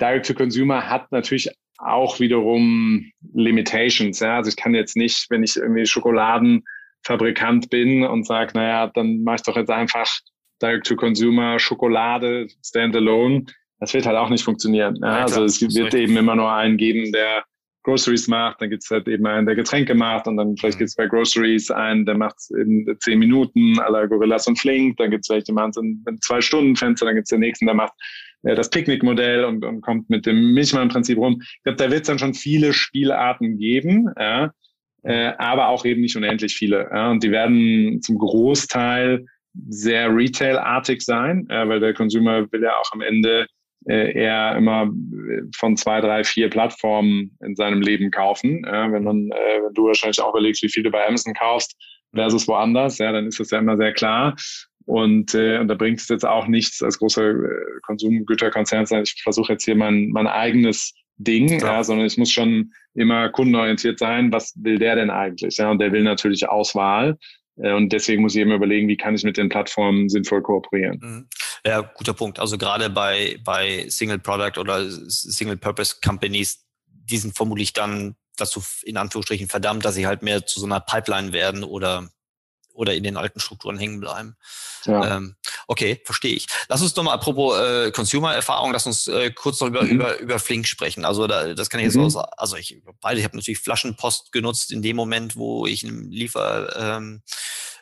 Direct 0.00 0.26
to 0.26 0.34
Consumer 0.34 0.88
hat 0.88 1.10
natürlich 1.12 1.50
auch 1.78 2.20
wiederum 2.20 3.10
Limitations. 3.32 4.20
Ja? 4.20 4.36
Also 4.36 4.50
ich 4.50 4.56
kann 4.56 4.74
jetzt 4.74 4.96
nicht, 4.96 5.26
wenn 5.30 5.42
ich 5.42 5.56
irgendwie 5.56 5.86
Schokoladenfabrikant 5.86 7.70
bin 7.70 8.04
und 8.04 8.26
sage, 8.26 8.52
naja, 8.54 8.90
dann 8.94 9.22
mache 9.22 9.36
ich 9.36 9.42
doch 9.42 9.56
jetzt 9.56 9.70
einfach 9.70 10.10
Direct 10.62 10.86
to 10.86 10.96
Consumer 10.96 11.58
Schokolade 11.58 12.48
Standalone. 12.64 13.44
Das 13.80 13.92
wird 13.94 14.06
halt 14.06 14.16
auch 14.16 14.30
nicht 14.30 14.44
funktionieren. 14.44 14.96
Ja? 15.02 15.22
Also 15.22 15.44
es 15.44 15.60
wird 15.60 15.94
eben 15.94 16.16
immer 16.16 16.36
nur 16.36 16.52
einen 16.52 16.76
geben, 16.76 17.12
der 17.12 17.44
Groceries 17.84 18.26
macht, 18.28 18.60
dann 18.60 18.70
gibt's 18.70 18.90
halt 18.90 19.06
eben 19.06 19.26
einen, 19.26 19.46
der 19.46 19.54
Getränke 19.54 19.94
macht 19.94 20.26
und 20.26 20.36
dann 20.36 20.56
vielleicht 20.56 20.76
mhm. 20.76 20.80
gibt's 20.80 20.96
bei 20.96 21.06
Groceries 21.06 21.70
einen, 21.70 22.04
der 22.04 22.16
macht 22.16 22.36
in 22.56 22.86
zehn 22.98 23.18
Minuten 23.18 23.74
la 23.74 24.06
Gorillas 24.06 24.48
und 24.48 24.58
Flink, 24.58 24.96
dann 24.96 25.10
gibt's 25.10 25.28
vielleicht 25.28 25.48
jemanden 25.48 25.84
in, 25.84 26.04
in 26.08 26.20
zwei 26.20 26.40
Stunden 26.40 26.76
Fenster, 26.76 27.06
dann 27.06 27.14
gibt's 27.14 27.30
den 27.30 27.40
nächsten, 27.40 27.66
der 27.66 27.74
macht 27.74 27.92
äh, 28.42 28.54
das 28.54 28.70
Picknickmodell 28.70 29.44
und, 29.44 29.64
und 29.64 29.82
kommt 29.82 30.10
mit 30.10 30.26
dem 30.26 30.52
Milchmann-Prinzip 30.52 31.18
rum. 31.18 31.40
Ich 31.40 31.62
glaube, 31.62 31.76
da 31.76 31.90
wird's 31.90 32.08
dann 32.08 32.18
schon 32.18 32.34
viele 32.34 32.72
Spielarten 32.72 33.58
geben, 33.58 34.10
ja, 34.18 34.52
äh, 35.02 35.32
aber 35.38 35.68
auch 35.68 35.84
eben 35.84 36.00
nicht 36.00 36.16
unendlich 36.16 36.54
viele. 36.54 36.88
Ja, 36.90 37.10
und 37.10 37.22
die 37.22 37.30
werden 37.30 38.00
zum 38.02 38.18
Großteil 38.18 39.26
sehr 39.68 40.14
Retail-artig 40.14 41.02
sein, 41.02 41.46
ja, 41.50 41.68
weil 41.68 41.80
der 41.80 41.94
Consumer 41.94 42.50
will 42.50 42.62
ja 42.62 42.72
auch 42.72 42.90
am 42.92 43.02
Ende 43.02 43.42
äh, 43.42 43.46
eher 43.86 44.56
immer 44.56 44.90
von 45.56 45.76
zwei, 45.76 46.00
drei, 46.00 46.24
vier 46.24 46.48
Plattformen 46.48 47.36
in 47.44 47.54
seinem 47.54 47.82
Leben 47.82 48.10
kaufen. 48.10 48.62
Wenn 48.64 49.04
man, 49.04 49.30
äh, 49.30 49.62
wenn 49.62 49.74
du 49.74 49.86
wahrscheinlich 49.86 50.20
auch 50.20 50.30
überlegst, 50.30 50.62
wie 50.62 50.68
viel 50.68 50.82
du 50.82 50.90
bei 50.90 51.06
Amazon 51.06 51.34
kaufst 51.34 51.76
versus 52.14 52.48
woanders, 52.48 52.98
ja, 52.98 53.12
dann 53.12 53.26
ist 53.26 53.40
das 53.40 53.50
ja 53.50 53.58
immer 53.58 53.76
sehr 53.76 53.92
klar. 53.92 54.36
Und, 54.86 55.34
äh, 55.34 55.58
und 55.58 55.68
da 55.68 55.74
bringt 55.74 56.00
es 56.00 56.08
jetzt 56.08 56.26
auch 56.26 56.46
nichts 56.46 56.82
als 56.82 56.98
großer 56.98 57.30
äh, 57.30 57.80
Konsumgüterkonzern 57.82 58.86
sein. 58.86 59.02
Ich 59.02 59.22
versuche 59.22 59.52
jetzt 59.52 59.64
hier 59.64 59.76
mein, 59.76 60.08
mein 60.10 60.26
eigenes 60.26 60.94
Ding, 61.16 61.48
ja. 61.48 61.58
ja. 61.58 61.84
sondern 61.84 62.06
ich 62.06 62.18
muss 62.18 62.30
schon 62.30 62.72
immer 62.94 63.30
kundenorientiert 63.30 63.98
sein. 63.98 64.32
Was 64.32 64.52
will 64.56 64.78
der 64.78 64.96
denn 64.96 65.10
eigentlich? 65.10 65.56
Ja, 65.56 65.70
und 65.70 65.78
der 65.78 65.92
will 65.92 66.02
natürlich 66.02 66.48
Auswahl. 66.48 67.16
Äh, 67.56 67.72
und 67.72 67.92
deswegen 67.92 68.22
muss 68.22 68.34
ich 68.34 68.40
eben 68.40 68.52
überlegen, 68.52 68.88
wie 68.88 68.96
kann 68.96 69.14
ich 69.14 69.24
mit 69.24 69.36
den 69.36 69.48
Plattformen 69.48 70.08
sinnvoll 70.08 70.42
kooperieren. 70.42 70.98
Mhm. 71.02 71.28
Ja, 71.66 71.80
guter 71.80 72.14
Punkt. 72.14 72.38
Also 72.38 72.58
gerade 72.58 72.90
bei, 72.90 73.38
bei 73.42 73.86
Single 73.88 74.18
Product 74.18 74.58
oder 74.58 74.90
Single 74.90 75.56
Purpose 75.56 75.96
Companies, 76.04 76.64
die 76.86 77.18
sind 77.18 77.36
vermutlich 77.36 77.72
dann 77.72 78.16
dazu 78.36 78.62
in 78.82 78.96
Anführungsstrichen 78.96 79.48
verdammt, 79.48 79.84
dass 79.84 79.94
sie 79.94 80.06
halt 80.06 80.22
mehr 80.22 80.44
zu 80.44 80.60
so 80.60 80.66
einer 80.66 80.80
Pipeline 80.80 81.32
werden 81.32 81.64
oder 81.64 82.10
oder 82.74 82.94
in 82.94 83.02
den 83.04 83.16
alten 83.16 83.40
Strukturen 83.40 83.78
hängen 83.78 84.00
bleiben. 84.00 84.36
Ja. 84.84 85.16
Ähm, 85.16 85.36
okay, 85.66 86.00
verstehe 86.04 86.34
ich. 86.34 86.46
Lass 86.68 86.82
uns 86.82 86.92
doch 86.92 87.02
mal 87.02 87.14
apropos 87.14 87.58
äh, 87.58 87.90
Consumer-Erfahrung, 87.90 88.72
lass 88.72 88.86
uns 88.86 89.06
äh, 89.06 89.30
kurz 89.30 89.60
noch 89.60 89.68
über, 89.68 89.82
mhm. 89.82 89.90
über, 89.90 90.18
über 90.18 90.38
Flink 90.38 90.66
sprechen. 90.66 91.04
Also 91.04 91.26
da, 91.26 91.54
das 91.54 91.70
kann 91.70 91.80
ich 91.80 91.86
jetzt 91.86 91.96
mhm. 91.96 92.04
aus, 92.04 92.16
also 92.16 92.56
ich 92.56 92.82
beide, 93.00 93.18
ich 93.20 93.24
habe 93.24 93.36
natürlich 93.36 93.60
Flaschenpost 93.60 94.32
genutzt 94.32 94.72
in 94.72 94.82
dem 94.82 94.96
Moment, 94.96 95.36
wo 95.36 95.66
ich 95.66 95.84
im 95.84 96.10
Liefergebiet 96.10 97.22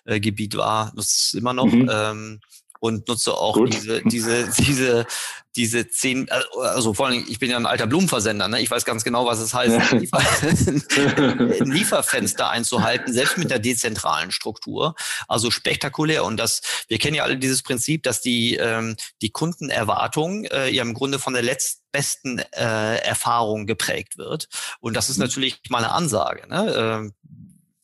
ähm, 0.07 0.61
äh, 0.61 0.63
war, 0.63 0.93
das 0.95 1.07
ist 1.07 1.35
immer 1.35 1.55
noch. 1.55 1.67
Mhm. 1.67 1.91
Ähm, 1.93 2.41
und 2.83 3.07
nutze 3.07 3.35
auch 3.35 3.55
Gut. 3.55 3.73
diese, 3.73 4.03
diese, 4.03 4.51
diese, 4.59 5.07
diese 5.55 5.89
zehn, 5.89 6.29
also 6.59 6.95
vor 6.95 7.07
allem, 7.07 7.25
ich 7.29 7.39
bin 7.39 7.49
ja 7.49 7.57
ein 7.57 7.65
alter 7.65 7.87
Blumenversender, 7.87 8.49
ne? 8.49 8.61
ich 8.61 8.73
weiß 8.73 8.85
ganz 8.85 9.05
genau, 9.05 9.25
was 9.25 9.39
es 9.39 9.55
heißt, 9.55 9.93
Liefer 9.93 10.19
ein 10.19 11.71
Lieferfenster 11.71 12.51
einzuhalten, 12.51 13.13
selbst 13.13 13.39
mit 13.39 13.51
der 13.51 13.61
dezentralen 13.61 14.33
Struktur. 14.33 14.97
Also 15.29 15.53
spektakulär. 15.53 16.25
Und 16.25 16.39
das, 16.39 16.61
wir 16.89 16.99
kennen 16.99 17.15
ja 17.15 17.23
alle 17.23 17.39
dieses 17.39 17.63
Prinzip, 17.63 18.03
dass 18.03 18.21
die, 18.21 18.57
ähm, 18.57 18.97
die 19.21 19.31
Kundenerwartung 19.31 20.45
äh, 20.47 20.69
ja 20.71 20.83
im 20.83 20.95
Grunde 20.95 21.21
von 21.21 21.35
der 21.35 21.43
letztbesten 21.43 22.41
äh, 22.41 22.97
Erfahrung 22.97 23.67
geprägt 23.67 24.19
wird. 24.19 24.49
Und 24.81 24.97
das 24.97 25.09
ist 25.09 25.19
mhm. 25.19 25.25
natürlich 25.25 25.61
mal 25.69 25.79
eine 25.79 25.93
Ansage. 25.93 26.49
Ne? 26.49 26.75
Ähm, 26.77 27.13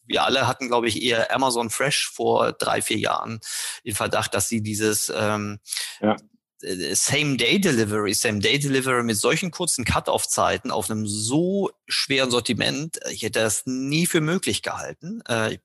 wir 0.08 0.24
alle 0.24 0.46
hatten, 0.46 0.68
glaube 0.68 0.88
ich, 0.88 1.02
eher 1.02 1.34
Amazon 1.34 1.70
Fresh 1.70 2.10
vor 2.12 2.52
drei, 2.52 2.82
vier 2.82 2.98
Jahren 2.98 3.40
den 3.84 3.94
Verdacht, 3.94 4.34
dass 4.34 4.48
sie 4.48 4.62
dieses 4.62 5.12
ähm, 5.14 5.60
ja. 6.00 6.16
Äh, 6.62 6.94
Same-Day-Delivery, 6.94 8.14
Same-Day-Delivery 8.14 9.04
mit 9.04 9.16
solchen 9.16 9.50
kurzen 9.50 9.84
Cut-Off-Zeiten 9.84 10.70
auf 10.70 10.90
einem 10.90 11.06
so 11.06 11.70
schweren 11.86 12.30
Sortiment, 12.30 12.98
ich 13.10 13.22
hätte 13.22 13.40
das 13.40 13.62
nie 13.66 14.06
für 14.06 14.20
möglich 14.20 14.62
gehalten. 14.62 15.20
Äh, 15.28 15.54
äh, 15.54 15.58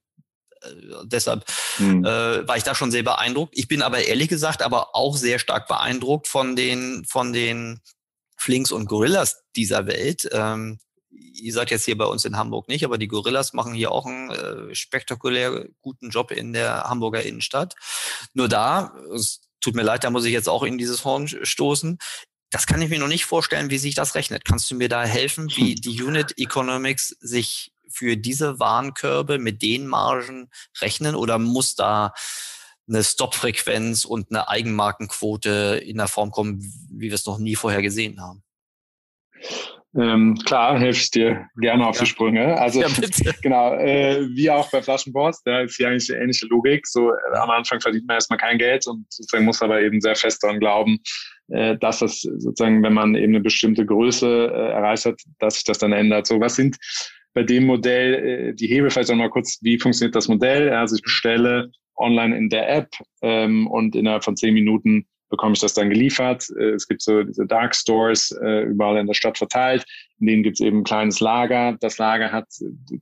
deshalb 1.05 1.45
hm. 1.77 2.05
äh, 2.05 2.47
war 2.47 2.57
ich 2.57 2.63
da 2.63 2.75
schon 2.75 2.91
sehr 2.91 3.03
beeindruckt. 3.03 3.57
Ich 3.57 3.67
bin 3.67 3.81
aber 3.81 4.05
ehrlich 4.05 4.29
gesagt 4.29 4.61
aber 4.61 4.95
auch 4.95 5.17
sehr 5.17 5.39
stark 5.39 5.67
beeindruckt 5.67 6.27
von 6.27 6.55
den, 6.55 7.05
von 7.05 7.33
den 7.33 7.81
Flinks 8.37 8.71
und 8.71 8.87
Gorillas 8.87 9.43
dieser 9.55 9.87
Welt. 9.87 10.29
Ähm, 10.31 10.79
ihr 11.15 11.53
seid 11.53 11.71
jetzt 11.71 11.85
hier 11.85 11.97
bei 11.97 12.05
uns 12.05 12.25
in 12.25 12.37
Hamburg 12.37 12.67
nicht, 12.67 12.85
aber 12.85 12.97
die 12.97 13.07
Gorillas 13.07 13.53
machen 13.53 13.73
hier 13.73 13.91
auch 13.91 14.05
einen 14.05 14.29
äh, 14.29 14.75
spektakulär 14.75 15.67
guten 15.81 16.09
Job 16.09 16.31
in 16.31 16.53
der 16.53 16.83
Hamburger 16.83 17.23
Innenstadt. 17.23 17.75
Nur 18.33 18.47
da, 18.47 18.93
es 19.13 19.41
tut 19.61 19.75
mir 19.75 19.83
leid, 19.83 20.03
da 20.03 20.09
muss 20.09 20.25
ich 20.25 20.33
jetzt 20.33 20.49
auch 20.49 20.63
in 20.63 20.77
dieses 20.77 21.05
Horn 21.05 21.27
stoßen. 21.27 21.97
Das 22.49 22.67
kann 22.67 22.81
ich 22.81 22.89
mir 22.89 22.99
noch 22.99 23.07
nicht 23.07 23.25
vorstellen, 23.25 23.69
wie 23.69 23.77
sich 23.77 23.95
das 23.95 24.15
rechnet. 24.15 24.45
Kannst 24.45 24.69
du 24.69 24.75
mir 24.75 24.89
da 24.89 25.03
helfen, 25.03 25.49
wie 25.55 25.75
die 25.75 26.01
Unit 26.01 26.37
Economics 26.37 27.09
sich 27.19 27.71
für 27.89 28.17
diese 28.17 28.59
Warenkörbe 28.59 29.37
mit 29.37 29.61
den 29.61 29.87
Margen 29.87 30.49
rechnen 30.81 31.15
oder 31.15 31.37
muss 31.37 31.75
da 31.75 32.13
eine 32.87 33.03
Stop-Frequenz 33.03 34.03
und 34.03 34.29
eine 34.29 34.49
Eigenmarkenquote 34.49 35.81
in 35.85 35.97
der 35.97 36.07
Form 36.07 36.31
kommen, 36.31 36.59
wie 36.89 37.09
wir 37.09 37.13
es 37.13 37.25
noch 37.25 37.37
nie 37.37 37.55
vorher 37.55 37.81
gesehen 37.81 38.19
haben? 38.21 38.43
Ähm, 39.95 40.35
klar, 40.45 40.79
helfe 40.79 40.99
ich 40.99 41.11
dir 41.11 41.47
gerne 41.57 41.85
auf 41.85 41.97
ja. 41.97 42.03
die 42.03 42.09
Sprünge. 42.09 42.59
Also 42.59 42.81
ja, 42.81 42.87
genau, 43.43 43.75
äh, 43.75 44.27
wie 44.33 44.49
auch 44.49 44.69
bei 44.71 44.81
Flaschenpost, 44.81 45.43
da 45.45 45.61
ist 45.61 45.75
hier 45.75 45.89
eigentlich 45.89 46.07
die 46.07 46.13
ähnliche 46.13 46.47
Logik. 46.47 46.87
So 46.87 47.11
äh, 47.11 47.37
am 47.37 47.51
Anfang 47.51 47.79
verdient 47.79 48.07
man 48.07 48.15
erstmal 48.15 48.39
kein 48.39 48.57
Geld 48.57 48.87
und 48.87 49.05
sozusagen 49.09 49.45
muss 49.45 49.61
aber 49.61 49.81
eben 49.81 50.01
sehr 50.01 50.15
fest 50.15 50.43
daran 50.43 50.59
glauben, 50.59 50.99
äh, 51.49 51.77
dass 51.77 51.99
das 51.99 52.21
sozusagen, 52.21 52.81
wenn 52.81 52.93
man 52.93 53.13
eben 53.15 53.33
eine 53.33 53.41
bestimmte 53.41 53.85
Größe 53.85 54.27
äh, 54.27 54.71
erreicht 54.71 55.05
hat, 55.05 55.21
dass 55.39 55.55
sich 55.55 55.63
das 55.63 55.77
dann 55.77 55.93
ändert. 55.93 56.25
So, 56.25 56.39
was 56.39 56.55
sind 56.55 56.77
bei 57.35 57.43
dem 57.43 57.65
Modell 57.65 58.13
äh, 58.13 58.53
die 58.55 58.67
Hebel? 58.67 58.89
Vielleicht 58.89 59.11
auch 59.11 59.15
mal 59.15 59.29
kurz, 59.29 59.59
wie 59.61 59.77
funktioniert 59.77 60.15
das 60.15 60.27
Modell? 60.27 60.71
Also 60.71 60.95
ich 60.95 61.03
bestelle 61.03 61.69
online 61.97 62.35
in 62.35 62.49
der 62.49 62.67
App 62.67 62.89
ähm, 63.21 63.67
und 63.67 63.95
innerhalb 63.95 64.23
von 64.23 64.35
zehn 64.35 64.55
Minuten 64.55 65.05
bekomme 65.29 65.53
ich 65.53 65.59
das 65.59 65.73
dann 65.73 65.89
geliefert. 65.89 66.47
Äh, 66.57 66.71
es 66.71 66.87
gibt 66.87 67.01
so 67.01 67.23
diese 67.23 67.45
Dark 67.45 67.75
Stores 67.75 68.31
äh, 68.43 68.63
überall 68.63 68.97
in 68.97 69.07
der 69.07 69.13
Stadt 69.13 69.37
verteilt. 69.37 69.85
In 70.19 70.27
denen 70.27 70.43
gibt 70.43 70.59
es 70.59 70.65
eben 70.65 70.79
ein 70.79 70.83
kleines 70.83 71.19
Lager. 71.19 71.77
Das 71.79 71.97
Lager 71.97 72.31
hat 72.31 72.47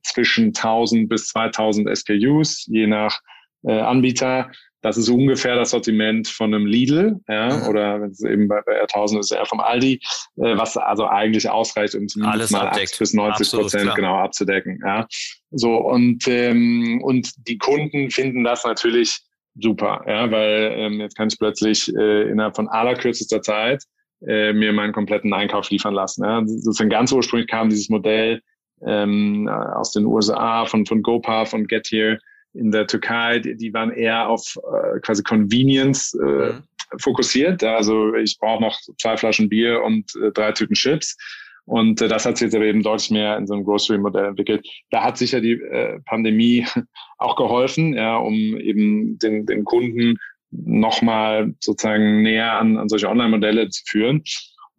zwischen 0.04 0.48
1000 0.48 1.10
bis 1.10 1.28
2000 1.28 1.96
SKUs, 1.98 2.66
je 2.68 2.88
nach 2.88 3.20
äh, 3.64 3.80
Anbieter. 3.80 4.52
Das 4.82 4.98
ist 4.98 5.10
ungefähr 5.10 5.56
das 5.56 5.70
Sortiment 5.70 6.28
von 6.28 6.54
einem 6.54 6.66
Lidl, 6.66 7.20
ja, 7.28 7.68
oder 7.68 8.02
wenn 8.02 8.10
es 8.10 8.24
eben 8.24 8.48
bei, 8.48 8.62
bei 8.66 8.84
R1000 8.84 9.20
ist, 9.20 9.32
eher 9.32 9.46
vom 9.46 9.60
Aldi, 9.60 10.02
äh, 10.38 10.58
was 10.58 10.76
also 10.76 11.06
eigentlich 11.06 11.48
ausreicht, 11.48 11.94
um 11.94 12.08
zumindest 12.08 12.52
mal 12.52 12.68
abdeckt. 12.68 12.94
80 12.94 13.00
bis 13.00 13.14
90 13.14 13.52
Prozent 13.52 13.96
genau 13.96 14.16
abzudecken, 14.16 14.80
ja. 14.84 15.06
So, 15.52 15.76
und, 15.76 16.28
ähm, 16.28 17.00
und 17.04 17.32
die 17.48 17.60
Kunden 17.60 18.10
finden 18.10 18.44
das 18.44 18.64
natürlich 18.64 19.20
super, 19.60 20.04
ja, 20.08 20.30
weil 20.32 20.74
ähm, 20.76 21.00
jetzt 21.00 21.16
kann 21.16 21.28
ich 21.28 21.40
plötzlich 21.40 21.94
äh, 21.96 22.30
innerhalb 22.30 22.56
von 22.56 22.68
allerkürzester 22.68 23.42
Zeit 23.42 23.84
äh, 24.26 24.54
mir 24.54 24.74
meinen 24.74 24.94
kompletten 24.94 25.34
Einkauf 25.34 25.70
liefern 25.70 25.94
lassen. 25.94 26.24
Ja. 26.24 26.42
Sozusagen 26.46 26.90
ganz 26.90 27.12
ursprünglich 27.12 27.50
kam 27.50 27.70
dieses 27.70 27.90
Modell 27.90 28.42
ähm, 28.86 29.48
aus 29.48 29.92
den 29.92 30.06
USA 30.06 30.66
von, 30.66 30.86
von 30.86 31.02
GoPar, 31.02 31.46
von 31.46 31.68
Getir 31.68 32.20
in 32.54 32.72
der 32.72 32.88
Türkei, 32.88 33.40
die, 33.40 33.56
die 33.56 33.74
waren 33.74 33.92
eher 33.92 34.28
auf 34.28 34.58
äh, 34.58 35.00
quasi 35.00 35.24
Convenience 35.24 36.14
äh, 36.16 36.54
mhm. 36.54 36.64
fokussiert. 36.98 37.64
Also 37.64 38.14
ich 38.16 38.38
brauche 38.40 38.62
noch 38.62 38.78
zwei 39.00 39.18
Flaschen 39.18 39.50
Bier 39.50 39.82
und 39.84 40.14
äh, 40.16 40.32
drei 40.32 40.52
Tüten 40.52 40.76
Chips. 40.76 41.18
Und 41.66 42.02
äh, 42.02 42.08
das 42.08 42.26
hat 42.26 42.38
sich 42.38 42.46
jetzt 42.46 42.56
aber 42.56 42.66
eben 42.66 42.84
deutlich 42.84 43.12
mehr 43.12 43.38
in 43.38 43.48
so 43.48 43.54
einem 43.54 43.64
Grocery-Modell 43.64 44.26
entwickelt. 44.26 44.68
Da 44.90 45.04
hat 45.04 45.18
sicher 45.18 45.42
die 45.42 45.54
äh, 45.54 46.00
Pandemie 46.06 46.66
auch 47.18 47.36
geholfen, 47.36 47.94
ja, 47.94 48.18
um 48.18 48.34
eben 48.58 49.18
den, 49.20 49.46
den 49.46 49.64
Kunden 49.64 50.18
nochmal 50.52 51.54
sozusagen 51.60 52.24
näher 52.24 52.54
an, 52.54 52.78
an 52.78 52.90
solche 52.90 53.10
Online-Modelle 53.10 53.70
zu 53.70 53.84
führen. 53.88 54.24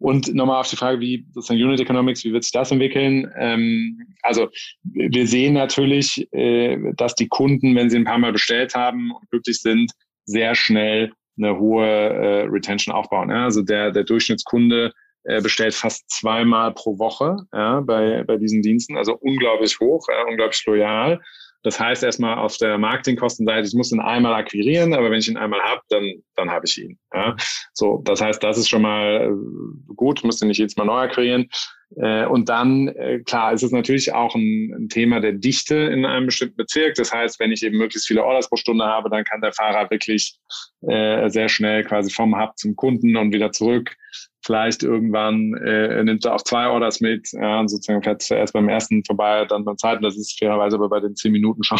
Und 0.03 0.35
nochmal 0.35 0.59
auf 0.59 0.69
die 0.69 0.75
Frage, 0.75 0.99
wie 0.99 1.25
sozusagen 1.31 1.63
Unit 1.63 1.79
Economics, 1.79 2.25
wie 2.25 2.33
wird 2.33 2.43
sich 2.43 2.51
das 2.51 2.71
entwickeln? 2.71 3.31
Ähm, 3.37 3.97
also 4.21 4.49
wir 4.83 5.27
sehen 5.27 5.53
natürlich, 5.53 6.27
äh, 6.33 6.77
dass 6.97 7.15
die 7.15 7.29
Kunden, 7.29 7.73
wenn 7.75 7.89
sie 7.89 7.97
ein 7.97 8.03
paar 8.03 8.17
Mal 8.17 8.33
bestellt 8.33 8.75
haben 8.75 9.11
und 9.11 9.29
glücklich 9.29 9.61
sind, 9.61 9.93
sehr 10.25 10.55
schnell 10.55 11.13
eine 11.37 11.57
hohe 11.57 11.87
äh, 11.87 12.41
Retention 12.43 12.93
aufbauen. 12.93 13.29
Ja? 13.29 13.45
Also 13.45 13.61
der, 13.61 13.91
der 13.91 14.03
Durchschnittskunde 14.03 14.91
bestellt 15.23 15.73
fast 15.73 16.09
zweimal 16.09 16.73
pro 16.73 16.99
Woche 16.99 17.37
ja, 17.53 17.79
bei, 17.81 18.23
bei 18.23 18.37
diesen 18.37 18.61
Diensten, 18.61 18.97
also 18.97 19.15
unglaublich 19.15 19.79
hoch, 19.79 20.07
äh, 20.09 20.29
unglaublich 20.29 20.65
loyal. 20.65 21.21
Das 21.63 21.79
heißt 21.79 22.03
erstmal 22.03 22.37
auf 22.37 22.57
der 22.57 22.77
Marketingkostenseite, 22.77 23.67
ich 23.67 23.73
muss 23.73 23.91
ihn 23.93 24.01
einmal 24.01 24.33
akquirieren, 24.33 24.93
aber 24.93 25.09
wenn 25.09 25.19
ich 25.19 25.29
ihn 25.29 25.37
einmal 25.37 25.61
habe, 25.61 25.81
dann, 25.89 26.11
dann 26.35 26.51
habe 26.51 26.65
ich 26.65 26.77
ihn. 26.77 26.99
Ja. 27.13 27.35
So, 27.73 28.01
das 28.03 28.21
heißt, 28.21 28.43
das 28.43 28.57
ist 28.57 28.67
schon 28.67 28.81
mal 28.81 29.31
äh, 29.31 29.93
gut, 29.95 30.23
muss 30.25 30.41
ihn 30.41 30.49
nicht 30.49 30.57
jedes 30.57 30.75
Mal 30.75 30.85
neu 30.85 30.99
akquirieren. 30.99 31.47
Äh, 31.95 32.25
und 32.25 32.49
dann, 32.49 32.89
äh, 32.89 33.19
klar, 33.19 33.53
ist 33.53 33.63
es 33.63 33.71
natürlich 33.71 34.13
auch 34.13 34.35
ein, 34.35 34.89
Thema 34.89 35.21
der 35.21 35.33
Dichte 35.33 35.75
in 35.75 36.05
einem 36.05 36.25
bestimmten 36.25 36.57
Bezirk. 36.57 36.95
Das 36.95 37.13
heißt, 37.13 37.39
wenn 37.39 37.53
ich 37.53 37.63
eben 37.63 37.77
möglichst 37.77 38.07
viele 38.07 38.25
Orders 38.25 38.49
pro 38.49 38.57
Stunde 38.57 38.83
habe, 38.83 39.09
dann 39.09 39.23
kann 39.23 39.39
der 39.39 39.53
Fahrer 39.53 39.89
wirklich 39.89 40.37
äh, 40.81 41.29
sehr 41.29 41.47
schnell 41.47 41.85
quasi 41.85 42.11
vom 42.11 42.37
Hub 42.37 42.57
zum 42.57 42.75
Kunden 42.75 43.15
und 43.15 43.31
wieder 43.31 43.53
zurück 43.53 43.95
vielleicht 44.43 44.83
irgendwann 44.83 45.53
äh, 45.55 46.03
nimmt 46.03 46.25
er 46.25 46.35
auch 46.35 46.41
zwei 46.41 46.67
Orders 46.67 47.01
mit, 47.01 47.31
ja, 47.33 47.67
sozusagen 47.67 48.03
fährt 48.03 48.21
zuerst 48.21 48.53
beim 48.53 48.69
ersten 48.69 49.03
vorbei, 49.05 49.45
dann 49.45 49.65
beim 49.65 49.77
zweiten. 49.77 50.03
Das 50.03 50.17
ist 50.17 50.37
fairerweise 50.37 50.75
aber 50.75 50.89
bei 50.89 50.99
den 50.99 51.15
zehn 51.15 51.31
Minuten 51.31 51.63
schon, 51.63 51.79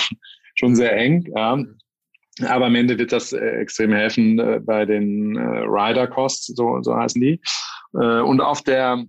schon 0.56 0.76
sehr 0.76 0.96
eng. 0.96 1.30
Ja. 1.36 1.58
Aber 2.48 2.66
am 2.66 2.76
Ende 2.76 2.98
wird 2.98 3.12
das 3.12 3.32
äh, 3.32 3.46
extrem 3.62 3.92
helfen 3.92 4.40
äh, 4.40 4.60
bei 4.60 4.86
den 4.86 5.36
äh, 5.36 5.40
Rider-Costs, 5.66 6.48
so, 6.56 6.82
so 6.82 6.96
heißen 6.96 7.22
die. 7.22 7.40
Äh, 7.94 8.22
und 8.22 8.42
auf 8.42 8.62
der 8.64 9.06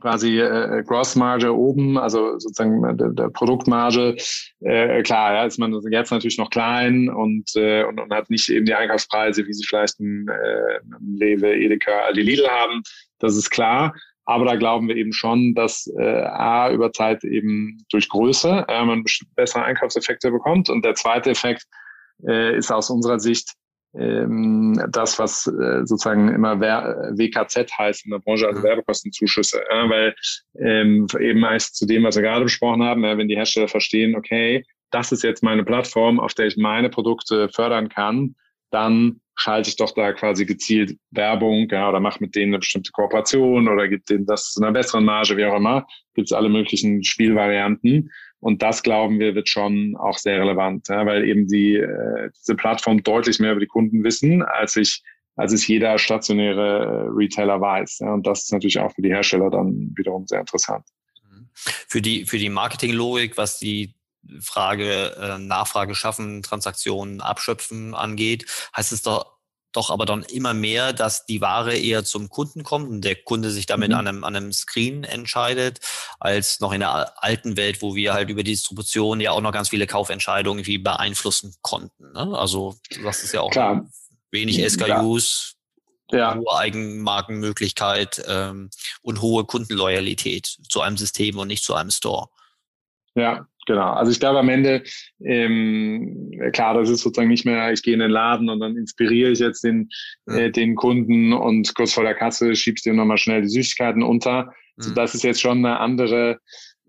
quasi 0.00 0.40
äh, 0.40 0.82
Grossmarge 0.84 1.54
oben, 1.54 1.98
also 1.98 2.38
sozusagen 2.38 2.96
der, 2.96 3.10
der 3.10 3.28
Produktmarge, 3.28 4.16
äh, 4.60 5.02
klar, 5.02 5.34
ja, 5.34 5.44
ist 5.44 5.58
man 5.58 5.78
jetzt 5.90 6.10
natürlich 6.10 6.38
noch 6.38 6.50
klein 6.50 7.08
und, 7.08 7.50
äh, 7.56 7.84
und, 7.84 8.00
und 8.00 8.12
hat 8.12 8.30
nicht 8.30 8.48
eben 8.48 8.66
die 8.66 8.74
Einkaufspreise, 8.74 9.46
wie 9.46 9.52
sie 9.52 9.64
vielleicht 9.66 10.00
ein, 10.00 10.26
äh, 10.28 10.80
Lewe, 11.16 11.54
Edeka, 11.54 11.92
Aldi 12.06 12.22
Lidl 12.22 12.48
haben. 12.48 12.82
Das 13.18 13.36
ist 13.36 13.50
klar. 13.50 13.94
Aber 14.24 14.44
da 14.44 14.54
glauben 14.54 14.86
wir 14.86 14.96
eben 14.96 15.12
schon, 15.12 15.54
dass 15.54 15.92
äh, 15.98 16.22
A 16.22 16.70
über 16.70 16.92
Zeit 16.92 17.24
eben 17.24 17.84
durch 17.90 18.08
Größe 18.08 18.64
äh, 18.68 18.84
man 18.84 19.02
bessere 19.34 19.64
Einkaufseffekte 19.64 20.30
bekommt. 20.30 20.70
Und 20.70 20.84
der 20.84 20.94
zweite 20.94 21.30
Effekt 21.30 21.64
äh, 22.26 22.56
ist 22.56 22.70
aus 22.70 22.90
unserer 22.90 23.18
Sicht, 23.18 23.54
ähm, 23.94 24.80
das, 24.90 25.18
was 25.18 25.46
äh, 25.46 25.84
sozusagen 25.84 26.28
immer 26.28 26.60
WKZ 26.60 27.70
heißt 27.76 28.04
in 28.04 28.12
der 28.12 28.18
Branche, 28.18 28.46
also 28.46 28.62
Werbekostenzuschüsse, 28.62 29.62
ja, 29.70 29.90
weil 29.90 30.14
ähm, 30.58 31.06
eben 31.18 31.40
meist 31.40 31.76
zu 31.76 31.86
dem, 31.86 32.04
was 32.04 32.16
wir 32.16 32.22
gerade 32.22 32.44
besprochen 32.44 32.82
haben, 32.82 33.04
ja, 33.04 33.18
wenn 33.18 33.28
die 33.28 33.36
Hersteller 33.36 33.68
verstehen, 33.68 34.14
okay, 34.14 34.64
das 34.90 35.12
ist 35.12 35.22
jetzt 35.22 35.42
meine 35.42 35.64
Plattform, 35.64 36.20
auf 36.20 36.34
der 36.34 36.46
ich 36.46 36.56
meine 36.56 36.90
Produkte 36.90 37.48
fördern 37.48 37.88
kann, 37.88 38.34
dann 38.70 39.20
schalte 39.40 39.70
ich 39.70 39.76
doch 39.76 39.92
da 39.92 40.12
quasi 40.12 40.44
gezielt 40.44 40.98
Werbung 41.10 41.66
ja, 41.70 41.88
oder 41.88 41.98
mache 41.98 42.20
mit 42.20 42.34
denen 42.34 42.52
eine 42.52 42.58
bestimmte 42.58 42.92
Kooperation 42.92 43.68
oder 43.68 43.88
gibt 43.88 44.10
denen 44.10 44.26
das 44.26 44.52
zu 44.52 44.62
einer 44.62 44.72
besseren 44.72 45.04
Marge, 45.04 45.36
wie 45.36 45.46
auch 45.46 45.56
immer. 45.56 45.86
Gibt 46.14 46.28
es 46.28 46.32
alle 46.32 46.48
möglichen 46.48 47.02
Spielvarianten. 47.02 48.10
Und 48.40 48.62
das, 48.62 48.82
glauben 48.82 49.18
wir, 49.18 49.34
wird 49.34 49.48
schon 49.48 49.96
auch 49.96 50.18
sehr 50.18 50.40
relevant, 50.40 50.88
ja, 50.88 51.04
weil 51.06 51.28
eben 51.28 51.46
die, 51.46 51.76
äh, 51.76 52.30
diese 52.38 52.56
Plattform 52.56 53.02
deutlich 53.02 53.38
mehr 53.38 53.52
über 53.52 53.60
die 53.60 53.66
Kunden 53.66 54.02
wissen, 54.02 54.42
als 54.42 54.76
ich 54.76 55.02
als 55.36 55.52
es 55.52 55.66
jeder 55.66 55.98
stationäre 55.98 57.06
äh, 57.06 57.08
Retailer 57.12 57.60
weiß. 57.60 58.00
Und 58.00 58.26
das 58.26 58.42
ist 58.42 58.52
natürlich 58.52 58.78
auch 58.78 58.92
für 58.92 59.00
die 59.00 59.08
Hersteller 59.08 59.48
dann 59.50 59.90
wiederum 59.96 60.26
sehr 60.26 60.40
interessant. 60.40 60.84
Für 61.54 62.02
die, 62.02 62.26
für 62.26 62.38
die 62.38 62.50
Marketinglogik, 62.50 63.38
was 63.38 63.58
die 63.58 63.94
Frage 64.40 65.16
äh, 65.18 65.38
Nachfrage 65.38 65.94
schaffen, 65.94 66.42
Transaktionen 66.42 67.20
abschöpfen 67.22 67.94
angeht, 67.94 68.46
heißt 68.76 68.92
es 68.92 69.02
doch 69.02 69.39
doch 69.72 69.90
aber 69.90 70.06
dann 70.06 70.22
immer 70.24 70.54
mehr, 70.54 70.92
dass 70.92 71.26
die 71.26 71.40
Ware 71.40 71.76
eher 71.76 72.04
zum 72.04 72.28
Kunden 72.28 72.64
kommt 72.64 72.88
und 72.88 73.02
der 73.02 73.16
Kunde 73.16 73.50
sich 73.50 73.66
damit 73.66 73.90
mhm. 73.90 73.94
an, 73.96 74.08
einem, 74.08 74.24
an 74.24 74.36
einem 74.36 74.52
Screen 74.52 75.04
entscheidet, 75.04 75.80
als 76.18 76.60
noch 76.60 76.72
in 76.72 76.80
der 76.80 77.22
alten 77.22 77.56
Welt, 77.56 77.82
wo 77.82 77.94
wir 77.94 78.12
halt 78.12 78.30
über 78.30 78.42
die 78.42 78.52
Distribution 78.52 79.20
ja 79.20 79.32
auch 79.32 79.40
noch 79.40 79.52
ganz 79.52 79.68
viele 79.68 79.86
Kaufentscheidungen 79.86 80.60
irgendwie 80.60 80.78
beeinflussen 80.78 81.54
konnten. 81.62 82.12
Ne? 82.12 82.36
Also 82.36 82.76
das 83.02 83.22
ist 83.22 83.32
ja 83.32 83.40
auch 83.40 83.50
Klar. 83.50 83.88
wenig 84.30 84.62
SKUs, 84.70 85.56
ja. 86.10 86.34
hohe 86.34 86.58
Eigenmarkenmöglichkeit 86.58 88.22
ähm, 88.26 88.70
und 89.02 89.20
hohe 89.20 89.44
Kundenloyalität 89.44 90.58
zu 90.68 90.80
einem 90.80 90.96
System 90.96 91.38
und 91.38 91.48
nicht 91.48 91.64
zu 91.64 91.74
einem 91.74 91.90
Store. 91.90 92.28
Ja, 93.14 93.46
Genau. 93.66 93.92
Also 93.92 94.10
ich 94.10 94.20
glaube 94.20 94.38
am 94.38 94.48
Ende, 94.48 94.82
ähm, 95.22 96.30
klar, 96.52 96.74
das 96.74 96.88
ist 96.88 97.02
sozusagen 97.02 97.28
nicht 97.28 97.44
mehr, 97.44 97.72
ich 97.72 97.82
gehe 97.82 97.94
in 97.94 98.00
den 98.00 98.10
Laden 98.10 98.48
und 98.48 98.60
dann 98.60 98.76
inspiriere 98.76 99.30
ich 99.30 99.38
jetzt 99.38 99.62
den, 99.62 99.88
ja. 100.26 100.36
äh, 100.36 100.50
den 100.50 100.74
Kunden 100.74 101.32
und 101.32 101.74
kurz 101.74 101.92
vor 101.92 102.04
der 102.04 102.14
Kasse 102.14 102.54
schiebst 102.56 102.86
du 102.86 102.90
ihm 102.90 102.96
nochmal 102.96 103.18
schnell 103.18 103.42
die 103.42 103.48
Süßigkeiten 103.48 104.02
unter. 104.02 104.46
Mhm. 104.76 104.82
So, 104.82 104.94
das 104.94 105.14
ist 105.14 105.24
jetzt 105.24 105.40
schon 105.40 105.58
eine 105.58 105.78
andere 105.78 106.40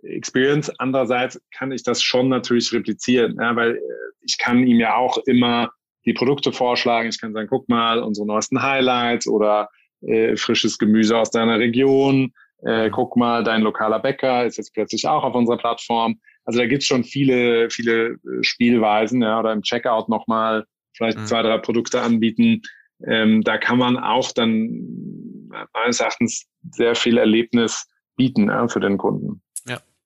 Experience. 0.04 0.72
Andererseits 0.80 1.40
kann 1.56 1.72
ich 1.72 1.84
das 1.84 2.02
schon 2.02 2.30
natürlich 2.30 2.72
replizieren, 2.74 3.38
ja, 3.40 3.56
weil 3.56 3.76
äh, 3.76 3.80
ich 4.22 4.38
kann 4.38 4.66
ihm 4.66 4.80
ja 4.80 4.96
auch 4.96 5.18
immer 5.26 5.72
die 6.06 6.14
Produkte 6.14 6.52
vorschlagen. 6.52 7.10
Ich 7.10 7.20
kann 7.20 7.34
sagen, 7.34 7.48
guck 7.50 7.70
mal, 7.70 8.00
unsere 8.00 8.26
neuesten 8.26 8.62
Highlights 8.62 9.28
oder 9.28 9.70
äh, 10.02 10.36
frisches 10.36 10.78
Gemüse 10.78 11.18
aus 11.18 11.32
deiner 11.32 11.60
Region. 11.60 12.34
Äh, 12.66 12.88
mhm. 12.88 12.92
guck 12.92 13.16
mal, 13.18 13.44
dein 13.44 13.62
lokaler 13.62 14.00
Bäcker 14.00 14.46
ist 14.46 14.58
jetzt 14.58 14.74
plötzlich 14.74 15.08
auch 15.08 15.24
auf 15.24 15.36
unserer 15.36 15.58
Plattform. 15.58 16.20
Also 16.46 16.60
da 16.60 16.66
gibt's 16.66 16.88
schon 16.88 17.04
viele, 17.04 17.70
viele 17.70 18.14
äh, 18.14 18.18
Spielweisen, 18.42 19.22
ja, 19.22 19.40
oder 19.40 19.54
im 19.54 19.62
Checkout 19.62 20.10
nochmal 20.10 20.66
vielleicht 20.94 21.18
mhm. 21.18 21.26
zwei, 21.26 21.42
drei 21.42 21.58
Produkte 21.58 22.02
anbieten. 22.02 22.62
Ähm, 23.08 23.42
da 23.44 23.58
kann 23.58 23.78
man 23.78 23.98
auch 23.98 24.32
dann 24.32 25.50
meines 25.74 26.00
Erachtens 26.00 26.48
sehr 26.72 26.96
viel 26.96 27.18
Erlebnis 27.18 27.88
bieten 28.16 28.48
ja, 28.48 28.68
für 28.68 28.80
den 28.80 28.98
Kunden. 28.98 29.42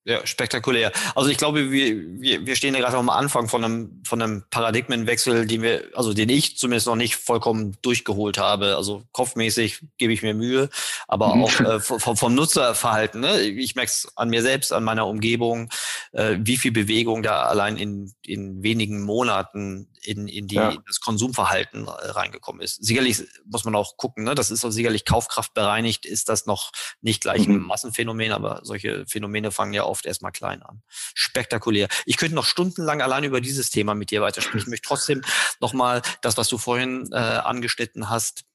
Ja, 0.08 0.24
spektakulär. 0.28 0.92
Also 1.16 1.32
ich 1.32 1.38
glaube, 1.38 1.72
wir, 1.72 2.22
wir, 2.22 2.46
wir 2.46 2.56
stehen 2.56 2.76
ja 2.76 2.80
gerade 2.80 2.96
am 2.96 3.10
Anfang 3.10 3.48
von 3.48 3.66
einem, 3.66 4.04
von 4.06 4.22
einem 4.22 4.44
Paradigmenwechsel, 4.52 5.48
den 5.48 5.64
wir, 5.64 5.86
also 5.96 6.14
den 6.14 6.30
ich 6.30 6.60
zumindest 6.60 6.86
noch 6.86 6.96
nicht 6.96 7.16
vollkommen 7.16 7.76
durchgeholt 7.82 8.38
habe. 8.38 8.76
Also 8.76 9.04
kopfmäßig 9.14 9.82
gebe 9.98 10.14
ich 10.14 10.22
mir 10.22 10.36
Mühe, 10.36 10.70
aber 11.08 11.36
mhm. 11.36 11.44
auch 11.44 11.60
äh, 11.60 11.80
vom, 12.00 12.16
vom 12.16 12.36
Nutzerverhalten. 12.36 13.20
Ne? 13.20 13.42
Ich 13.42 13.74
merke 13.74 13.90
es 13.90 14.08
an 14.16 14.30
mir 14.30 14.44
selbst, 14.44 14.72
an 14.72 14.84
meiner 14.84 15.08
Umgebung, 15.08 15.72
äh, 16.12 16.36
wie 16.40 16.58
viel 16.58 16.72
Bewegung 16.72 17.24
da 17.24 17.42
allein 17.42 17.76
in, 17.76 18.14
in 18.24 18.62
wenigen 18.62 19.02
Monaten 19.02 19.88
in, 20.06 20.28
in, 20.28 20.48
die, 20.48 20.56
ja. 20.56 20.76
das 20.88 21.00
Konsumverhalten 21.00 21.88
äh, 21.88 21.90
reingekommen 21.90 22.62
ist. 22.62 22.84
Sicherlich 22.84 23.24
muss 23.46 23.66
man 23.66 23.76
auch 23.76 23.98
gucken, 23.98 24.24
ne? 24.24 24.36
das 24.36 24.52
ist 24.52 24.64
auch 24.66 24.72
sicherlich 24.72 25.06
kaufkraftbereinigt, 25.06 26.06
ist 26.06 26.30
das 26.30 26.46
noch 26.46 26.72
nicht 27.02 27.22
gleich 27.22 27.48
ein 27.48 27.58
mhm. 27.58 27.66
Massenphänomen, 27.66 28.32
aber 28.32 28.62
solche 28.64 29.06
Phänomene 29.08 29.52
fangen 29.52 29.74
ja 29.74 29.84
oft 29.84 30.06
erstmal 30.06 30.32
klein 30.32 30.62
an. 30.64 30.82
Spektakulär. 31.14 31.88
Ich 32.06 32.18
könnte 32.18 32.36
noch 32.36 32.46
stundenlang 32.46 33.02
allein 33.02 33.24
über 33.24 33.42
dieses 33.42 33.70
Thema 33.70 33.96
mit 33.96 34.12
dir 34.12 34.22
weitersprechen. 34.22 34.60
Ich 34.60 34.68
möchte 34.68 34.88
trotzdem 34.88 35.22
nochmal 35.60 36.02
das, 36.22 36.38
was 36.38 36.48
du 36.48 36.58
vorhin 36.58 37.10
äh, 37.12 37.16
angeschnitten 37.16 38.10
hast, 38.10 38.46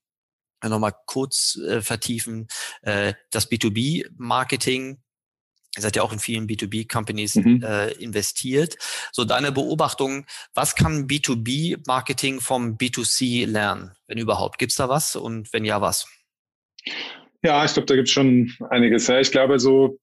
nochmal 0.68 0.94
kurz 1.06 1.56
äh, 1.56 1.80
vertiefen. 1.80 2.48
Äh, 2.82 3.14
das 3.30 3.50
B2B-Marketing 3.50 5.02
Ihr 5.76 5.82
seid 5.82 5.94
ja 5.94 6.02
auch 6.02 6.12
in 6.12 6.18
vielen 6.18 6.48
B2B-Companies 6.48 7.36
mhm. 7.36 7.62
äh, 7.62 7.92
investiert. 7.92 8.76
So 9.12 9.24
deine 9.24 9.52
Beobachtung, 9.52 10.26
was 10.52 10.74
kann 10.74 11.06
B2B-Marketing 11.06 12.40
vom 12.40 12.76
B2C 12.76 13.46
lernen, 13.46 13.92
wenn 14.08 14.18
überhaupt? 14.18 14.58
Gibt 14.58 14.72
es 14.72 14.76
da 14.76 14.88
was 14.88 15.14
und 15.14 15.52
wenn 15.52 15.64
ja, 15.64 15.80
was? 15.80 16.08
Ja, 17.42 17.64
ich 17.64 17.72
glaube, 17.72 17.86
da 17.86 17.94
gibt 17.94 18.08
es 18.08 18.14
schon 18.14 18.52
einiges. 18.70 19.06
Ja. 19.06 19.20
Ich 19.20 19.30
glaube, 19.30 19.60
so 19.60 19.98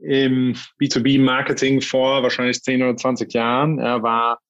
im 0.00 0.56
B2B-Marketing 0.80 1.80
vor 1.80 2.22
wahrscheinlich 2.24 2.60
10 2.60 2.82
oder 2.82 2.96
20 2.96 3.32
Jahren 3.32 3.78
ja, 3.78 4.02
war 4.02 4.40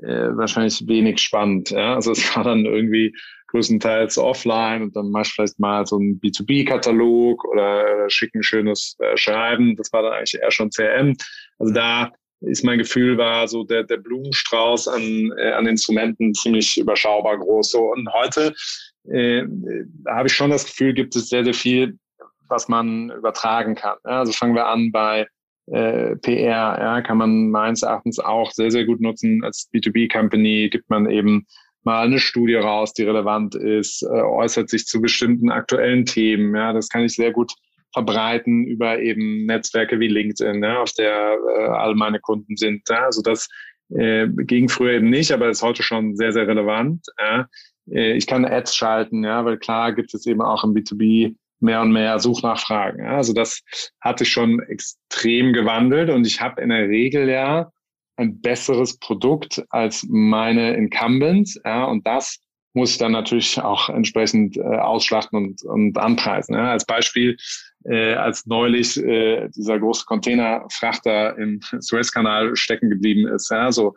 äh, 0.00 0.34
wahrscheinlich 0.34 0.86
wenig 0.88 1.20
spannend. 1.20 1.70
Ja. 1.70 1.94
Also 1.94 2.12
es 2.12 2.34
war 2.34 2.44
dann 2.44 2.64
irgendwie 2.64 3.14
größtenteils 3.52 4.18
offline 4.18 4.82
und 4.82 4.96
dann 4.96 5.10
machst 5.10 5.32
du 5.32 5.34
vielleicht 5.36 5.60
mal 5.60 5.86
so 5.86 5.96
einen 5.96 6.20
B2B-Katalog 6.20 7.44
oder 7.44 8.08
schicken 8.08 8.42
schönes 8.42 8.96
äh, 8.98 9.16
Schreiben. 9.16 9.76
Das 9.76 9.92
war 9.92 10.02
dann 10.02 10.14
eigentlich 10.14 10.40
eher 10.40 10.50
schon 10.50 10.70
CRM. 10.70 11.14
Also 11.58 11.72
da 11.72 12.10
ist 12.40 12.64
mein 12.64 12.78
Gefühl, 12.78 13.18
war 13.18 13.46
so 13.46 13.62
der, 13.64 13.84
der 13.84 13.98
Blumenstrauß 13.98 14.88
an, 14.88 15.32
äh, 15.38 15.52
an 15.52 15.66
Instrumenten 15.66 16.34
ziemlich 16.34 16.76
überschaubar 16.76 17.38
groß. 17.38 17.70
So. 17.70 17.92
Und 17.92 18.12
heute 18.12 18.54
äh, 19.08 19.44
habe 20.08 20.28
ich 20.28 20.34
schon 20.34 20.50
das 20.50 20.66
Gefühl, 20.66 20.94
gibt 20.94 21.14
es 21.14 21.28
sehr, 21.28 21.44
sehr 21.44 21.54
viel, 21.54 21.98
was 22.48 22.68
man 22.68 23.10
übertragen 23.10 23.74
kann. 23.74 23.98
Ja, 24.04 24.20
also 24.20 24.32
fangen 24.32 24.54
wir 24.54 24.66
an 24.66 24.90
bei 24.90 25.26
äh, 25.66 26.16
PR, 26.16 26.78
ja, 26.80 27.00
kann 27.02 27.18
man 27.18 27.50
meines 27.50 27.82
Erachtens 27.82 28.18
auch 28.18 28.50
sehr, 28.50 28.70
sehr 28.70 28.84
gut 28.84 29.00
nutzen 29.00 29.44
als 29.44 29.68
B2B-Company, 29.72 30.68
gibt 30.70 30.90
man 30.90 31.08
eben 31.08 31.46
mal 31.84 32.06
eine 32.06 32.18
Studie 32.18 32.54
raus, 32.54 32.92
die 32.92 33.04
relevant 33.04 33.54
ist, 33.54 34.02
äh, 34.02 34.06
äußert 34.06 34.70
sich 34.70 34.86
zu 34.86 35.00
bestimmten 35.00 35.50
aktuellen 35.50 36.04
Themen. 36.04 36.54
Ja, 36.54 36.72
das 36.72 36.88
kann 36.88 37.04
ich 37.04 37.14
sehr 37.14 37.32
gut 37.32 37.52
verbreiten 37.92 38.64
über 38.64 38.98
eben 39.00 39.46
Netzwerke 39.46 40.00
wie 40.00 40.08
LinkedIn, 40.08 40.62
ja, 40.62 40.80
auf 40.80 40.92
der 40.92 41.36
äh, 41.58 41.64
all 41.66 41.94
meine 41.94 42.20
Kunden 42.20 42.56
sind. 42.56 42.82
Ja. 42.88 43.04
Also 43.04 43.22
das 43.22 43.48
äh, 43.90 44.26
ging 44.28 44.68
früher 44.68 44.92
eben 44.92 45.10
nicht, 45.10 45.32
aber 45.32 45.50
ist 45.50 45.62
heute 45.62 45.82
schon 45.82 46.16
sehr, 46.16 46.32
sehr 46.32 46.46
relevant. 46.46 47.04
Ja. 47.18 47.48
Äh, 47.90 48.12
ich 48.12 48.26
kann 48.26 48.44
Ads 48.44 48.74
schalten, 48.74 49.24
ja, 49.24 49.44
weil 49.44 49.58
klar 49.58 49.92
gibt 49.92 50.14
es 50.14 50.26
eben 50.26 50.40
auch 50.40 50.64
im 50.64 50.74
B2B 50.74 51.34
mehr 51.60 51.80
und 51.80 51.92
mehr 51.92 52.18
Suchnachfragen. 52.18 53.04
Ja. 53.04 53.16
Also 53.16 53.32
das 53.32 53.62
hat 54.00 54.18
sich 54.18 54.30
schon 54.30 54.60
extrem 54.60 55.52
gewandelt 55.52 56.10
und 56.10 56.26
ich 56.26 56.40
habe 56.40 56.60
in 56.62 56.70
der 56.70 56.88
Regel 56.88 57.28
ja 57.28 57.70
ein 58.22 58.40
besseres 58.40 58.98
Produkt 58.98 59.62
als 59.70 60.06
meine 60.08 60.74
Incumbents. 60.74 61.60
Ja, 61.64 61.84
und 61.84 62.06
das 62.06 62.38
muss 62.74 62.92
ich 62.92 62.98
dann 62.98 63.12
natürlich 63.12 63.60
auch 63.60 63.88
entsprechend 63.90 64.56
äh, 64.56 64.62
ausschlachten 64.62 65.36
und, 65.36 65.62
und 65.64 65.98
anpreisen. 65.98 66.54
Ja. 66.54 66.70
Als 66.70 66.86
Beispiel, 66.86 67.36
äh, 67.84 68.14
als 68.14 68.46
neulich 68.46 68.96
äh, 68.96 69.48
dieser 69.54 69.78
große 69.78 70.04
Containerfrachter 70.06 71.36
im 71.38 71.60
Suezkanal 71.80 72.56
stecken 72.56 72.88
geblieben 72.88 73.28
ist. 73.28 73.50
Ja, 73.50 73.70
so, 73.70 73.94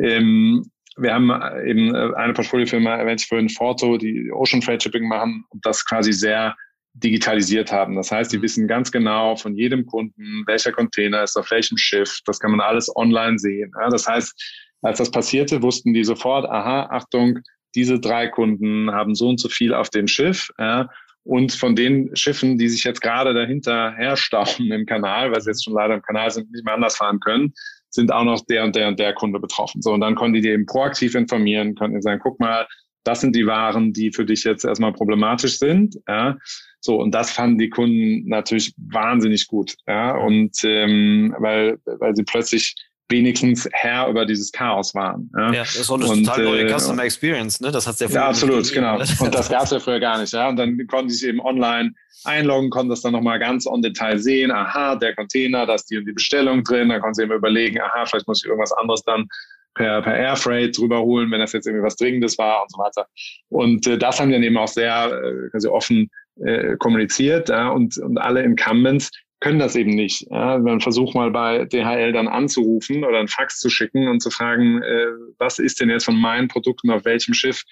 ähm, 0.00 0.64
wir 0.96 1.12
haben 1.12 1.30
eben 1.66 1.94
äh, 1.94 2.14
eine 2.16 2.32
Portfoliofirma 2.32 2.96
erwähnt 2.96 3.20
ich 3.20 3.28
vorhin, 3.28 3.50
Forto, 3.50 3.98
die 3.98 4.30
Ocean 4.32 4.62
Freight 4.62 4.82
Shipping 4.82 5.06
machen 5.06 5.44
und 5.50 5.64
das 5.66 5.84
quasi 5.84 6.12
sehr 6.12 6.56
digitalisiert 7.02 7.72
haben. 7.72 7.96
Das 7.96 8.10
heißt, 8.10 8.32
die 8.32 8.38
mhm. 8.38 8.42
wissen 8.42 8.68
ganz 8.68 8.90
genau 8.90 9.36
von 9.36 9.54
jedem 9.54 9.86
Kunden, 9.86 10.44
welcher 10.46 10.72
Container 10.72 11.22
ist 11.22 11.36
auf 11.36 11.50
welchem 11.50 11.76
Schiff. 11.76 12.20
Das 12.24 12.40
kann 12.40 12.50
man 12.50 12.60
alles 12.60 12.94
online 12.96 13.38
sehen. 13.38 13.72
Ja, 13.78 13.88
das 13.88 14.06
heißt, 14.06 14.34
als 14.82 14.98
das 14.98 15.10
passierte, 15.10 15.62
wussten 15.62 15.92
die 15.92 16.04
sofort, 16.04 16.46
aha, 16.48 16.88
Achtung, 16.90 17.40
diese 17.74 18.00
drei 18.00 18.28
Kunden 18.28 18.90
haben 18.90 19.14
so 19.14 19.28
und 19.28 19.40
so 19.40 19.48
viel 19.48 19.74
auf 19.74 19.90
dem 19.90 20.08
Schiff. 20.08 20.50
Ja, 20.58 20.88
und 21.26 21.52
von 21.52 21.74
den 21.74 22.14
Schiffen, 22.14 22.56
die 22.56 22.68
sich 22.68 22.84
jetzt 22.84 23.00
gerade 23.00 23.34
dahinter 23.34 23.92
herstauchen 23.96 24.70
im 24.70 24.86
Kanal, 24.86 25.32
weil 25.32 25.40
sie 25.40 25.50
jetzt 25.50 25.64
schon 25.64 25.74
leider 25.74 25.94
im 25.94 26.02
Kanal 26.02 26.30
sind, 26.30 26.50
nicht 26.52 26.64
mehr 26.64 26.74
anders 26.74 26.96
fahren 26.96 27.18
können, 27.18 27.52
sind 27.90 28.12
auch 28.12 28.24
noch 28.24 28.40
der 28.46 28.62
und 28.62 28.76
der 28.76 28.88
und 28.88 29.00
der 29.00 29.12
Kunde 29.12 29.40
betroffen. 29.40 29.82
So, 29.82 29.92
und 29.92 30.00
dann 30.00 30.14
konnten 30.14 30.40
die 30.40 30.48
eben 30.48 30.66
proaktiv 30.66 31.14
informieren, 31.16 31.74
konnten 31.74 32.00
sagen, 32.00 32.20
guck 32.22 32.38
mal, 32.38 32.66
das 33.06 33.20
sind 33.20 33.36
die 33.36 33.46
Waren, 33.46 33.92
die 33.92 34.12
für 34.12 34.24
dich 34.24 34.44
jetzt 34.44 34.64
erstmal 34.64 34.92
problematisch 34.92 35.58
sind. 35.58 35.96
Ja. 36.08 36.36
So, 36.80 37.00
und 37.00 37.12
das 37.12 37.30
fanden 37.30 37.58
die 37.58 37.70
Kunden 37.70 38.28
natürlich 38.28 38.74
wahnsinnig 38.76 39.46
gut. 39.46 39.76
Ja. 39.86 40.16
Und 40.16 40.56
ähm, 40.64 41.34
weil, 41.38 41.78
weil 41.84 42.14
sie 42.16 42.24
plötzlich 42.24 42.74
wenigstens 43.08 43.68
Herr 43.72 44.08
über 44.08 44.26
dieses 44.26 44.50
Chaos 44.50 44.94
waren. 44.94 45.30
Ja, 45.36 45.52
ja 45.52 45.60
das 45.60 45.76
ist 45.76 45.90
auch 45.90 45.94
eine 45.94 46.06
und, 46.06 46.24
total 46.24 46.44
neue 46.44 46.68
äh, 46.68 46.78
Customer 46.78 47.04
Experience, 47.04 47.60
ne? 47.60 47.70
Das 47.70 47.86
hat 47.86 47.98
sehr 47.98 48.10
Ja, 48.10 48.28
absolut, 48.28 48.72
genau. 48.72 48.98
Und 49.20 49.34
das 49.34 49.48
gab 49.48 49.62
es 49.62 49.70
ja 49.70 49.78
früher 49.78 50.00
gar 50.00 50.18
nicht, 50.18 50.32
ja. 50.32 50.48
Und 50.48 50.56
dann 50.56 50.76
konnten 50.88 51.10
sie 51.10 51.18
sich 51.18 51.28
eben 51.28 51.40
online 51.40 51.92
einloggen, 52.24 52.70
konnten 52.70 52.90
das 52.90 53.02
dann 53.02 53.12
nochmal 53.12 53.38
ganz 53.38 53.66
on 53.66 53.82
Detail 53.82 54.18
sehen. 54.18 54.50
Aha, 54.50 54.96
der 54.96 55.14
Container, 55.14 55.66
da 55.66 55.74
ist 55.74 55.86
die 55.86 55.98
und 55.98 56.06
die 56.06 56.12
Bestellung 56.12 56.64
drin. 56.64 56.88
Dann 56.88 57.00
konnten 57.00 57.14
sie 57.14 57.22
eben 57.22 57.32
überlegen, 57.32 57.80
aha, 57.80 58.06
vielleicht 58.06 58.26
muss 58.26 58.42
ich 58.42 58.48
irgendwas 58.48 58.72
anderes 58.72 59.02
dann 59.04 59.28
per, 59.76 60.02
per 60.02 60.16
Airfreight 60.16 60.76
drüber 60.76 61.00
holen, 61.00 61.30
wenn 61.30 61.40
das 61.40 61.52
jetzt 61.52 61.66
irgendwie 61.66 61.84
was 61.84 61.96
Dringendes 61.96 62.36
war 62.38 62.62
und 62.62 62.72
so 62.72 62.78
weiter. 62.78 63.06
Und 63.48 63.86
äh, 63.86 63.98
das 63.98 64.18
haben 64.18 64.30
wir 64.30 64.40
eben 64.40 64.56
auch 64.56 64.68
sehr 64.68 65.12
äh, 65.12 65.50
quasi 65.50 65.68
offen 65.68 66.10
äh, 66.44 66.76
kommuniziert 66.78 67.48
ja, 67.48 67.68
und, 67.68 67.96
und 67.98 68.18
alle 68.18 68.42
Incumbents 68.42 69.10
können 69.40 69.58
das 69.58 69.76
eben 69.76 69.90
nicht. 69.90 70.26
Ja. 70.30 70.58
Man 70.58 70.80
versucht 70.80 71.14
mal 71.14 71.30
bei 71.30 71.66
DHL 71.66 72.12
dann 72.12 72.26
anzurufen 72.26 73.04
oder 73.04 73.18
einen 73.18 73.28
Fax 73.28 73.60
zu 73.60 73.68
schicken 73.68 74.08
und 74.08 74.20
zu 74.20 74.30
fragen, 74.30 74.82
äh, 74.82 75.06
was 75.38 75.58
ist 75.58 75.80
denn 75.80 75.90
jetzt 75.90 76.04
von 76.04 76.16
meinen 76.16 76.48
Produkten 76.48 76.90
auf 76.90 77.04
welchem 77.04 77.34
Schiff? 77.34 77.62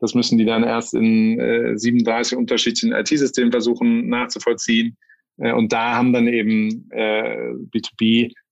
Das 0.00 0.14
müssen 0.14 0.36
die 0.36 0.44
dann 0.44 0.64
erst 0.64 0.94
in 0.94 1.38
äh, 1.38 1.78
37 1.78 2.36
unterschiedlichen 2.36 2.92
IT-Systemen 2.92 3.52
versuchen 3.52 4.08
nachzuvollziehen. 4.08 4.96
Äh, 5.38 5.52
und 5.52 5.72
da 5.72 5.94
haben 5.94 6.12
dann 6.12 6.26
eben 6.26 6.90
äh, 6.90 7.52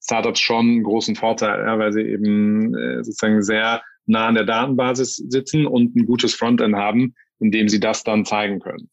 B2B-Startups 0.01 0.41
schon 0.41 0.67
einen 0.67 0.83
großen 0.83 1.17
Vorteil, 1.17 1.65
ja, 1.65 1.79
weil 1.79 1.93
sie 1.93 2.03
eben 2.03 2.75
äh, 2.75 3.05
sozusagen 3.05 3.43
sehr 3.43 3.83
nah 4.07 4.29
an 4.29 4.35
der 4.35 4.45
Datenbasis 4.45 5.17
sitzen 5.17 5.67
und 5.67 5.95
ein 5.97 6.07
gutes 6.07 6.35
Frontend 6.35 6.75
haben, 6.75 7.15
in 7.39 7.51
dem 7.51 7.69
sie 7.69 7.81
das 7.81 8.03
dann 8.03 8.25
zeigen 8.25 8.61
können. 8.61 8.91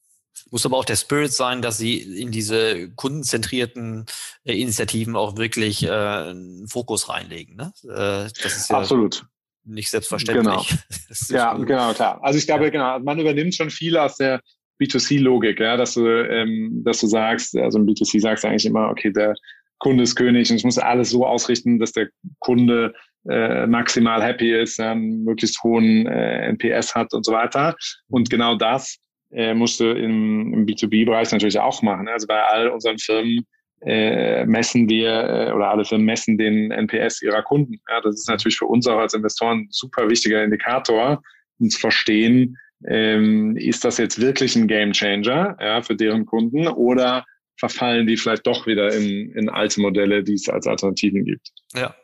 Muss 0.51 0.66
aber 0.66 0.78
auch 0.78 0.86
der 0.86 0.95
Spirit 0.95 1.34
sein, 1.34 1.62
dass 1.62 1.78
sie 1.78 1.97
in 1.97 2.32
diese 2.32 2.89
kundenzentrierten 2.95 4.05
äh, 4.45 4.53
Initiativen 4.53 5.16
auch 5.16 5.38
wirklich 5.38 5.84
äh, 5.84 5.89
einen 5.89 6.68
Fokus 6.68 7.10
reinlegen. 7.10 7.55
Ne? 7.55 7.74
Äh, 7.84 8.30
das 8.43 8.58
ist 8.58 8.70
ja 8.70 8.80
Absolut. 8.80 9.26
Nicht 9.66 9.89
selbstverständlich. 9.89 10.45
Genau. 10.45 10.64
ja, 11.30 11.53
gut. 11.53 11.68
genau, 11.68 11.93
klar. 11.93 12.24
Also 12.24 12.39
ich 12.39 12.45
glaube, 12.45 12.72
genau, 12.72 12.99
man 12.99 13.20
übernimmt 13.20 13.55
schon 13.55 13.70
viel 13.70 13.97
aus 13.97 14.16
der 14.16 14.41
B2C-Logik, 14.80 15.60
ja, 15.60 15.76
dass 15.76 15.95
du, 15.95 16.05
ähm, 16.05 16.84
dass 16.86 16.99
du 16.99 17.08
sagst, 17.08 17.58
also 17.58 17.80
im 17.80 17.86
B2C 17.86 18.22
sagst 18.22 18.43
du 18.43 18.47
eigentlich 18.47 18.66
immer, 18.66 18.89
okay, 18.89 19.12
der 19.12 19.36
Kunde 19.80 20.04
ist 20.04 20.16
König 20.16 20.50
und 20.50 20.58
ich 20.58 20.64
muss 20.64 20.78
alles 20.78 21.10
so 21.10 21.26
ausrichten, 21.26 21.80
dass 21.80 21.92
der 21.92 22.10
Kunde 22.40 22.94
äh, 23.30 23.68
maximal 23.68 24.24
happy 24.24 24.54
ist, 24.54 24.80
einen 24.80 25.24
möglichst 25.24 25.62
hohen 25.64 26.08
äh, 26.08 26.48
NPS 26.50 26.96
hat 26.96 27.14
und 27.14 27.26
so 27.26 27.32
weiter. 27.34 27.76
Und 28.10 28.30
genau 28.30 28.56
das 28.56 28.98
äh, 29.32 29.54
musst 29.54 29.80
du 29.80 29.92
im, 29.92 30.54
im 30.54 30.66
B2B-Bereich 30.66 31.32
natürlich 31.32 31.60
auch 31.60 31.82
machen. 31.82 32.08
Also 32.08 32.28
bei 32.28 32.42
all 32.42 32.70
unseren 32.70 32.98
Firmen 32.98 33.46
äh, 33.82 34.46
messen 34.46 34.90
wir 34.90 35.10
äh, 35.10 35.52
oder 35.52 35.70
alle 35.70 35.86
Firmen 35.86 36.06
messen 36.06 36.38
den 36.38 36.72
NPS 36.72 37.22
ihrer 37.22 37.44
Kunden. 37.44 37.80
Ja, 37.90 38.02
das 38.02 38.16
ist 38.16 38.30
natürlich 38.30 38.58
für 38.58 38.66
uns 38.66 38.88
auch 38.88 38.98
als 38.98 39.14
Investoren 39.14 39.60
ein 39.60 39.68
super 39.70 40.10
wichtiger 40.10 40.44
Indikator, 40.44 41.22
um 41.60 41.70
zu 41.70 41.80
verstehen, 41.80 42.58
ähm, 42.86 43.58
ist 43.58 43.84
das 43.84 43.98
jetzt 43.98 44.22
wirklich 44.22 44.56
ein 44.56 44.68
Game 44.68 44.92
Changer 44.92 45.58
ja, 45.60 45.82
für 45.82 45.96
deren 45.96 46.26
Kunden 46.26 46.68
oder 46.68 47.26
verfallen 47.58 48.08
die 48.08 48.18
vielleicht 48.18 48.47
doch 48.47 48.68
wieder 48.68 48.93
in, 48.93 49.32
in 49.32 49.49
alte 49.49 49.82
Modelle, 49.82 50.24
die 50.24 50.36
es 50.36 50.47
als 50.47 50.68
Alternativen 50.68 51.26
gibt. 51.26 51.51
Ja, 51.76 51.95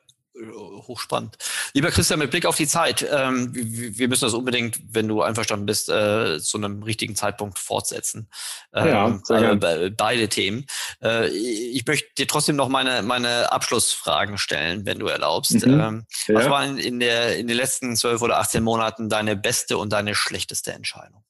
hochspannend. 0.88 1.38
Lieber 1.74 1.91
Christian, 1.91 2.20
mit 2.20 2.32
Blick 2.32 2.45
auf 2.45 2.56
die 2.56 2.68
Zeit, 2.68 3.08
ähm, 3.10 3.51
wir 3.54 4.08
müssen 4.08 4.26
das 4.26 4.34
unbedingt, 4.34 4.80
wenn 4.91 5.08
du 5.08 5.22
einverstanden 5.22 5.66
bist, 5.66 5.89
äh, 5.89 6.39
zu 6.39 6.58
einem 6.58 6.82
richtigen 6.82 7.16
Zeitpunkt 7.16 7.60
fortsetzen. 7.60 8.30
Ähm, 8.74 8.88
ja, 8.88 9.22
also 9.30 9.91
beide 9.95 10.30
Themen. 10.30 10.66
Äh, 11.04 11.28
ich 11.30 11.86
möchte 11.86 12.10
dir 12.18 12.28
trotzdem 12.28 12.56
noch 12.56 12.70
meine, 12.70 13.04
meine 13.04 13.51
Abschlussfragen 13.51 14.38
stellen, 14.38 14.86
wenn 14.86 14.99
du 14.99 15.08
erlaubst. 15.08 15.66
Mhm. 15.66 15.80
Ähm, 15.80 16.06
ja. 16.28 16.36
Was 16.36 16.49
waren 16.49 16.78
in, 16.78 16.99
der, 16.99 17.38
in 17.38 17.47
den 17.47 17.58
letzten 17.58 17.95
zwölf 17.95 18.22
oder 18.22 18.39
18 18.39 18.64
Monaten 18.64 19.10
deine 19.10 19.36
beste 19.36 19.78
und 19.78 19.93
deine 19.93 20.16
schlechteste 20.16 20.74
Entscheidung? 20.74 21.24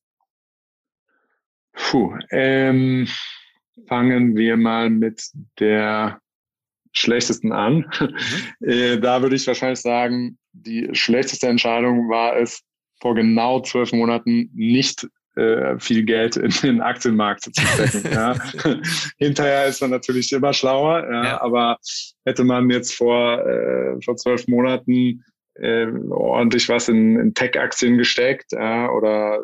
Puh, 1.74 2.15
ähm, 2.32 3.07
fangen 3.88 4.36
wir 4.36 4.57
mal 4.57 4.89
mit 4.89 5.24
der 5.59 6.19
schlechtesten 6.91 7.51
an. 7.51 7.86
Mhm. 7.99 8.15
Äh, 8.67 8.97
da 8.99 9.21
würde 9.21 9.36
ich 9.36 9.45
wahrscheinlich 9.45 9.82
sagen, 9.82 10.38
die 10.53 10.89
schlechteste 10.93 11.47
Entscheidung 11.47 12.09
war 12.09 12.38
es, 12.38 12.61
vor 13.01 13.15
genau 13.15 13.59
zwölf 13.59 13.91
Monaten 13.91 14.49
nicht 14.53 15.05
äh, 15.36 15.78
viel 15.80 16.03
Geld 16.03 16.38
in 16.38 16.51
den 16.61 16.82
Aktienmarkt 16.82 17.41
zu 17.41 17.51
stecken. 17.51 18.09
ja. 18.13 18.36
Hinterher 19.17 19.65
ist 19.65 19.82
man 19.82 19.89
natürlich 19.89 20.32
immer 20.32 20.53
schlauer, 20.53 21.03
ja, 21.11 21.24
ja. 21.24 21.41
aber 21.41 21.78
hätte 22.26 22.43
man 22.43 22.69
jetzt 22.69 22.93
vor, 22.93 23.45
äh, 23.45 23.99
vor 24.05 24.15
zwölf 24.15 24.47
Monaten 24.47 25.26
äh, 25.55 25.88
ordentlich 26.09 26.69
was 26.69 26.88
in, 26.88 27.19
in 27.19 27.34
Tech-Aktien 27.34 27.97
gesteckt 27.97 28.51
ja, 28.53 28.89
oder 28.89 29.43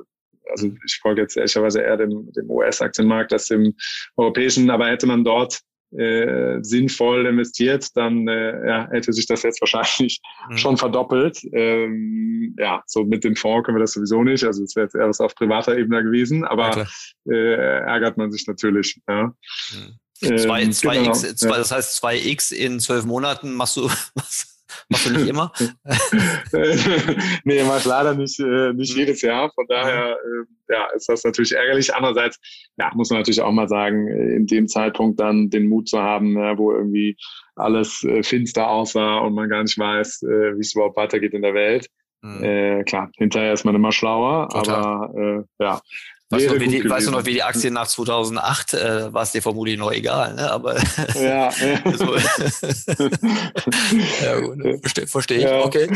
also 0.49 0.71
ich 0.85 0.99
folge 1.01 1.21
jetzt 1.21 1.37
ehrlicherweise 1.37 1.81
eher 1.81 1.97
dem, 1.97 2.31
dem 2.33 2.49
US-Aktienmarkt 2.49 3.33
als 3.33 3.47
dem 3.47 3.75
europäischen, 4.17 4.69
aber 4.69 4.87
hätte 4.87 5.07
man 5.07 5.23
dort 5.23 5.61
äh, 5.97 6.59
sinnvoll 6.61 7.25
investiert, 7.25 7.87
dann 7.95 8.27
äh, 8.27 8.67
ja, 8.67 8.87
hätte 8.91 9.11
sich 9.11 9.25
das 9.25 9.41
jetzt 9.43 9.59
wahrscheinlich 9.61 10.19
mhm. 10.49 10.57
schon 10.57 10.77
verdoppelt. 10.77 11.39
Ähm, 11.51 12.55
ja, 12.59 12.83
so 12.85 13.05
mit 13.05 13.23
dem 13.23 13.35
Fonds 13.35 13.65
können 13.65 13.77
wir 13.77 13.81
das 13.81 13.93
sowieso 13.93 14.23
nicht. 14.23 14.43
Also 14.43 14.63
es 14.63 14.75
wäre 14.75 14.85
jetzt 14.85 14.95
eher 14.95 15.09
was 15.09 15.19
auf 15.19 15.33
privater 15.33 15.77
Ebene 15.77 16.03
gewesen, 16.03 16.45
aber 16.45 16.85
ja, 17.25 17.33
äh, 17.33 17.79
ärgert 17.87 18.17
man 18.17 18.31
sich 18.31 18.45
natürlich. 18.45 18.99
Ja. 19.07 19.33
Mhm. 19.73 19.99
2, 20.21 20.63
2x, 20.63 21.29
ähm, 21.29 21.35
genau, 21.39 21.55
das 21.55 21.71
heißt 21.71 22.03
2x 22.03 22.53
in 22.53 22.79
zwölf 22.81 23.05
Monaten 23.05 23.53
machst 23.53 23.77
du 23.77 23.89
Machst 24.89 25.07
du 25.07 25.13
nicht 25.13 25.27
immer? 25.27 25.51
nee, 27.43 27.63
mach 27.63 27.79
ich 27.79 27.85
leider 27.85 28.13
nicht, 28.15 28.39
äh, 28.39 28.73
nicht 28.73 28.93
mhm. 28.93 28.99
jedes 28.99 29.21
Jahr. 29.21 29.51
Von 29.53 29.65
daher 29.67 30.13
äh, 30.13 30.73
ja, 30.73 30.87
ist 30.95 31.09
das 31.09 31.23
natürlich 31.23 31.53
ärgerlich. 31.53 31.93
Andererseits 31.93 32.39
ja, 32.77 32.91
muss 32.95 33.09
man 33.09 33.19
natürlich 33.19 33.41
auch 33.41 33.51
mal 33.51 33.67
sagen, 33.67 34.07
in 34.07 34.47
dem 34.47 34.67
Zeitpunkt 34.67 35.19
dann 35.19 35.49
den 35.49 35.67
Mut 35.67 35.89
zu 35.89 35.99
haben, 35.99 36.37
ja, 36.37 36.57
wo 36.57 36.71
irgendwie 36.71 37.17
alles 37.55 38.03
äh, 38.03 38.23
finster 38.23 38.69
aussah 38.69 39.19
und 39.19 39.33
man 39.33 39.49
gar 39.49 39.63
nicht 39.63 39.77
weiß, 39.77 40.23
äh, 40.23 40.55
wie 40.55 40.61
es 40.61 40.73
überhaupt 40.73 40.97
weitergeht 40.97 41.33
in 41.33 41.41
der 41.41 41.53
Welt. 41.53 41.87
Mhm. 42.21 42.43
Äh, 42.43 42.83
klar, 42.83 43.09
hinterher 43.17 43.53
ist 43.53 43.65
man 43.65 43.75
immer 43.75 43.91
schlauer, 43.91 44.49
Total. 44.49 44.75
aber 44.75 45.17
äh, 45.17 45.63
ja, 45.63 45.81
Weißt 46.31 46.45
du, 46.45 46.53
noch, 46.53 46.59
wie 46.59 46.67
die, 46.67 46.87
weißt 46.87 47.07
du 47.07 47.11
noch, 47.11 47.25
wie 47.25 47.33
die 47.33 47.41
Aktien 47.41 47.73
nach 47.73 47.87
2008, 47.87 48.75
äh, 48.75 49.11
war 49.11 49.23
es 49.23 49.31
dir 49.31 49.41
vermutlich 49.41 49.79
noch 49.79 49.91
egal, 49.91 50.35
ne? 50.35 50.51
aber 50.51 50.75
ja, 51.15 51.49
ja. 51.49 51.51
so. 51.97 52.15
ja 54.23 54.39
gut, 54.39 54.57
ne? 54.57 54.77
verstehe 54.79 55.07
versteh 55.07 55.37
ich, 55.37 55.43
ja. 55.43 55.61
okay. 55.61 55.89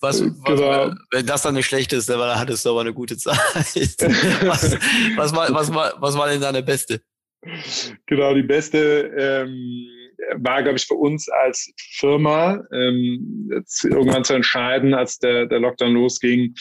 Was, 0.00 0.22
was, 0.22 0.44
genau. 0.44 0.92
Wenn 1.10 1.26
das 1.26 1.42
dann 1.42 1.54
nicht 1.54 1.66
schlecht 1.66 1.92
ist, 1.92 2.08
dann 2.08 2.38
hattest 2.38 2.64
du 2.64 2.70
aber 2.70 2.82
eine 2.82 2.94
gute 2.94 3.16
Zeit. 3.16 3.36
was, 4.46 4.76
was, 5.16 5.34
war, 5.34 5.52
was, 5.52 5.74
war, 5.74 5.94
was 5.98 6.16
war 6.16 6.28
denn 6.28 6.40
deine 6.40 6.62
beste? 6.62 7.00
Genau, 8.06 8.32
die 8.34 8.44
beste 8.44 9.10
ähm, 9.18 9.88
war, 10.36 10.62
glaube 10.62 10.78
ich, 10.78 10.86
für 10.86 10.94
uns 10.94 11.28
als 11.28 11.68
Firma 11.96 12.62
ähm, 12.72 13.50
irgendwann 13.82 14.22
zu 14.22 14.34
entscheiden, 14.34 14.94
als 14.94 15.18
der, 15.18 15.46
der 15.46 15.58
Lockdown 15.58 15.94
losging, 15.94 16.54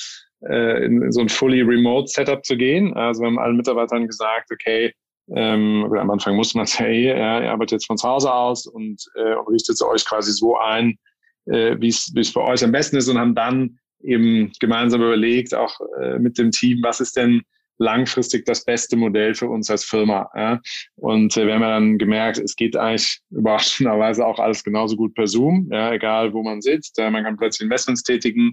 äh, 0.48 0.86
in, 0.86 1.12
so 1.12 1.22
ein 1.22 1.30
fully 1.30 1.62
remote 1.62 2.08
Setup 2.08 2.44
zu 2.46 2.58
gehen. 2.58 2.94
Also 2.94 3.22
wir 3.22 3.28
haben 3.28 3.40
allen 3.40 3.58
Mitarbeitern 3.58 4.08
gesagt, 4.08 4.50
okay, 4.52 4.94
ähm, 5.36 5.92
am 5.98 6.10
Anfang 6.10 6.36
musste 6.36 6.58
man 6.58 6.66
sagen, 6.66 6.86
hey, 6.86 7.08
ja, 7.08 7.42
ihr 7.42 7.52
arbeitet 7.52 7.74
jetzt 7.74 7.88
von 7.88 7.98
zu 7.98 8.08
Hause 8.08 8.34
aus 8.34 8.66
und, 8.66 9.04
äh, 9.16 9.36
und 9.36 9.54
richtet 9.54 9.82
euch 9.82 10.06
quasi 10.06 10.32
so 10.32 10.58
ein, 10.58 10.98
äh, 11.46 11.76
wie 11.80 11.90
es 11.90 12.30
für 12.30 12.42
euch 12.42 12.64
am 12.64 12.72
besten 12.72 12.98
ist 12.98 13.08
und 13.10 13.18
haben 13.18 13.36
dann 13.36 13.80
eben 14.02 14.52
gemeinsam 14.60 15.02
überlegt, 15.02 15.54
auch 15.54 15.78
äh, 16.02 16.20
mit 16.20 16.38
dem 16.38 16.52
Team, 16.52 16.80
was 16.82 17.00
ist 17.00 17.16
denn 17.16 17.44
langfristig 17.80 18.46
das 18.46 18.66
beste 18.66 18.98
Modell 18.98 19.34
für 19.34 19.48
uns 19.48 19.70
als 19.70 19.86
Firma. 19.86 20.30
Ja? 20.36 20.60
Und 20.96 21.36
äh, 21.38 21.46
wir 21.46 21.56
haben 21.56 21.62
ja 21.62 21.70
dann 21.70 21.98
gemerkt, 21.98 22.38
es 22.38 22.56
geht 22.56 22.76
eigentlich 22.76 23.20
überraschenderweise 23.32 24.26
auch 24.26 24.40
alles 24.40 24.64
genauso 24.64 24.96
gut 24.96 25.14
per 25.16 25.28
Zoom, 25.28 25.70
ja, 25.72 25.94
egal 25.94 26.34
wo 26.34 26.44
man 26.44 26.62
sitzt. 26.62 26.98
Ja, 26.98 27.10
man 27.10 27.24
kann 27.24 27.38
plötzlich 27.38 27.66
Investments 27.66 28.04
tätigen, 28.04 28.52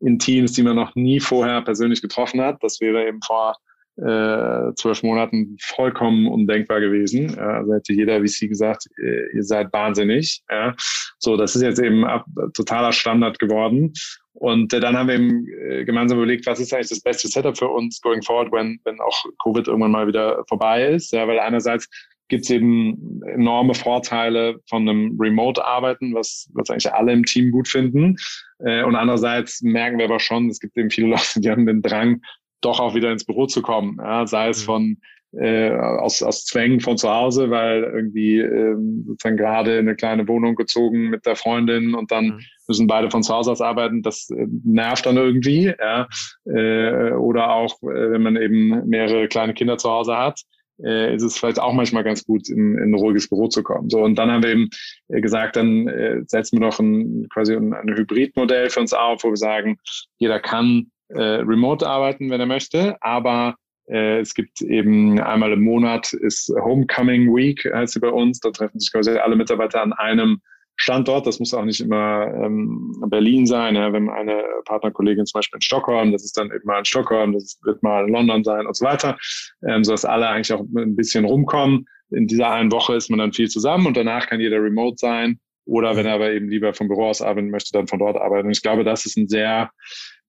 in 0.00 0.18
Teams, 0.18 0.52
die 0.52 0.62
man 0.62 0.76
noch 0.76 0.94
nie 0.94 1.20
vorher 1.20 1.62
persönlich 1.62 2.02
getroffen 2.02 2.40
hat. 2.40 2.62
Das 2.62 2.80
wäre 2.80 3.06
eben 3.06 3.20
vor 3.22 3.56
äh, 3.96 4.72
zwölf 4.76 5.02
Monaten 5.02 5.56
vollkommen 5.60 6.28
undenkbar 6.28 6.80
gewesen. 6.80 7.34
Ja, 7.36 7.58
also 7.58 7.74
hätte 7.74 7.92
jeder 7.92 8.20
VC 8.20 8.48
gesagt, 8.48 8.86
äh, 9.02 9.34
ihr 9.34 9.42
seid 9.42 9.72
wahnsinnig. 9.72 10.42
Ja. 10.50 10.74
So, 11.18 11.36
das 11.36 11.56
ist 11.56 11.62
jetzt 11.62 11.80
eben 11.80 12.04
ab, 12.04 12.24
totaler 12.54 12.92
Standard 12.92 13.40
geworden. 13.40 13.92
Und 14.34 14.72
äh, 14.72 14.78
dann 14.78 14.96
haben 14.96 15.08
wir 15.08 15.16
eben 15.16 15.46
äh, 15.48 15.84
gemeinsam 15.84 16.18
überlegt, 16.18 16.46
was 16.46 16.60
ist 16.60 16.72
eigentlich 16.72 16.90
das 16.90 17.00
beste 17.00 17.26
Setup 17.26 17.58
für 17.58 17.68
uns 17.68 18.00
going 18.00 18.22
forward, 18.22 18.52
wenn, 18.52 18.78
wenn 18.84 19.00
auch 19.00 19.24
Covid 19.42 19.66
irgendwann 19.66 19.90
mal 19.90 20.06
wieder 20.06 20.44
vorbei 20.48 20.90
ist. 20.90 21.12
Ja, 21.12 21.26
weil 21.26 21.40
einerseits 21.40 21.88
gibt 22.28 22.44
es 22.44 22.50
eben 22.50 23.22
enorme 23.26 23.74
Vorteile 23.74 24.60
von 24.68 24.88
einem 24.88 25.18
Remote-Arbeiten, 25.18 26.14
was, 26.14 26.48
was 26.54 26.70
eigentlich 26.70 26.92
alle 26.92 27.12
im 27.12 27.24
Team 27.24 27.50
gut 27.50 27.68
finden. 27.68 28.16
Äh, 28.60 28.84
und 28.84 28.94
andererseits 28.94 29.62
merken 29.62 29.98
wir 29.98 30.04
aber 30.04 30.20
schon, 30.20 30.48
es 30.48 30.60
gibt 30.60 30.76
eben 30.76 30.90
viele 30.90 31.06
Leute, 31.10 31.40
die 31.40 31.50
haben 31.50 31.66
den 31.66 31.82
Drang, 31.82 32.20
doch 32.60 32.80
auch 32.80 32.94
wieder 32.94 33.10
ins 33.10 33.24
Büro 33.24 33.46
zu 33.46 33.62
kommen. 33.62 33.98
Ja, 33.98 34.26
sei 34.26 34.48
es 34.48 34.62
mhm. 34.62 34.66
von 34.66 34.96
äh, 35.32 35.70
aus, 35.70 36.22
aus 36.22 36.44
Zwängen 36.46 36.80
von 36.80 36.96
zu 36.96 37.08
Hause, 37.10 37.50
weil 37.50 37.82
irgendwie 37.82 38.38
ähm, 38.38 39.04
sozusagen 39.06 39.36
gerade 39.36 39.72
in 39.74 39.86
eine 39.86 39.94
kleine 39.94 40.26
Wohnung 40.26 40.54
gezogen 40.54 41.10
mit 41.10 41.26
der 41.26 41.36
Freundin 41.36 41.94
und 41.94 42.10
dann 42.10 42.26
mhm. 42.26 42.40
müssen 42.66 42.86
beide 42.86 43.10
von 43.10 43.22
zu 43.22 43.34
Hause 43.34 43.52
aus 43.52 43.60
arbeiten. 43.60 44.02
Das 44.02 44.30
äh, 44.30 44.46
nervt 44.64 45.06
dann 45.06 45.16
irgendwie. 45.16 45.72
Ja. 45.78 46.08
Äh, 46.46 47.12
oder 47.12 47.50
auch, 47.52 47.74
äh, 47.82 48.10
wenn 48.10 48.22
man 48.22 48.36
eben 48.36 48.88
mehrere 48.88 49.28
kleine 49.28 49.54
Kinder 49.54 49.78
zu 49.78 49.90
Hause 49.90 50.16
hat 50.16 50.42
äh, 50.82 51.14
ist 51.14 51.22
es 51.22 51.36
vielleicht 51.36 51.60
auch 51.60 51.72
manchmal 51.72 52.04
ganz 52.04 52.24
gut, 52.24 52.48
in, 52.48 52.76
in 52.78 52.90
ein 52.90 52.94
ruhiges 52.94 53.28
Büro 53.28 53.48
zu 53.48 53.62
kommen. 53.62 53.90
So, 53.90 54.02
und 54.02 54.16
dann 54.16 54.30
haben 54.30 54.42
wir 54.42 54.50
eben 54.50 54.68
äh, 55.08 55.20
gesagt, 55.20 55.56
dann 55.56 55.88
äh, 55.88 56.22
setzen 56.26 56.58
wir 56.58 56.66
noch 56.66 56.78
ein, 56.78 57.28
quasi 57.32 57.54
ein, 57.54 57.72
ein 57.72 57.96
Hybridmodell 57.96 58.70
für 58.70 58.80
uns 58.80 58.92
auf, 58.92 59.24
wo 59.24 59.30
wir 59.30 59.36
sagen, 59.36 59.78
jeder 60.18 60.40
kann 60.40 60.90
äh, 61.08 61.20
remote 61.20 61.86
arbeiten, 61.86 62.30
wenn 62.30 62.40
er 62.40 62.46
möchte, 62.46 62.96
aber 63.00 63.56
äh, 63.88 64.20
es 64.20 64.34
gibt 64.34 64.60
eben 64.60 65.20
einmal 65.20 65.52
im 65.52 65.62
Monat 65.62 66.12
ist 66.12 66.52
Homecoming 66.62 67.34
Week, 67.34 67.64
heißt 67.64 67.94
sie 67.94 68.00
bei 68.00 68.10
uns. 68.10 68.40
Da 68.40 68.50
treffen 68.50 68.78
sich 68.78 68.92
quasi 68.92 69.12
alle 69.12 69.36
Mitarbeiter 69.36 69.82
an 69.82 69.92
einem 69.92 70.40
Standort. 70.78 71.26
Das 71.26 71.40
muss 71.40 71.52
auch 71.52 71.64
nicht 71.64 71.80
immer 71.80 72.32
ähm, 72.34 73.04
Berlin 73.08 73.46
sein. 73.46 73.74
Ja. 73.74 73.92
Wenn 73.92 74.08
eine 74.08 74.42
Partnerkollegin 74.64 75.26
zum 75.26 75.38
Beispiel 75.38 75.58
in 75.58 75.62
Stockholm, 75.62 76.12
das 76.12 76.24
ist 76.24 76.36
dann 76.38 76.46
eben 76.46 76.64
mal 76.64 76.78
in 76.78 76.84
Stockholm, 76.84 77.32
das 77.32 77.58
wird 77.64 77.82
mal 77.82 78.06
in 78.06 78.12
London 78.12 78.44
sein 78.44 78.66
und 78.66 78.76
so 78.76 78.84
weiter, 78.84 79.18
ähm, 79.66 79.84
sodass 79.84 80.04
alle 80.04 80.28
eigentlich 80.28 80.52
auch 80.52 80.60
ein 80.60 80.96
bisschen 80.96 81.24
rumkommen. 81.24 81.86
In 82.10 82.26
dieser 82.26 82.50
einen 82.50 82.72
Woche 82.72 82.94
ist 82.94 83.10
man 83.10 83.18
dann 83.18 83.32
viel 83.32 83.48
zusammen 83.48 83.86
und 83.86 83.96
danach 83.96 84.28
kann 84.28 84.40
jeder 84.40 84.62
remote 84.62 84.96
sein. 84.98 85.40
Oder 85.66 85.96
wenn 85.96 86.06
er 86.06 86.14
aber 86.14 86.30
eben 86.30 86.48
lieber 86.48 86.72
vom 86.72 86.88
Büro 86.88 87.08
aus 87.08 87.20
arbeiten 87.20 87.50
möchte, 87.50 87.72
dann 87.72 87.88
von 87.88 87.98
dort 87.98 88.16
arbeiten. 88.16 88.46
Und 88.46 88.52
ich 88.52 88.62
glaube, 88.62 88.84
das 88.84 89.04
ist 89.04 89.18
ein 89.18 89.28
sehr 89.28 89.70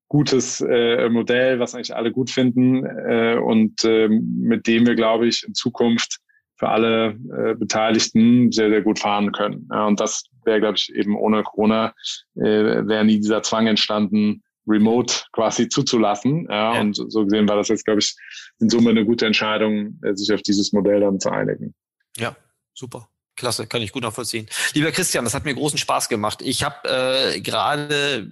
gutes 0.10 0.60
äh, 0.60 1.08
Modell, 1.10 1.60
was 1.60 1.76
eigentlich 1.76 1.96
alle 1.96 2.12
gut 2.12 2.32
finden 2.32 2.84
äh, 2.86 3.38
und 3.38 3.86
äh, 3.86 4.10
mit 4.10 4.68
dem 4.68 4.86
wir, 4.86 4.96
glaube 4.96 5.28
ich, 5.28 5.46
in 5.48 5.54
Zukunft 5.54 6.20
für 6.60 6.70
alle 6.70 7.18
äh, 7.34 7.56
Beteiligten 7.56 8.52
sehr, 8.52 8.70
sehr 8.70 8.82
gut 8.82 9.00
fahren 9.00 9.32
können. 9.32 9.68
Ja, 9.72 9.88
und 9.88 10.00
das 10.00 10.26
wäre, 10.44 10.60
glaube 10.60 10.76
ich, 10.76 10.94
eben 10.94 11.16
ohne 11.16 11.42
Corona 11.44 11.94
äh, 12.36 12.86
wäre 12.86 13.06
nie 13.06 13.20
dieser 13.20 13.42
Zwang 13.42 13.68
entstanden, 13.68 14.44
remote 14.68 15.24
quasi 15.32 15.70
zuzulassen. 15.70 16.46
Ja, 16.50 16.76
ja, 16.76 16.82
Und 16.82 16.96
so 16.96 17.24
gesehen 17.24 17.48
war 17.48 17.56
das 17.56 17.70
jetzt, 17.70 17.86
glaube 17.86 18.02
ich, 18.02 18.16
in 18.60 18.70
Summe 18.70 18.90
eine 18.92 19.06
gute 19.06 19.26
Entscheidung, 19.26 20.00
äh, 20.04 20.14
sich 20.14 20.32
auf 20.34 20.42
dieses 20.42 20.74
Modell 20.74 21.00
dann 21.00 21.20
zu 21.20 21.32
einigen. 21.32 21.74
Ja, 22.18 22.36
super. 22.74 23.08
Klasse, 23.38 23.66
kann 23.66 23.82
ich 23.82 23.94
gut 23.94 24.04
nachvollziehen. 24.04 24.48
Lieber 24.74 24.92
Christian, 24.92 25.24
das 25.24 25.34
hat 25.34 25.46
mir 25.46 25.56
großen 25.56 25.78
Spaß 25.78 26.10
gemacht. 26.10 26.42
Ich 26.42 26.62
habe 26.64 26.76
äh, 26.90 27.40
gerade 27.40 28.30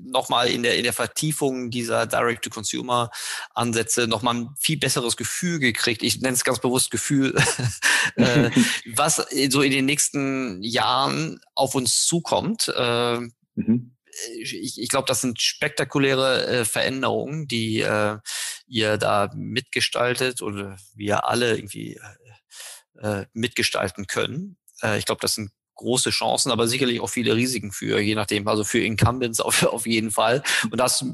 nochmal 0.00 0.48
in 0.48 0.62
der, 0.62 0.76
in 0.76 0.84
der 0.84 0.92
Vertiefung 0.92 1.70
dieser 1.70 2.06
Direct-to-Consumer-Ansätze 2.06 4.06
nochmal 4.06 4.34
ein 4.34 4.48
viel 4.58 4.78
besseres 4.78 5.16
Gefühl 5.16 5.58
gekriegt. 5.58 6.02
Ich 6.02 6.20
nenne 6.20 6.34
es 6.34 6.44
ganz 6.44 6.60
bewusst 6.60 6.90
Gefühl, 6.90 7.34
äh, 8.16 8.50
was 8.94 9.16
so 9.48 9.62
in 9.62 9.70
den 9.70 9.86
nächsten 9.86 10.62
Jahren 10.62 11.40
auf 11.54 11.74
uns 11.74 12.06
zukommt. 12.06 12.72
Äh, 12.76 13.20
mhm. 13.54 13.92
Ich, 14.40 14.80
ich 14.80 14.88
glaube, 14.88 15.06
das 15.06 15.20
sind 15.20 15.40
spektakuläre 15.40 16.46
äh, 16.46 16.64
Veränderungen, 16.64 17.48
die 17.48 17.80
äh, 17.80 18.18
ihr 18.66 18.96
da 18.96 19.30
mitgestaltet 19.34 20.40
oder 20.40 20.76
wir 20.94 21.28
alle 21.28 21.56
irgendwie 21.56 22.00
äh, 22.98 23.26
mitgestalten 23.34 24.06
können. 24.06 24.56
Äh, 24.82 24.98
ich 24.98 25.04
glaube, 25.04 25.20
das 25.20 25.34
sind 25.34 25.50
große 25.76 26.10
Chancen, 26.10 26.50
aber 26.50 26.66
sicherlich 26.68 27.00
auch 27.00 27.10
viele 27.10 27.36
Risiken 27.36 27.72
für, 27.72 28.00
je 28.00 28.14
nachdem, 28.14 28.48
also 28.48 28.64
für 28.64 28.80
Incumbents 28.80 29.40
auf, 29.40 29.62
auf 29.66 29.86
jeden 29.86 30.10
Fall. 30.10 30.42
Und 30.70 30.78
das 30.78 31.04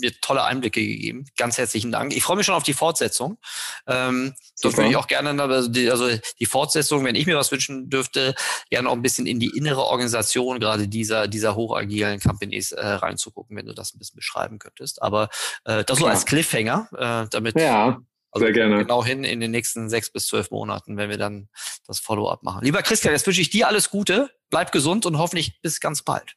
mir 0.00 0.12
tolle 0.20 0.44
Einblicke 0.44 0.84
gegeben. 0.84 1.26
Ganz 1.36 1.58
herzlichen 1.58 1.92
Dank. 1.92 2.14
Ich 2.14 2.22
freue 2.22 2.36
mich 2.36 2.46
schon 2.46 2.54
auf 2.54 2.62
die 2.62 2.74
Fortsetzung. 2.74 3.38
Ähm, 3.86 4.34
das 4.62 4.76
würde 4.76 4.90
ich 4.90 4.96
auch 4.96 5.06
gerne, 5.06 5.40
also 5.42 5.68
die, 5.68 5.90
also 5.90 6.08
die 6.38 6.46
Fortsetzung, 6.46 7.04
wenn 7.04 7.14
ich 7.14 7.26
mir 7.26 7.36
was 7.36 7.52
wünschen 7.52 7.88
dürfte, 7.88 8.34
gerne 8.70 8.88
auch 8.88 8.94
ein 8.94 9.02
bisschen 9.02 9.26
in 9.26 9.40
die 9.40 9.56
innere 9.56 9.84
Organisation 9.84 10.60
gerade 10.60 10.88
dieser, 10.88 11.28
dieser 11.28 11.54
hochagilen 11.54 12.20
Companies 12.20 12.72
äh, 12.72 12.86
reinzugucken, 12.86 13.56
wenn 13.56 13.66
du 13.66 13.74
das 13.74 13.94
ein 13.94 13.98
bisschen 13.98 14.16
beschreiben 14.16 14.58
könntest. 14.58 15.02
Aber 15.02 15.24
äh, 15.64 15.84
das 15.84 15.98
Klar. 15.98 15.98
so 15.98 16.06
als 16.06 16.26
Cliffhanger, 16.26 16.88
äh, 16.96 17.28
damit 17.30 17.58
ja. 17.58 18.00
Also 18.32 18.46
Sehr 18.46 18.52
gerne. 18.52 18.78
genau 18.78 19.04
hin 19.04 19.24
in 19.24 19.40
den 19.40 19.50
nächsten 19.50 19.88
sechs 19.88 20.10
bis 20.10 20.26
zwölf 20.26 20.50
Monaten, 20.50 20.96
wenn 20.96 21.10
wir 21.10 21.18
dann 21.18 21.48
das 21.86 21.98
Follow-up 21.98 22.42
machen. 22.42 22.64
Lieber 22.64 22.82
Christian, 22.82 23.12
jetzt 23.12 23.26
wünsche 23.26 23.40
ich 23.40 23.50
dir 23.50 23.66
alles 23.66 23.90
Gute, 23.90 24.30
bleib 24.50 24.70
gesund 24.70 25.04
und 25.04 25.18
hoffentlich 25.18 25.60
bis 25.62 25.80
ganz 25.80 26.02
bald. 26.02 26.34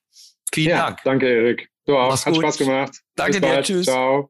Vielen 0.51 0.69
ja, 0.71 0.85
Dank. 0.85 0.99
Danke, 1.03 1.27
Erik. 1.27 1.69
Du 1.85 1.97
auch. 1.97 2.09
Mach's 2.09 2.25
Hat 2.25 2.33
gut. 2.33 2.43
Spaß 2.43 2.57
gemacht. 2.57 2.99
Danke 3.15 3.41
dir. 3.41 3.61
Tschüss. 3.61 3.85
Ciao. 3.85 4.29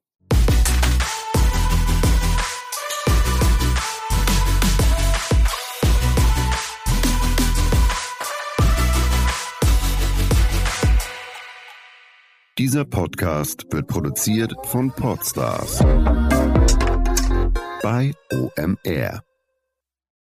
Dieser 12.59 12.85
Podcast 12.85 13.65
wird 13.71 13.87
produziert 13.87 14.53
von 14.67 14.91
Podstars 14.91 15.79
bei 17.83 18.13
OMR. 18.31 19.32